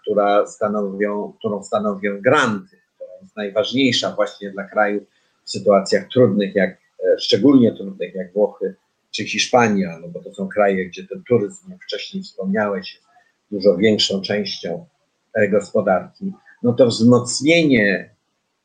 która 0.00 0.46
stanowią, 0.46 1.32
którą 1.38 1.62
stanowią 1.62 2.20
granty, 2.20 2.76
która 2.94 3.10
jest 3.22 3.36
najważniejsza 3.36 4.10
właśnie 4.10 4.50
dla 4.50 4.64
krajów 4.64 5.02
w 5.44 5.50
sytuacjach 5.50 6.08
trudnych, 6.08 6.54
jak 6.54 6.76
szczególnie 7.18 7.72
trudnych, 7.72 8.14
jak 8.14 8.32
Włochy 8.32 8.74
czy 9.16 9.24
Hiszpania, 9.24 9.98
no 10.02 10.08
bo 10.08 10.22
to 10.22 10.34
są 10.34 10.48
kraje, 10.48 10.86
gdzie 10.86 11.06
ten 11.06 11.22
turyzm, 11.28 11.70
jak 11.70 11.82
wcześniej 11.82 12.22
wspomniałeś, 12.22 12.94
jest 12.94 13.06
dużo 13.50 13.76
większą 13.76 14.20
częścią 14.20 14.86
e, 15.34 15.48
gospodarki, 15.48 16.32
no 16.62 16.72
to 16.72 16.86
wzmocnienie 16.86 18.14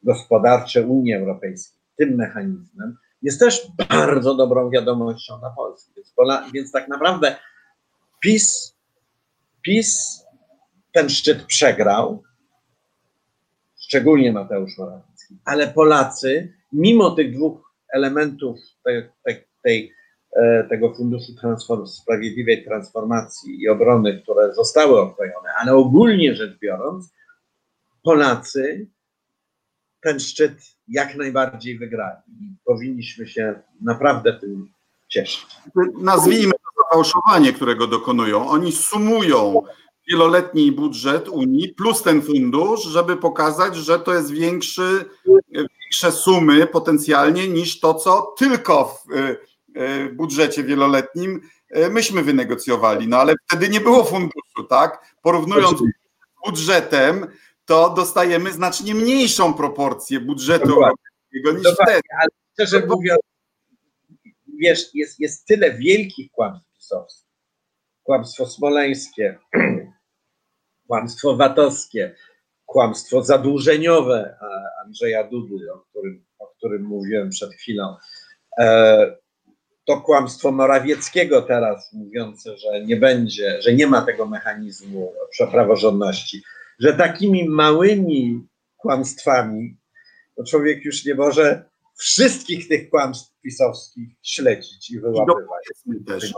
gospodarcze 0.04 0.88
Unii 0.88 1.14
Europejskiej 1.14 1.80
tym 2.00 2.16
mechanizmem 2.16 2.98
jest 3.22 3.40
też 3.40 3.68
bardzo 3.90 4.36
dobrą 4.36 4.70
wiadomością 4.70 5.40
dla 5.40 5.50
Polski. 5.50 5.92
Więc, 5.96 6.14
więc 6.54 6.72
tak 6.72 6.88
naprawdę 6.88 7.36
PiS, 8.20 8.76
PiS 9.62 10.22
ten 10.92 11.10
szczyt 11.10 11.46
przegrał, 11.46 12.24
szczególnie 13.80 14.34
Mateusz 14.34 14.78
Morawiecki, 14.78 15.38
ale 15.46 15.68
Polacy, 15.68 16.54
mimo 16.74 17.12
tych 17.12 17.36
dwóch 17.36 17.74
elementów 17.94 18.60
tej, 18.84 19.10
tej, 19.24 19.48
tej 19.64 19.94
tego 20.70 20.94
Funduszu 20.94 21.36
Transform 21.36 21.88
Sprawiedliwej 21.88 22.64
Transformacji 22.66 23.62
i 23.62 23.70
Obrony, 23.70 24.22
które 24.24 24.54
zostały 24.54 25.00
okrojone, 25.00 25.50
ale 25.62 25.74
ogólnie 25.74 26.36
rzecz 26.36 26.60
biorąc, 26.60 27.14
Polacy 28.04 28.88
ten 30.02 30.20
szczyt 30.20 30.54
jak 30.88 31.16
najbardziej 31.16 31.78
wygrali 31.78 32.22
powinniśmy 32.66 33.28
się 33.28 33.60
naprawdę 33.82 34.34
tym 34.34 34.70
cieszyć. 35.08 35.48
Nazwijmy 36.02 36.52
to 36.52 36.84
zafałszowanie, 36.84 37.54
którego 37.54 37.88
dokonują. 37.88 38.50
Oni 38.50 38.72
sumują 38.72 39.62
wieloletni 40.10 40.72
budżet 40.72 41.30
Unii 41.30 41.74
plus 41.74 42.04
ten 42.04 42.22
fundusz, 42.22 42.84
żeby 42.84 43.18
pokazać, 43.18 43.76
że 43.76 44.00
to 44.00 44.14
jest 44.14 44.32
większy, 44.32 45.06
większe 45.52 46.12
sumy 46.12 46.68
potencjalnie 46.68 47.48
niż 47.48 47.80
to, 47.80 47.94
co 47.94 48.34
tylko 48.38 48.86
w 48.86 49.14
E, 49.14 49.49
budżecie 50.14 50.64
wieloletnim 50.64 51.42
e, 51.70 51.90
myśmy 51.90 52.24
wynegocjowali, 52.24 53.08
no 53.08 53.18
ale 53.18 53.34
wtedy 53.48 53.70
nie 53.70 53.82
było 53.82 54.04
funduszu, 54.04 54.64
tak? 54.70 55.16
Porównując 55.22 55.80
z 55.80 55.84
budżetem, 56.46 57.28
to 57.66 57.90
dostajemy 57.90 58.52
znacznie 58.52 58.96
mniejszą 58.96 59.54
proporcję 59.54 60.20
budżetu 60.20 60.74
europejskiego 60.74 61.52
niż 61.52 61.64
Dokładnie, 61.64 61.94
wtedy. 61.94 62.08
Ale 62.20 62.30
szczerze 62.54 62.86
mówiąc, 62.88 63.20
wiesz, 64.60 64.80
jest, 64.94 65.20
jest 65.20 65.46
tyle 65.46 65.78
wielkich 65.78 66.32
kłamstw 66.32 66.74
pisowskich. 66.78 67.30
Kłamstwo 68.04 68.46
smoleńskie, 68.46 69.40
kłamstwo 70.88 71.36
watowskie, 71.36 72.16
kłamstwo 72.66 73.24
zadłużeniowe 73.24 74.38
Andrzeja 74.86 75.24
Dudy, 75.24 75.74
o 75.74 75.80
którym, 75.80 76.26
o 76.40 76.48
którym 76.48 76.84
mówiłem 76.84 77.30
przed 77.30 77.54
chwilą. 77.54 77.96
E, 78.60 79.18
to 79.90 80.02
kłamstwo 80.02 80.52
Morawieckiego 80.52 81.42
teraz 81.42 81.94
mówiące, 81.94 82.58
że 82.58 82.86
nie 82.86 82.96
będzie, 82.96 83.62
że 83.62 83.74
nie 83.74 83.88
ma 83.88 84.02
tego 84.02 84.26
mechanizmu 84.26 85.14
praworządności, 85.52 86.42
że 86.80 86.94
takimi 86.94 87.50
małymi 87.50 88.48
kłamstwami 88.78 89.78
to 90.36 90.44
człowiek 90.44 90.86
już 90.86 91.06
nie 91.06 91.16
może 91.16 91.70
wszystkich 91.98 92.68
tych 92.68 92.90
kłamstw 92.90 93.40
pisowskich 93.42 94.10
śledzić 94.24 94.92
i 94.92 95.00
wyłapywać. 95.00 95.64
I 95.86 96.06
też, 96.06 96.34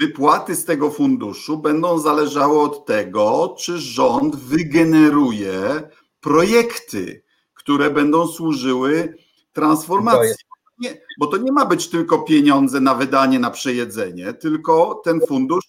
wypłaty 0.00 0.54
z 0.54 0.64
tego 0.64 0.90
funduszu 0.90 1.58
będą 1.58 1.98
zależały 1.98 2.60
od 2.60 2.86
tego, 2.86 3.56
czy 3.58 3.78
rząd 3.78 4.36
wygeneruje 4.36 5.82
projekty, 6.20 7.22
które 7.54 7.90
będą 7.90 8.26
służyły 8.26 9.16
transformacji 9.52 10.44
nie, 10.78 11.00
bo 11.18 11.26
to 11.26 11.36
nie 11.36 11.52
ma 11.52 11.66
być 11.66 11.88
tylko 11.88 12.18
pieniądze 12.18 12.80
na 12.80 12.94
wydanie, 12.94 13.38
na 13.38 13.50
przejedzenie, 13.50 14.32
tylko 14.32 15.00
ten 15.04 15.20
fundusz 15.28 15.64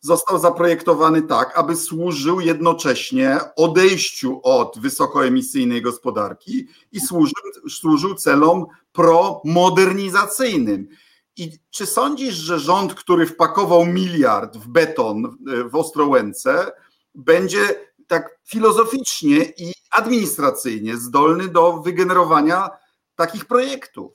został 0.00 0.38
zaprojektowany 0.38 1.22
tak, 1.22 1.58
aby 1.58 1.76
służył 1.76 2.40
jednocześnie 2.40 3.40
odejściu 3.56 4.40
od 4.42 4.78
wysokoemisyjnej 4.78 5.82
gospodarki 5.82 6.68
i 6.92 7.00
służył, 7.00 7.34
służył 7.68 8.14
celom 8.14 8.66
promodernizacyjnym. 8.92 10.88
I 11.36 11.58
czy 11.70 11.86
sądzisz, 11.86 12.34
że 12.34 12.58
rząd, 12.58 12.94
który 12.94 13.26
wpakował 13.26 13.86
miliard 13.86 14.56
w 14.56 14.68
beton 14.68 15.36
w 15.70 15.76
Ostrołęce, 15.76 16.72
będzie 17.14 17.90
tak 18.06 18.38
filozoficznie 18.44 19.44
i 19.56 19.72
administracyjnie 19.90 20.96
zdolny 20.96 21.48
do 21.48 21.72
wygenerowania 21.72 22.70
takich 23.14 23.44
projektów? 23.44 24.12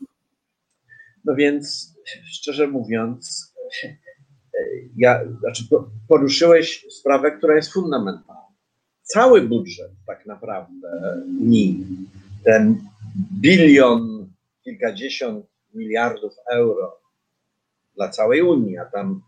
No 1.26 1.36
więc, 1.36 1.96
szczerze 2.26 2.68
mówiąc, 2.68 3.54
ja, 4.98 5.20
znaczy 5.40 5.64
poruszyłeś 6.08 6.86
sprawę, 6.90 7.32
która 7.32 7.56
jest 7.56 7.74
fundamentalna. 7.74 8.46
Cały 9.04 9.42
budżet 9.42 9.92
tak 10.08 10.26
naprawdę 10.26 11.24
Unii, 11.42 11.86
ten 12.44 12.82
bilion, 13.42 14.30
kilkadziesiąt 14.64 15.46
miliardów 15.74 16.34
euro 16.52 17.00
dla 17.96 18.10
całej 18.10 18.42
Unii, 18.42 18.78
a 18.78 18.86
tam 18.86 19.22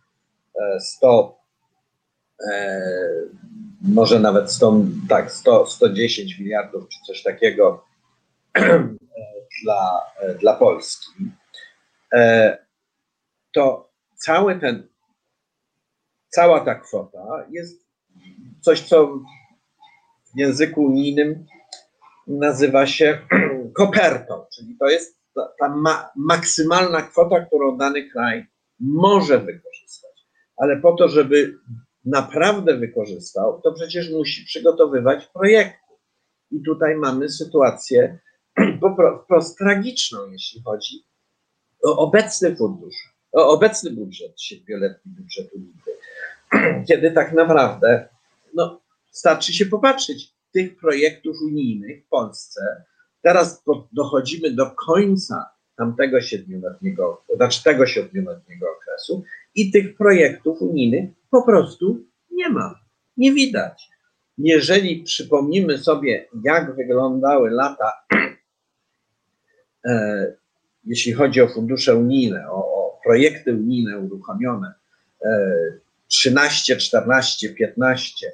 100, 0.79 1.37
e, 2.39 2.53
e, 2.53 2.81
może 3.81 4.19
nawet 4.19 4.51
100, 4.51 4.81
tak, 5.09 5.31
100, 5.31 5.65
110 5.65 6.39
miliardów 6.39 6.89
czy 6.89 6.99
coś 7.07 7.23
takiego 7.23 7.85
dla, 9.63 10.01
dla 10.39 10.53
Polski 10.53 11.11
E, 11.21 11.46
to 13.51 13.91
cały 14.15 14.59
ten, 14.59 14.87
cała 16.29 16.59
ta 16.59 16.75
kwota 16.75 17.45
jest 17.49 17.87
coś, 18.61 18.81
co 18.81 19.07
w 20.35 20.39
języku 20.39 20.83
unijnym 20.83 21.45
nazywa 22.27 22.87
się 22.87 23.19
kopertą, 23.79 24.45
czyli 24.55 24.75
to 24.79 24.89
jest 24.89 25.17
ta, 25.35 25.53
ta 25.59 25.69
ma, 25.69 26.09
maksymalna 26.15 27.01
kwota, 27.01 27.45
którą 27.45 27.77
dany 27.77 28.09
kraj 28.09 28.47
może 28.79 29.39
wykorzystać. 29.39 30.27
Ale 30.57 30.77
po 30.77 30.95
to, 30.95 31.07
żeby 31.07 31.57
naprawdę 32.05 32.77
wykorzystał, 32.77 33.61
to 33.61 33.73
przecież 33.73 34.11
musi 34.11 34.45
przygotowywać 34.45 35.25
projekty. 35.25 35.87
I 36.51 36.61
tutaj 36.61 36.95
mamy 36.95 37.29
sytuację 37.29 38.19
wprost 39.23 39.57
tragiczną, 39.57 40.27
jeśli 40.31 40.61
chodzi 40.63 41.07
obecny 41.83 42.55
fundusz, 42.55 42.95
obecny 43.31 43.91
budżet, 43.91 44.41
siedmioletni 44.41 45.11
budżet 45.11 45.49
unijny, 45.53 45.81
kiedy 46.87 47.11
tak 47.11 47.33
naprawdę 47.33 48.07
no, 48.53 48.81
starczy 49.11 49.53
się 49.53 49.65
popatrzeć 49.65 50.33
tych 50.53 50.77
projektów 50.77 51.35
unijnych 51.41 52.05
w 52.05 52.07
Polsce. 52.09 52.61
Teraz 53.21 53.63
dochodzimy 53.91 54.51
do 54.51 54.71
końca 54.71 55.49
tamtego 55.75 56.21
siedmioletniego, 56.21 57.23
znaczy 57.35 57.63
tego 57.63 57.85
siedmioletniego 57.85 58.65
okresu 58.77 59.23
i 59.55 59.71
tych 59.71 59.97
projektów 59.97 60.61
unijnych 60.61 61.09
po 61.29 61.43
prostu 61.43 62.05
nie 62.31 62.49
ma, 62.49 62.79
nie 63.17 63.33
widać. 63.33 63.89
Jeżeli 64.37 65.03
przypomnimy 65.03 65.77
sobie, 65.77 66.27
jak 66.43 66.75
wyglądały 66.75 67.49
lata, 67.49 67.91
e, 69.87 70.36
jeśli 70.87 71.13
chodzi 71.13 71.41
o 71.41 71.47
fundusze 71.47 71.95
unijne, 71.95 72.51
o, 72.51 72.55
o 72.55 72.99
projekty 73.03 73.53
unijne 73.53 73.99
uruchomione, 73.99 74.73
e, 75.25 75.29
13, 76.07 76.77
14, 76.77 77.49
15, 77.49 78.31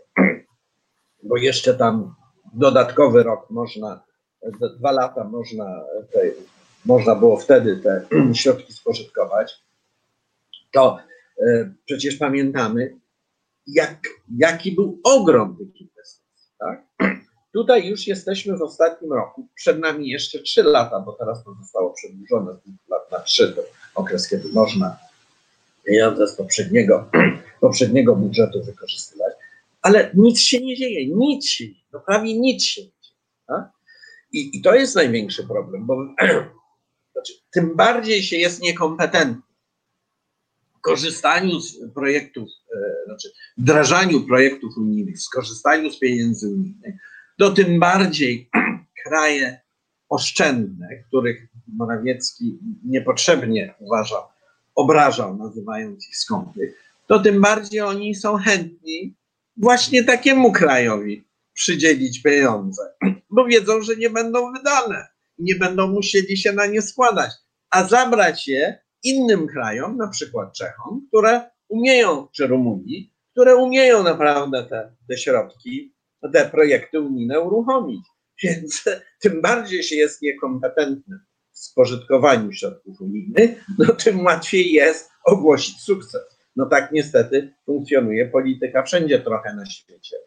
bo 1.24 1.38
jeszcze 1.38 1.74
tam 1.74 2.16
dodatkowy 2.54 3.24
rok 3.24 3.49
można, 3.49 4.04
dwa 4.78 4.91
lata 4.91 5.24
można, 5.24 5.84
te, 6.14 6.20
można 6.86 7.16
było 7.16 7.38
wtedy 7.38 7.78
te 7.78 8.06
środki 8.41 8.74
spożytkować, 8.74 9.64
to 10.72 10.99
e, 11.47 11.74
przecież 11.86 12.16
pamiętamy, 12.16 12.99
jak, 13.68 13.99
jaki 14.38 14.72
był 14.72 14.99
ogrom 15.04 15.58
tych 15.58 15.82
inwestycji. 15.82 16.51
Tak? 16.60 16.84
Tutaj 17.54 17.88
już 17.88 18.08
jesteśmy 18.08 18.58
w 18.58 18.62
ostatnim 18.62 19.14
roku. 19.14 19.47
Przed 19.56 19.80
nami 19.80 20.10
jeszcze 20.10 20.39
trzy 20.39 20.64
lata, 20.64 20.99
bo 20.99 21.14
teraz 21.14 21.43
to 21.43 21.54
zostało 21.62 21.93
przedłużone 21.93 22.54
z 22.54 22.60
dwóch 22.60 22.89
lat 22.89 23.12
na 23.12 23.20
trzy, 23.20 23.54
to 23.54 23.62
okres, 23.95 24.30
kiedy 24.30 24.49
można 24.49 24.97
pieniądze 25.84 26.28
z 26.28 26.36
poprzedniego, 26.36 27.10
poprzedniego 27.62 28.16
budżetu 28.16 28.64
wykorzystywać. 28.64 29.34
Ale 29.82 30.12
nic 30.14 30.39
się 30.39 30.62
nie 30.62 30.76
dzieje, 30.76 31.08
nic 31.08 31.47
się 31.47 31.66
no 31.93 31.99
prawie 31.99 32.39
nic 32.39 32.64
się 32.64 32.82
nie 32.82 32.88
dzieje. 32.88 33.18
Tak? 33.47 33.72
I, 34.32 34.58
I 34.58 34.62
to 34.62 34.76
jest 34.76 34.95
największy 34.95 35.43
problem, 35.43 35.86
bo 35.86 35.97
znaczy, 37.14 37.34
tym 37.51 37.76
bardziej 37.76 38.24
się 38.24 38.38
jest 38.38 38.62
niekompetentny 38.62 39.41
w 40.78 40.82
korzystaniu 40.82 41.60
z 41.60 41.78
projektów, 41.93 42.49
e, 42.76 43.06
znaczy 43.06 43.32
wdrażaniu 43.58 44.22
projektów 44.22 44.78
unijnych, 44.78 45.22
skorzystaniu 45.22 45.91
z 45.91 45.99
pieniędzy 45.99 46.47
unijnych, 46.47 46.95
to 47.38 47.51
tym 47.51 47.79
bardziej 47.79 48.49
kraje 49.03 49.61
oszczędne, 50.09 50.88
których 51.07 51.47
Morawiecki 51.67 52.59
niepotrzebnie 52.86 53.73
uważa, 53.79 54.15
obrażał, 54.75 55.38
nazywając 55.38 56.07
ich 56.09 56.17
skąpych, 56.17 56.84
to 57.07 57.19
tym 57.19 57.41
bardziej 57.41 57.81
oni 57.81 58.15
są 58.15 58.38
chętni 58.38 59.15
właśnie 59.57 60.03
takiemu 60.03 60.51
krajowi 60.51 61.27
przydzielić 61.53 62.21
pieniądze, 62.21 62.81
bo 63.29 63.45
wiedzą, 63.45 63.81
że 63.81 63.95
nie 63.95 64.09
będą 64.09 64.53
wydane, 64.53 65.07
nie 65.39 65.55
będą 65.55 65.88
musieli 65.88 66.38
się 66.38 66.53
na 66.53 66.65
nie 66.65 66.81
składać, 66.81 67.31
a 67.69 67.84
zabrać 67.84 68.47
je 68.47 68.84
innym 69.03 69.47
krajom, 69.47 69.97
na 69.97 70.07
przykład 70.07 70.53
Czechom, 70.53 71.05
które 71.07 71.49
umieją, 71.67 72.27
czy 72.31 72.47
Rumunii, 72.47 73.13
które 73.31 73.55
umieją 73.55 74.03
naprawdę 74.03 74.63
te, 74.63 74.91
te 75.07 75.17
środki, 75.17 75.93
te 76.30 76.49
projekty 76.49 76.99
unijne 76.99 77.39
uruchomić. 77.39 78.05
Więc 78.43 78.84
tym 79.21 79.41
bardziej 79.41 79.84
się 79.84 79.95
jest 79.95 80.21
niekompetentnym 80.21 81.19
w 81.51 81.59
spożytkowaniu 81.59 82.51
środków 82.51 83.01
unijnych, 83.01 83.65
no 83.80 83.93
tym 83.93 84.26
łatwiej 84.26 84.71
jest 84.71 85.11
ogłosić 85.26 85.82
sukces. 85.82 86.21
No 86.55 86.65
tak 86.65 86.91
niestety 86.91 87.53
funkcjonuje 87.65 88.28
polityka 88.30 88.84
wszędzie 88.84 89.19
trochę 89.19 89.55
na 89.55 89.65
świecie. 89.65 90.17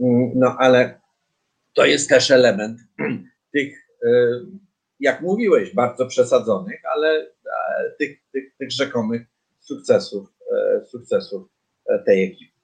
Mm, 0.00 0.32
no 0.34 0.56
ale 0.58 1.00
to 1.74 1.86
jest 1.86 2.08
też 2.08 2.30
element 2.30 2.80
tych, 3.54 3.88
y, 4.04 4.08
jak 5.00 5.20
mówiłeś, 5.20 5.74
bardzo 5.74 6.06
przesadzonych, 6.06 6.80
ale 6.94 7.26
tych, 7.98 8.18
tych, 8.32 8.56
tych 8.56 8.70
rzekomych 8.72 9.22
sukcesów, 9.60 10.28
e, 10.52 10.86
sukcesów 10.86 11.48
e, 11.86 11.98
tej 11.98 12.24
ekipy. 12.24 12.58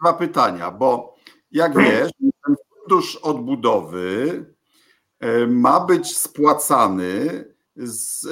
Dwa 0.00 0.12
pytania, 0.12 0.70
bo 0.70 1.14
jak 1.52 1.78
wiesz, 1.78 2.10
ten 2.46 2.54
fundusz 2.68 3.16
odbudowy 3.16 4.44
e, 5.20 5.46
ma 5.46 5.80
być 5.80 6.16
spłacany 6.16 7.44
z, 7.76 8.28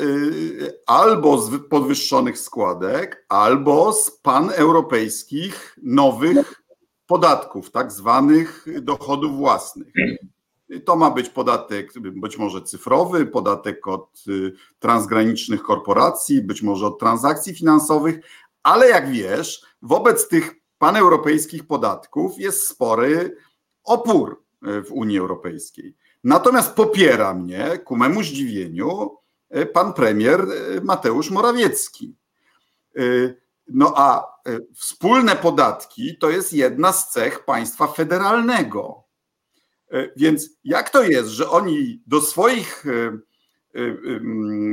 albo 0.86 1.38
z 1.38 1.68
podwyższonych 1.68 2.38
składek, 2.38 3.26
albo 3.28 3.92
z 3.92 4.10
paneuropejskich 4.10 5.76
nowych 5.82 6.62
podatków, 7.06 7.70
tak 7.70 7.92
zwanych 7.92 8.66
dochodów 8.82 9.36
własnych. 9.36 9.92
To 10.84 10.96
ma 10.96 11.10
być 11.10 11.28
podatek 11.28 11.92
być 12.00 12.38
może 12.38 12.62
cyfrowy, 12.62 13.26
podatek 13.26 13.86
od 13.86 14.24
y, 14.28 14.52
transgranicznych 14.78 15.62
korporacji, 15.62 16.42
być 16.42 16.62
może 16.62 16.86
od 16.86 16.98
transakcji 16.98 17.54
finansowych, 17.54 18.20
ale 18.62 18.88
jak 18.88 19.10
wiesz, 19.10 19.66
wobec 19.82 20.28
tych 20.28 20.54
paneuropejskich 20.78 21.66
podatków 21.66 22.38
jest 22.38 22.68
spory 22.68 23.36
opór 23.84 24.42
y, 24.66 24.82
w 24.82 24.92
Unii 24.92 25.18
Europejskiej. 25.18 25.96
Natomiast 26.24 26.74
popiera 26.74 27.34
mnie, 27.34 27.78
ku 27.84 27.96
memu 27.96 28.22
zdziwieniu, 28.22 29.16
y, 29.56 29.66
pan 29.66 29.92
premier 29.92 30.46
Mateusz 30.82 31.30
Morawiecki. 31.30 32.14
No 33.68 33.92
a 33.96 34.20
e, 34.46 34.58
wspólne 34.74 35.36
podatki 35.36 36.18
to 36.18 36.30
jest 36.30 36.52
jedna 36.52 36.92
z 36.92 37.12
cech 37.12 37.44
państwa 37.44 37.86
federalnego. 37.86 39.04
E, 39.92 40.08
więc 40.16 40.50
jak 40.64 40.90
to 40.90 41.02
jest, 41.02 41.28
że 41.28 41.50
oni 41.50 42.02
do 42.06 42.20
swoich 42.20 42.86
e, 42.86 43.18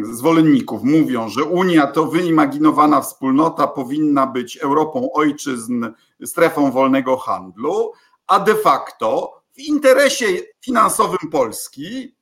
zwolenników 0.04 0.84
mówią, 0.84 1.30
że 1.30 1.44
Unia 1.44 1.88
to 1.88 2.06
wyimaginowana 2.06 3.02
wspólnota 3.02 3.68
powinna 3.68 4.28
być 4.28 4.58
Europą 4.58 5.12
ojczyzn, 5.14 5.86
strefą 6.26 6.72
wolnego 6.72 7.18
handlu, 7.18 7.92
a 8.28 8.40
de 8.40 8.56
facto 8.56 9.42
w 9.54 9.60
interesie 9.60 10.26
finansowym 10.62 11.30
Polski, 11.32 12.16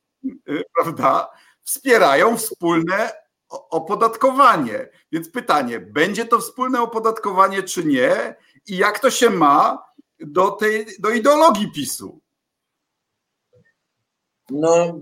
prawda, 0.74 1.30
wspierają 1.62 2.36
wspólne 2.36 3.12
opodatkowanie. 3.48 4.88
Więc 5.12 5.30
pytanie, 5.30 5.80
będzie 5.80 6.24
to 6.24 6.38
wspólne 6.38 6.82
opodatkowanie 6.82 7.62
czy 7.62 7.84
nie 7.84 8.36
i 8.66 8.76
jak 8.76 8.98
to 8.98 9.10
się 9.10 9.30
ma 9.30 9.84
do 10.20 10.50
tej 10.50 10.86
do 10.98 11.10
ideologii 11.10 11.72
PiSu? 11.72 12.20
No, 14.50 15.00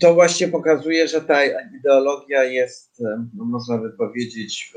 to 0.00 0.14
właśnie 0.14 0.48
pokazuje, 0.48 1.08
że 1.08 1.20
ta 1.20 1.44
ideologia 1.78 2.44
jest, 2.44 3.02
no 3.34 3.44
można 3.44 3.78
by 3.78 3.90
powiedzieć, 3.90 4.74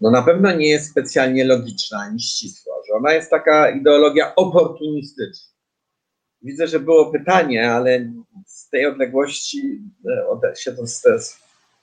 no 0.00 0.10
na 0.10 0.22
pewno 0.22 0.52
nie 0.52 0.68
jest 0.68 0.90
specjalnie 0.90 1.44
logiczna 1.44 1.98
ani 1.98 2.20
ścisła, 2.20 2.74
że 2.88 2.94
ona 2.94 3.12
jest 3.12 3.30
taka 3.30 3.70
ideologia 3.70 4.34
oportunistyczna. 4.34 5.48
Widzę, 6.42 6.66
że 6.66 6.80
było 6.80 7.12
pytanie, 7.12 7.72
ale 7.72 8.12
z 8.46 8.68
tej 8.68 8.86
odległości, 8.86 9.82
e, 10.44 10.56
siedząc 10.56 11.02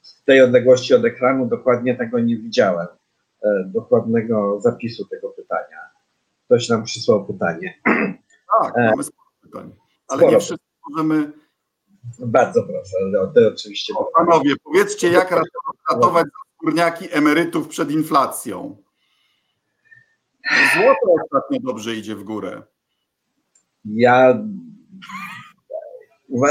z 0.02 0.24
tej 0.26 0.42
odległości 0.42 0.94
od 0.94 1.06
ekranu 1.06 1.46
dokładnie 1.46 1.96
tego 1.96 2.20
nie 2.20 2.38
widziałem, 2.38 2.88
e, 3.44 3.64
dokładnego 3.66 4.62
zapisu 4.62 5.06
tego 5.06 5.30
pytania. 5.30 5.78
Ktoś 6.46 6.70
nam 6.70 6.84
przysłał 6.84 7.26
pytanie. 7.26 7.74
Tak, 8.62 8.78
e, 8.78 8.90
mamy 8.90 9.04
sporo 9.04 9.30
pytań, 9.42 9.72
ale 10.08 10.20
sporo. 10.20 10.32
nie 10.32 10.40
wszystko 10.40 10.68
możemy... 10.90 11.45
Bardzo 12.20 12.64
proszę, 12.64 12.98
ale 13.02 13.34
to 13.34 13.48
oczywiście... 13.54 13.94
O, 13.94 14.06
panowie, 14.06 14.54
powiedzcie, 14.64 15.10
jak 15.10 15.32
ratować 15.90 16.28
skórniaki 16.56 17.06
emerytów 17.12 17.68
przed 17.68 17.92
inflacją? 17.92 18.78
Złoto 20.74 21.24
ostatnio 21.24 21.60
dobrze 21.60 21.96
idzie 21.96 22.16
w 22.16 22.24
górę. 22.24 22.64
Ja 23.86 24.44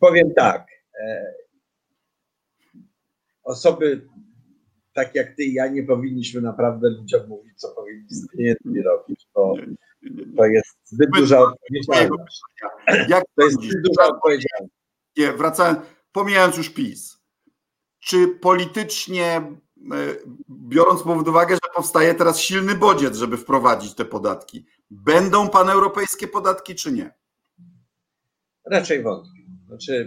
powiem 0.00 0.34
tak. 0.34 0.66
E, 1.00 1.34
osoby 3.44 4.08
tak 4.94 5.14
jak 5.14 5.36
ty 5.36 5.44
i 5.44 5.54
ja 5.54 5.68
nie 5.68 5.82
powinniśmy 5.82 6.40
naprawdę 6.40 6.88
ludziom 6.88 7.28
mówić, 7.28 7.52
co 7.56 7.68
powinni 7.68 8.06
z 8.08 8.28
pieniędzmi 8.28 8.82
robić, 8.82 9.28
bo 9.34 9.54
to 10.36 10.46
jest 10.46 10.76
zbyt 10.84 11.10
duża 11.10 11.38
odpowiedzialność. 11.38 12.40
Jak 13.08 13.24
to 13.36 13.44
jest 13.44 13.56
zbyt 13.56 13.82
duża 13.82 14.08
odpowiedzialność. 14.08 14.74
Nie, 15.16 15.32
wracając, 15.32 15.78
pomijając 16.12 16.56
już 16.56 16.70
PiS, 16.70 17.18
czy 18.00 18.28
politycznie, 18.28 19.26
e, 19.26 19.52
biorąc 20.50 21.02
pod 21.02 21.28
uwagę, 21.28 21.54
że 21.54 21.74
powstaje 21.74 22.14
teraz 22.14 22.40
silny 22.40 22.74
bodziec, 22.74 23.16
żeby 23.16 23.36
wprowadzić 23.36 23.94
te 23.94 24.04
podatki, 24.04 24.66
będą 24.90 25.48
paneuropejskie 25.48 26.28
podatki, 26.28 26.74
czy 26.74 26.92
nie? 26.92 27.14
Raczej 28.70 29.02
wątpię. 29.02 29.44
Znaczy, 29.66 30.04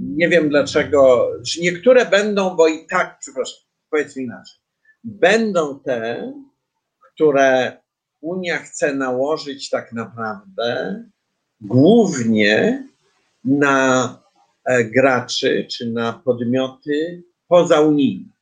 nie 0.00 0.28
wiem 0.28 0.48
dlaczego, 0.48 1.30
niektóre 1.60 2.06
będą, 2.06 2.56
bo 2.56 2.68
i 2.68 2.86
tak, 2.86 3.18
przepraszam, 3.20 3.67
powiedzmy 3.90 4.22
inaczej. 4.22 4.58
Będą 5.04 5.80
te, 5.80 6.32
które 7.14 7.76
Unia 8.20 8.58
chce 8.58 8.94
nałożyć 8.94 9.70
tak 9.70 9.92
naprawdę 9.92 11.04
głównie 11.60 12.84
na 13.44 14.18
graczy 14.84 15.66
czy 15.70 15.90
na 15.90 16.12
podmioty 16.12 17.22
pozaunijne. 17.48 18.32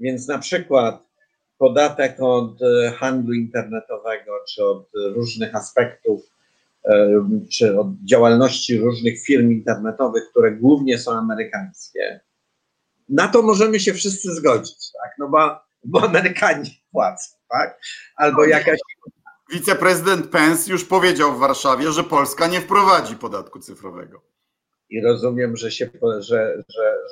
Więc 0.00 0.28
na 0.28 0.38
przykład 0.38 1.08
podatek 1.58 2.16
od 2.20 2.58
handlu 2.96 3.32
internetowego, 3.32 4.32
czy 4.48 4.64
od 4.64 4.88
różnych 4.94 5.54
aspektów, 5.54 6.30
czy 7.50 7.78
od 7.80 7.86
działalności 8.04 8.78
różnych 8.78 9.22
firm 9.22 9.50
internetowych, 9.50 10.30
które 10.30 10.52
głównie 10.52 10.98
są 10.98 11.12
amerykańskie, 11.12 12.20
na 13.10 13.28
to 13.28 13.42
możemy 13.42 13.80
się 13.80 13.94
wszyscy 13.94 14.34
zgodzić, 14.34 14.92
tak? 15.02 15.12
No 15.18 15.28
bo, 15.28 15.58
bo 15.84 16.02
Amerykanie 16.02 16.70
płacą, 16.92 17.36
tak? 17.50 17.80
Albo 18.16 18.44
jakaś. 18.44 18.78
Wiceprezydent 19.52 20.26
Pence 20.26 20.72
już 20.72 20.84
powiedział 20.84 21.32
w 21.36 21.38
Warszawie, 21.38 21.92
że 21.92 22.04
Polska 22.04 22.46
nie 22.46 22.60
wprowadzi 22.60 23.16
podatku 23.16 23.60
cyfrowego. 23.60 24.22
I 24.90 25.02
rozumiem, 25.02 25.56
że 25.56 25.70
się, 25.70 25.90
że, 26.18 26.62
że, 26.68 27.02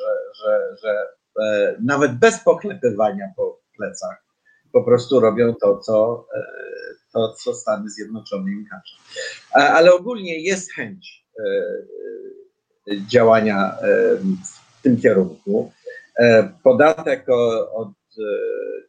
że, 0.42 0.76
że, 0.82 1.06
e, 1.42 1.76
nawet 1.84 2.18
bez 2.18 2.40
poklepywania 2.40 3.32
po 3.36 3.60
plecach 3.76 4.28
po 4.72 4.82
prostu 4.84 5.20
robią 5.20 5.54
to, 5.54 5.78
co, 5.78 6.26
e, 6.36 6.42
to, 7.12 7.32
co 7.32 7.54
Stany 7.54 7.90
Zjednoczone 7.90 8.50
im 8.50 8.66
każą. 8.70 8.96
Ale 9.52 9.94
ogólnie 9.94 10.42
jest 10.42 10.72
chęć 10.72 11.26
e, 11.38 11.42
działania 13.08 13.76
w 14.78 14.82
tym 14.82 15.00
kierunku. 15.00 15.72
E, 16.18 16.52
podatek 16.64 17.26
od 17.72 17.88
e, 17.88 18.22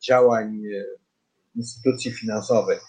działań 0.03 0.61
instytucji 1.55 2.11
finansowych 2.11 2.81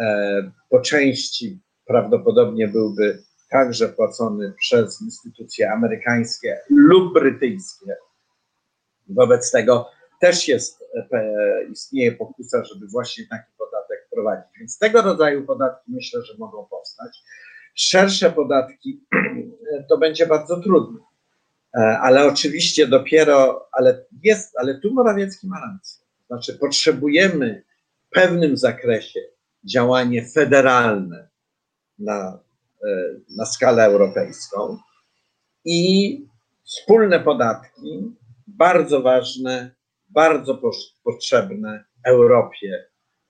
e, 0.00 0.50
po 0.70 0.80
części 0.80 1.60
prawdopodobnie 1.86 2.68
byłby 2.68 3.22
także 3.50 3.88
płacony 3.88 4.54
przez 4.58 5.02
instytucje 5.02 5.72
amerykańskie 5.72 6.58
lub 6.70 7.14
brytyjskie. 7.14 7.96
Wobec 9.08 9.50
tego 9.50 9.90
też 10.20 10.48
jest, 10.48 10.84
istnieje 11.70 12.12
pokusa, 12.12 12.64
żeby 12.64 12.86
właśnie 12.86 13.24
taki 13.30 13.52
podatek 13.58 14.06
wprowadzić. 14.06 14.58
Więc 14.58 14.78
tego 14.78 15.02
rodzaju 15.02 15.46
podatki 15.46 15.92
myślę, 15.92 16.22
że 16.22 16.34
mogą 16.38 16.66
powstać. 16.66 17.18
Szersze 17.74 18.30
podatki 18.30 19.04
to 19.88 19.98
będzie 19.98 20.26
bardzo 20.26 20.60
trudne. 20.60 21.09
E, 21.74 21.98
ale 21.98 22.26
oczywiście 22.26 22.86
dopiero, 22.86 23.68
ale 23.72 24.04
jest, 24.22 24.58
ale 24.58 24.80
tu 24.80 24.94
Morawiecki 24.94 25.46
ma 25.46 25.60
rację. 25.60 26.04
Znaczy, 26.26 26.58
potrzebujemy 26.58 27.64
w 28.06 28.10
pewnym 28.10 28.56
zakresie 28.56 29.20
działanie 29.64 30.26
federalne 30.26 31.28
na, 31.98 32.38
e, 32.84 32.88
na 33.36 33.46
skalę 33.46 33.84
europejską 33.84 34.78
i 35.64 36.18
wspólne 36.64 37.20
podatki, 37.20 38.16
bardzo 38.46 39.02
ważne, 39.02 39.70
bardzo 40.08 40.60
potrzebne 41.04 41.84
Europie 42.06 42.84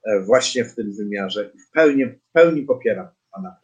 e, 0.05 0.21
właśnie 0.21 0.65
w 0.65 0.75
tym 0.75 0.97
wymiarze 0.97 1.51
i 1.55 1.59
w 1.59 1.71
pełni, 1.71 2.07
w 2.07 2.33
pełni 2.33 2.63
popieram 2.63 3.09
pana. 3.33 3.57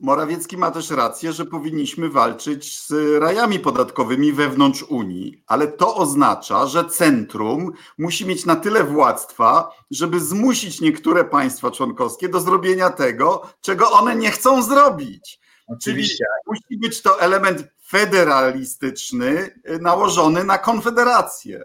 Morawiecki 0.00 0.56
ma 0.56 0.70
też 0.70 0.90
rację, 0.90 1.32
że 1.32 1.44
powinniśmy 1.44 2.08
walczyć 2.08 2.80
z 2.80 2.92
rajami 3.20 3.58
podatkowymi 3.58 4.32
wewnątrz 4.32 4.82
Unii, 4.82 5.42
ale 5.46 5.68
to 5.68 5.96
oznacza, 5.96 6.66
że 6.66 6.84
centrum 6.84 7.72
musi 7.98 8.26
mieć 8.26 8.46
na 8.46 8.56
tyle 8.56 8.84
władztwa, 8.84 9.70
żeby 9.90 10.20
zmusić 10.20 10.80
niektóre 10.80 11.24
państwa 11.24 11.70
członkowskie 11.70 12.28
do 12.28 12.40
zrobienia 12.40 12.90
tego, 12.90 13.50
czego 13.60 13.90
one 13.90 14.16
nie 14.16 14.30
chcą 14.30 14.62
zrobić. 14.62 15.40
Oczywiście. 15.66 16.24
Czyli 16.24 16.42
musi 16.46 16.80
być 16.88 17.02
to 17.02 17.20
element 17.20 17.64
federalistyczny 17.86 19.50
y, 19.70 19.78
nałożony 19.80 20.44
na 20.44 20.58
konfederację. 20.58 21.64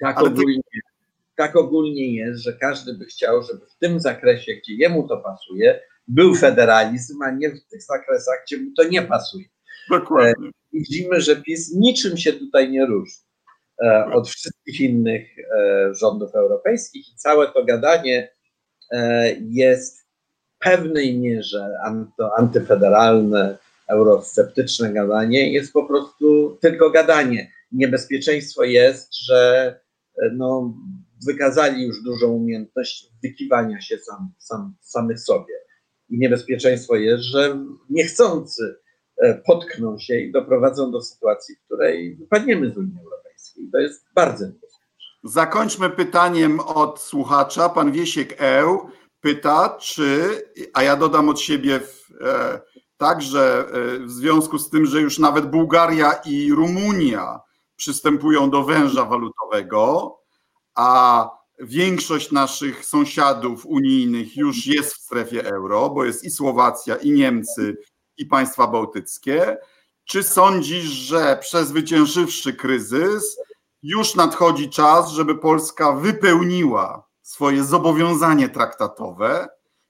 Tak 0.00 0.22
ogólnie, 0.22 0.62
tak 1.36 1.56
ogólnie 1.56 2.14
jest, 2.14 2.42
że 2.42 2.52
każdy 2.52 2.94
by 2.94 3.04
chciał, 3.04 3.42
żeby 3.42 3.66
w 3.66 3.74
tym 3.74 4.00
zakresie, 4.00 4.54
gdzie 4.54 4.74
jemu 4.74 5.08
to 5.08 5.16
pasuje, 5.16 5.80
był 6.08 6.34
federalizm, 6.34 7.22
a 7.22 7.30
nie 7.30 7.50
w 7.50 7.64
tych 7.70 7.82
zakresach, 7.82 8.42
gdzie 8.46 8.58
mu 8.58 8.70
to 8.76 8.84
nie 8.84 9.02
pasuje. 9.02 9.44
Dokładnie. 9.90 10.48
E, 10.48 10.52
widzimy, 10.72 11.20
że 11.20 11.36
PiS 11.36 11.74
niczym 11.74 12.16
się 12.16 12.32
tutaj 12.32 12.70
nie 12.70 12.86
różni 12.86 13.24
e, 13.84 14.06
od 14.12 14.28
wszystkich 14.28 14.80
innych 14.80 15.38
e, 15.38 15.94
rządów 15.94 16.34
europejskich 16.34 17.08
i 17.08 17.16
całe 17.16 17.52
to 17.52 17.64
gadanie 17.64 18.32
jest 19.40 20.00
w 20.00 20.64
pewnej 20.64 21.18
mierze 21.18 21.74
antyfederalne, 22.36 23.58
eurosceptyczne 23.88 24.92
gadanie, 24.92 25.52
jest 25.52 25.72
po 25.72 25.86
prostu 25.86 26.58
tylko 26.60 26.90
gadanie. 26.90 27.50
Niebezpieczeństwo 27.72 28.64
jest, 28.64 29.16
że 29.16 29.80
no, 30.32 30.74
wykazali 31.26 31.86
już 31.86 32.02
dużą 32.02 32.26
umiejętność 32.26 33.08
wykiwania 33.22 33.80
się 33.80 33.98
sam, 33.98 34.32
sam, 34.38 34.74
samych 34.80 35.20
sobie 35.20 35.61
niebezpieczeństwo 36.18 36.96
jest, 36.96 37.24
że 37.24 37.64
niechcący 37.90 38.76
e, 39.16 39.42
potkną 39.46 39.98
się 39.98 40.18
i 40.18 40.32
doprowadzą 40.32 40.90
do 40.90 41.02
sytuacji, 41.02 41.56
w 41.56 41.64
której 41.64 42.16
wypadniemy 42.16 42.70
z 42.70 42.76
Unii 42.76 42.96
Europejskiej. 43.04 43.68
To 43.72 43.78
jest 43.78 44.04
bardzo 44.14 44.44
niebezpieczne. 44.44 44.82
Zakończmy 45.24 45.90
pytaniem 45.90 46.60
od 46.60 47.00
słuchacza. 47.00 47.68
Pan 47.68 47.92
Wiesiek 47.92 48.34
Eł 48.38 48.90
pyta, 49.20 49.76
czy, 49.80 50.28
a 50.74 50.82
ja 50.82 50.96
dodam 50.96 51.28
od 51.28 51.40
siebie 51.40 51.80
w, 51.80 52.10
e, 52.20 52.60
także 52.96 53.64
e, 53.72 53.98
w 53.98 54.10
związku 54.10 54.58
z 54.58 54.70
tym, 54.70 54.86
że 54.86 55.00
już 55.00 55.18
nawet 55.18 55.46
Bułgaria 55.46 56.12
i 56.12 56.52
Rumunia 56.52 57.40
przystępują 57.76 58.50
do 58.50 58.62
węża 58.62 59.04
walutowego, 59.04 60.18
a 60.74 61.41
większość 61.62 62.32
naszych 62.32 62.84
sąsiadów 62.84 63.66
unijnych 63.66 64.36
już 64.36 64.66
jest 64.66 64.94
w 64.94 65.00
strefie 65.00 65.44
euro, 65.44 65.90
bo 65.90 66.04
jest 66.04 66.24
i 66.24 66.30
Słowacja, 66.30 66.96
i 66.96 67.10
Niemcy, 67.10 67.76
i 68.16 68.26
państwa 68.26 68.66
bałtyckie. 68.66 69.56
Czy 70.04 70.22
sądzisz, 70.22 70.84
że 70.84 71.38
przezwyciężywszy 71.40 72.52
kryzys, 72.52 73.36
już 73.82 74.14
nadchodzi 74.14 74.70
czas, 74.70 75.10
żeby 75.10 75.38
Polska 75.38 75.92
wypełniła 75.92 77.08
swoje 77.22 77.64
zobowiązanie 77.64 78.48
traktatowe 78.48 79.48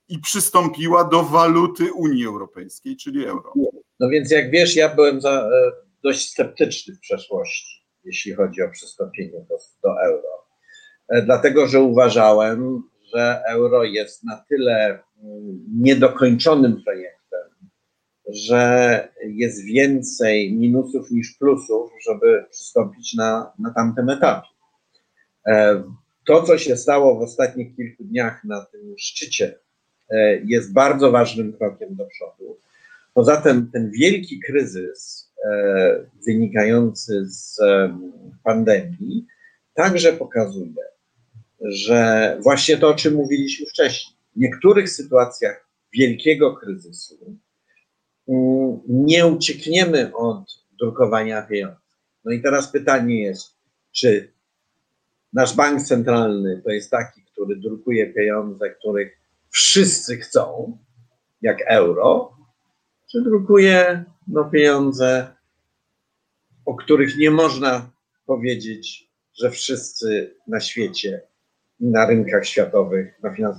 i 0.08 0.18
przystąpiła 0.18 1.04
do 1.04 1.22
waluty 1.22 1.92
Unii 1.92 2.26
Europejskiej, 2.26 2.96
czyli 2.96 3.26
euro? 3.26 3.52
No 4.00 4.08
więc 4.08 4.30
jak 4.30 4.50
wiesz, 4.50 4.76
ja 4.76 4.94
byłem 4.94 5.20
za, 5.20 5.30
e, 5.30 5.72
dość 6.02 6.30
sceptyczny 6.30 6.94
w 6.94 7.00
przeszłości, 7.00 7.86
jeśli 8.04 8.34
chodzi 8.34 8.62
o 8.62 8.70
przystąpienie 8.70 9.40
do, 9.48 9.56
do 9.82 10.02
euro 10.04 10.41
dlatego 11.08 11.66
że 11.66 11.80
uważałem, 11.80 12.82
że 13.14 13.42
euro 13.48 13.84
jest 13.84 14.24
na 14.24 14.44
tyle 14.48 14.98
mm, 15.22 15.64
niedokończonym 15.74 16.82
projektem, 16.84 17.22
że 18.28 19.08
jest 19.26 19.64
więcej 19.64 20.52
minusów 20.52 21.10
niż 21.10 21.34
plusów, 21.38 21.90
żeby 22.08 22.44
przystąpić 22.50 23.14
na, 23.14 23.52
na 23.58 23.70
tamtym 23.70 24.10
etapie. 24.10 24.48
E, 25.46 25.82
to, 26.26 26.42
co 26.42 26.58
się 26.58 26.76
stało 26.76 27.18
w 27.18 27.22
ostatnich 27.22 27.76
kilku 27.76 28.04
dniach 28.04 28.44
na 28.44 28.64
tym 28.64 28.94
szczycie, 28.98 29.58
e, 30.10 30.36
jest 30.44 30.72
bardzo 30.72 31.10
ważnym 31.10 31.52
krokiem 31.52 31.94
do 31.94 32.04
przodu. 32.04 32.58
Poza 33.14 33.36
tym 33.36 33.70
ten 33.72 33.90
wielki 33.90 34.40
kryzys 34.40 35.32
wynikający 36.26 37.24
z 37.26 37.60
pandemii 38.44 39.26
także 39.74 40.12
pokazuje, 40.12 40.84
że 41.60 42.36
właśnie 42.42 42.76
to, 42.76 42.88
o 42.88 42.94
czym 42.94 43.14
mówiliśmy 43.14 43.66
wcześniej, 43.66 44.16
w 44.36 44.40
niektórych 44.40 44.90
sytuacjach 44.90 45.68
wielkiego 45.92 46.56
kryzysu 46.56 47.38
mm, 48.28 48.80
nie 48.88 49.26
uciekniemy 49.26 50.14
od 50.14 50.62
drukowania 50.78 51.42
pieniędzy. 51.42 51.76
No 52.24 52.32
i 52.32 52.42
teraz 52.42 52.72
pytanie 52.72 53.22
jest, 53.22 53.56
czy 53.92 54.32
nasz 55.32 55.56
bank 55.56 55.82
centralny 55.82 56.62
to 56.64 56.70
jest 56.70 56.90
taki, 56.90 57.22
który 57.32 57.56
drukuje 57.56 58.12
pieniądze, 58.12 58.70
których 58.70 59.18
wszyscy 59.50 60.16
chcą, 60.16 60.78
jak 61.42 61.58
euro, 61.66 62.36
czy 63.10 63.22
drukuje 63.22 64.04
no, 64.28 64.44
pieniądze, 64.44 65.34
o 66.64 66.74
których 66.74 67.16
nie 67.16 67.30
można 67.30 67.90
powiedzieć, 68.26 69.11
że 69.40 69.50
wszyscy 69.50 70.34
na 70.46 70.60
świecie 70.60 71.20
na 71.80 72.06
rynkach 72.06 72.46
światowych, 72.46 73.22
na 73.22 73.34
finans, 73.34 73.56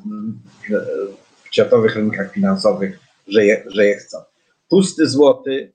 w 1.44 1.54
światowych 1.56 1.96
rynkach 1.96 2.34
finansowych, 2.34 3.00
że 3.28 3.46
je, 3.46 3.64
że 3.68 3.86
je 3.86 3.96
chcą. 3.96 4.18
Pusty 4.70 5.08
złoty 5.08 5.74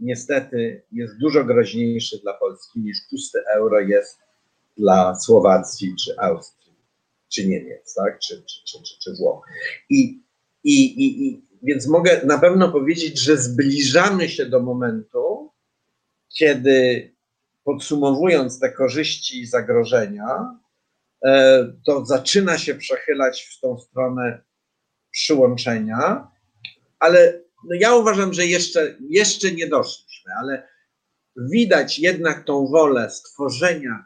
niestety 0.00 0.82
jest 0.92 1.18
dużo 1.18 1.44
groźniejszy 1.44 2.18
dla 2.22 2.32
Polski 2.32 2.80
niż 2.80 2.98
pusty 3.10 3.38
euro 3.54 3.80
jest 3.80 4.18
dla 4.76 5.14
Słowacji 5.14 5.94
czy 6.04 6.18
Austrii, 6.18 6.74
czy 7.32 7.46
Niemiec, 7.46 7.94
tak? 7.94 8.18
czy, 8.18 8.42
czy, 8.42 8.64
czy, 8.64 8.82
czy, 8.82 8.98
czy 9.04 9.14
Włoch. 9.14 9.46
I, 9.90 10.22
i, 10.64 11.04
i, 11.04 11.26
I 11.26 11.42
więc 11.62 11.86
mogę 11.86 12.20
na 12.24 12.38
pewno 12.38 12.72
powiedzieć, 12.72 13.20
że 13.20 13.36
zbliżamy 13.36 14.28
się 14.28 14.46
do 14.46 14.60
momentu, 14.60 15.50
kiedy 16.38 17.15
podsumowując 17.66 18.60
te 18.60 18.72
korzyści 18.72 19.40
i 19.40 19.46
zagrożenia, 19.46 20.58
e, 21.24 21.64
to 21.86 22.06
zaczyna 22.06 22.58
się 22.58 22.74
przechylać 22.74 23.42
w 23.42 23.60
tą 23.60 23.78
stronę 23.78 24.42
przyłączenia, 25.10 26.30
ale 26.98 27.42
no 27.64 27.74
ja 27.80 27.94
uważam, 27.94 28.34
że 28.34 28.46
jeszcze, 28.46 28.96
jeszcze 29.10 29.52
nie 29.52 29.66
doszliśmy, 29.66 30.32
ale 30.40 30.68
widać 31.36 31.98
jednak 31.98 32.44
tą 32.44 32.66
wolę 32.66 33.10
stworzenia 33.10 34.04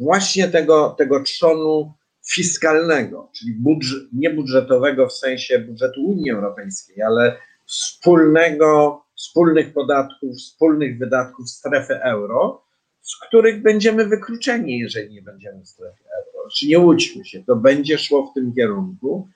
właśnie 0.00 0.48
tego, 0.48 0.94
tego 0.98 1.22
trzonu 1.22 1.94
fiskalnego, 2.32 3.30
czyli 3.38 3.52
budżet, 3.54 4.02
nie 4.12 4.30
budżetowego 4.30 5.08
w 5.08 5.12
sensie 5.12 5.58
budżetu 5.58 6.06
Unii 6.06 6.30
Europejskiej, 6.30 7.02
ale 7.02 7.38
wspólnego, 7.66 9.02
wspólnych 9.18 9.72
podatków, 9.72 10.36
wspólnych 10.36 10.98
wydatków 10.98 11.50
strefy 11.50 11.94
euro, 12.02 12.64
z 13.02 13.16
których 13.16 13.62
będziemy 13.62 14.06
wykluczeni, 14.06 14.78
jeżeli 14.78 15.14
nie 15.14 15.22
będziemy 15.22 15.62
w 15.62 15.68
strefie 15.68 16.04
euro. 16.04 16.48
Czy 16.50 16.66
nie 16.66 16.78
łudźmy 16.78 17.24
się, 17.24 17.44
to 17.44 17.56
będzie 17.56 17.98
szło 17.98 18.30
w 18.30 18.34
tym 18.34 18.54
kierunku 18.54 19.28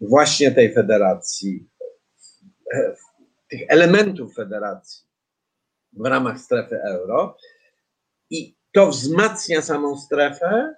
właśnie 0.00 0.52
tej 0.52 0.74
federacji, 0.74 1.68
tych 3.50 3.60
elementów 3.68 4.34
federacji 4.34 5.02
w 5.92 6.06
ramach 6.06 6.40
strefy 6.40 6.82
euro 6.82 7.36
i 8.30 8.56
to 8.72 8.86
wzmacnia 8.86 9.62
samą 9.62 9.98
strefę 9.98 10.74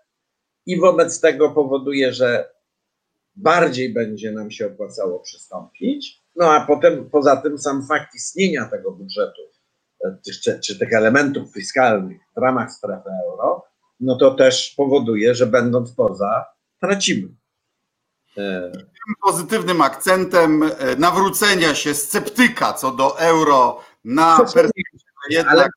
i 0.66 0.80
wobec 0.80 1.20
tego 1.20 1.50
powoduje, 1.50 2.12
że 2.12 2.54
bardziej 3.36 3.92
będzie 3.92 4.32
nam 4.32 4.50
się 4.50 4.66
opłacało 4.66 5.20
przystąpić. 5.20 6.23
No 6.36 6.52
a 6.52 6.66
potem 6.66 7.10
poza 7.10 7.36
tym 7.36 7.58
sam 7.58 7.86
fakt 7.86 8.14
istnienia 8.14 8.64
tego 8.64 8.92
budżetu, 8.92 9.42
e, 10.04 10.16
czy, 10.42 10.60
czy 10.60 10.78
tych 10.78 10.92
elementów 10.92 11.52
fiskalnych 11.52 12.20
w 12.36 12.40
ramach 12.40 12.72
strefy 12.72 13.10
euro, 13.26 13.64
no 14.00 14.16
to 14.16 14.34
też 14.34 14.74
powoduje, 14.76 15.34
że 15.34 15.46
będąc 15.46 15.92
poza, 15.92 16.44
tracimy. 16.80 17.28
E, 18.38 18.70
Tym 18.72 19.14
pozytywnym 19.24 19.80
akcentem 19.80 20.62
e, 20.62 20.70
nawrócenia 20.98 21.74
się 21.74 21.94
sceptyka 21.94 22.72
co 22.72 22.90
do 22.90 23.18
euro 23.18 23.80
na 24.04 24.36
perspektywę 24.54 25.04
jednak... 25.30 25.54
Ale 25.54 25.68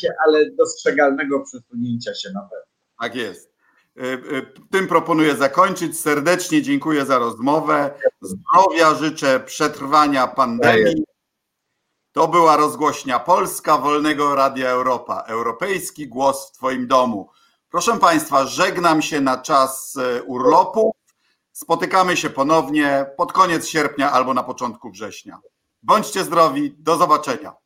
się, 0.00 0.08
ale 0.26 0.50
dostrzegalnego 0.50 1.44
przesunięcia 1.44 2.14
się 2.14 2.28
na 2.34 2.40
pewno. 2.40 2.66
Tak 3.00 3.14
jest. 3.14 3.55
E, 3.98 4.12
e, 4.38 4.42
tym 4.70 4.88
proponuję 4.88 5.36
zakończyć. 5.36 6.00
Serdecznie 6.00 6.62
dziękuję 6.62 7.06
za 7.06 7.18
rozmowę. 7.18 7.94
Zdrowia 8.20 8.94
życzę, 8.94 9.40
przetrwania 9.40 10.26
pandemii. 10.26 11.04
To 12.12 12.28
była 12.28 12.56
rozgłośnia 12.56 13.18
Polska 13.18 13.78
Wolnego 13.78 14.34
Radia 14.34 14.70
Europa. 14.70 15.24
Europejski 15.26 16.08
głos 16.08 16.48
w 16.48 16.52
Twoim 16.52 16.86
domu. 16.86 17.30
Proszę 17.70 17.98
Państwa, 17.98 18.46
żegnam 18.46 19.02
się 19.02 19.20
na 19.20 19.38
czas 19.38 19.96
e, 19.96 20.22
urlopu. 20.22 20.94
Spotykamy 21.52 22.16
się 22.16 22.30
ponownie 22.30 23.06
pod 23.16 23.32
koniec 23.32 23.68
sierpnia 23.68 24.12
albo 24.12 24.34
na 24.34 24.42
początku 24.42 24.90
września. 24.90 25.40
Bądźcie 25.82 26.24
zdrowi. 26.24 26.74
Do 26.78 26.96
zobaczenia. 26.96 27.65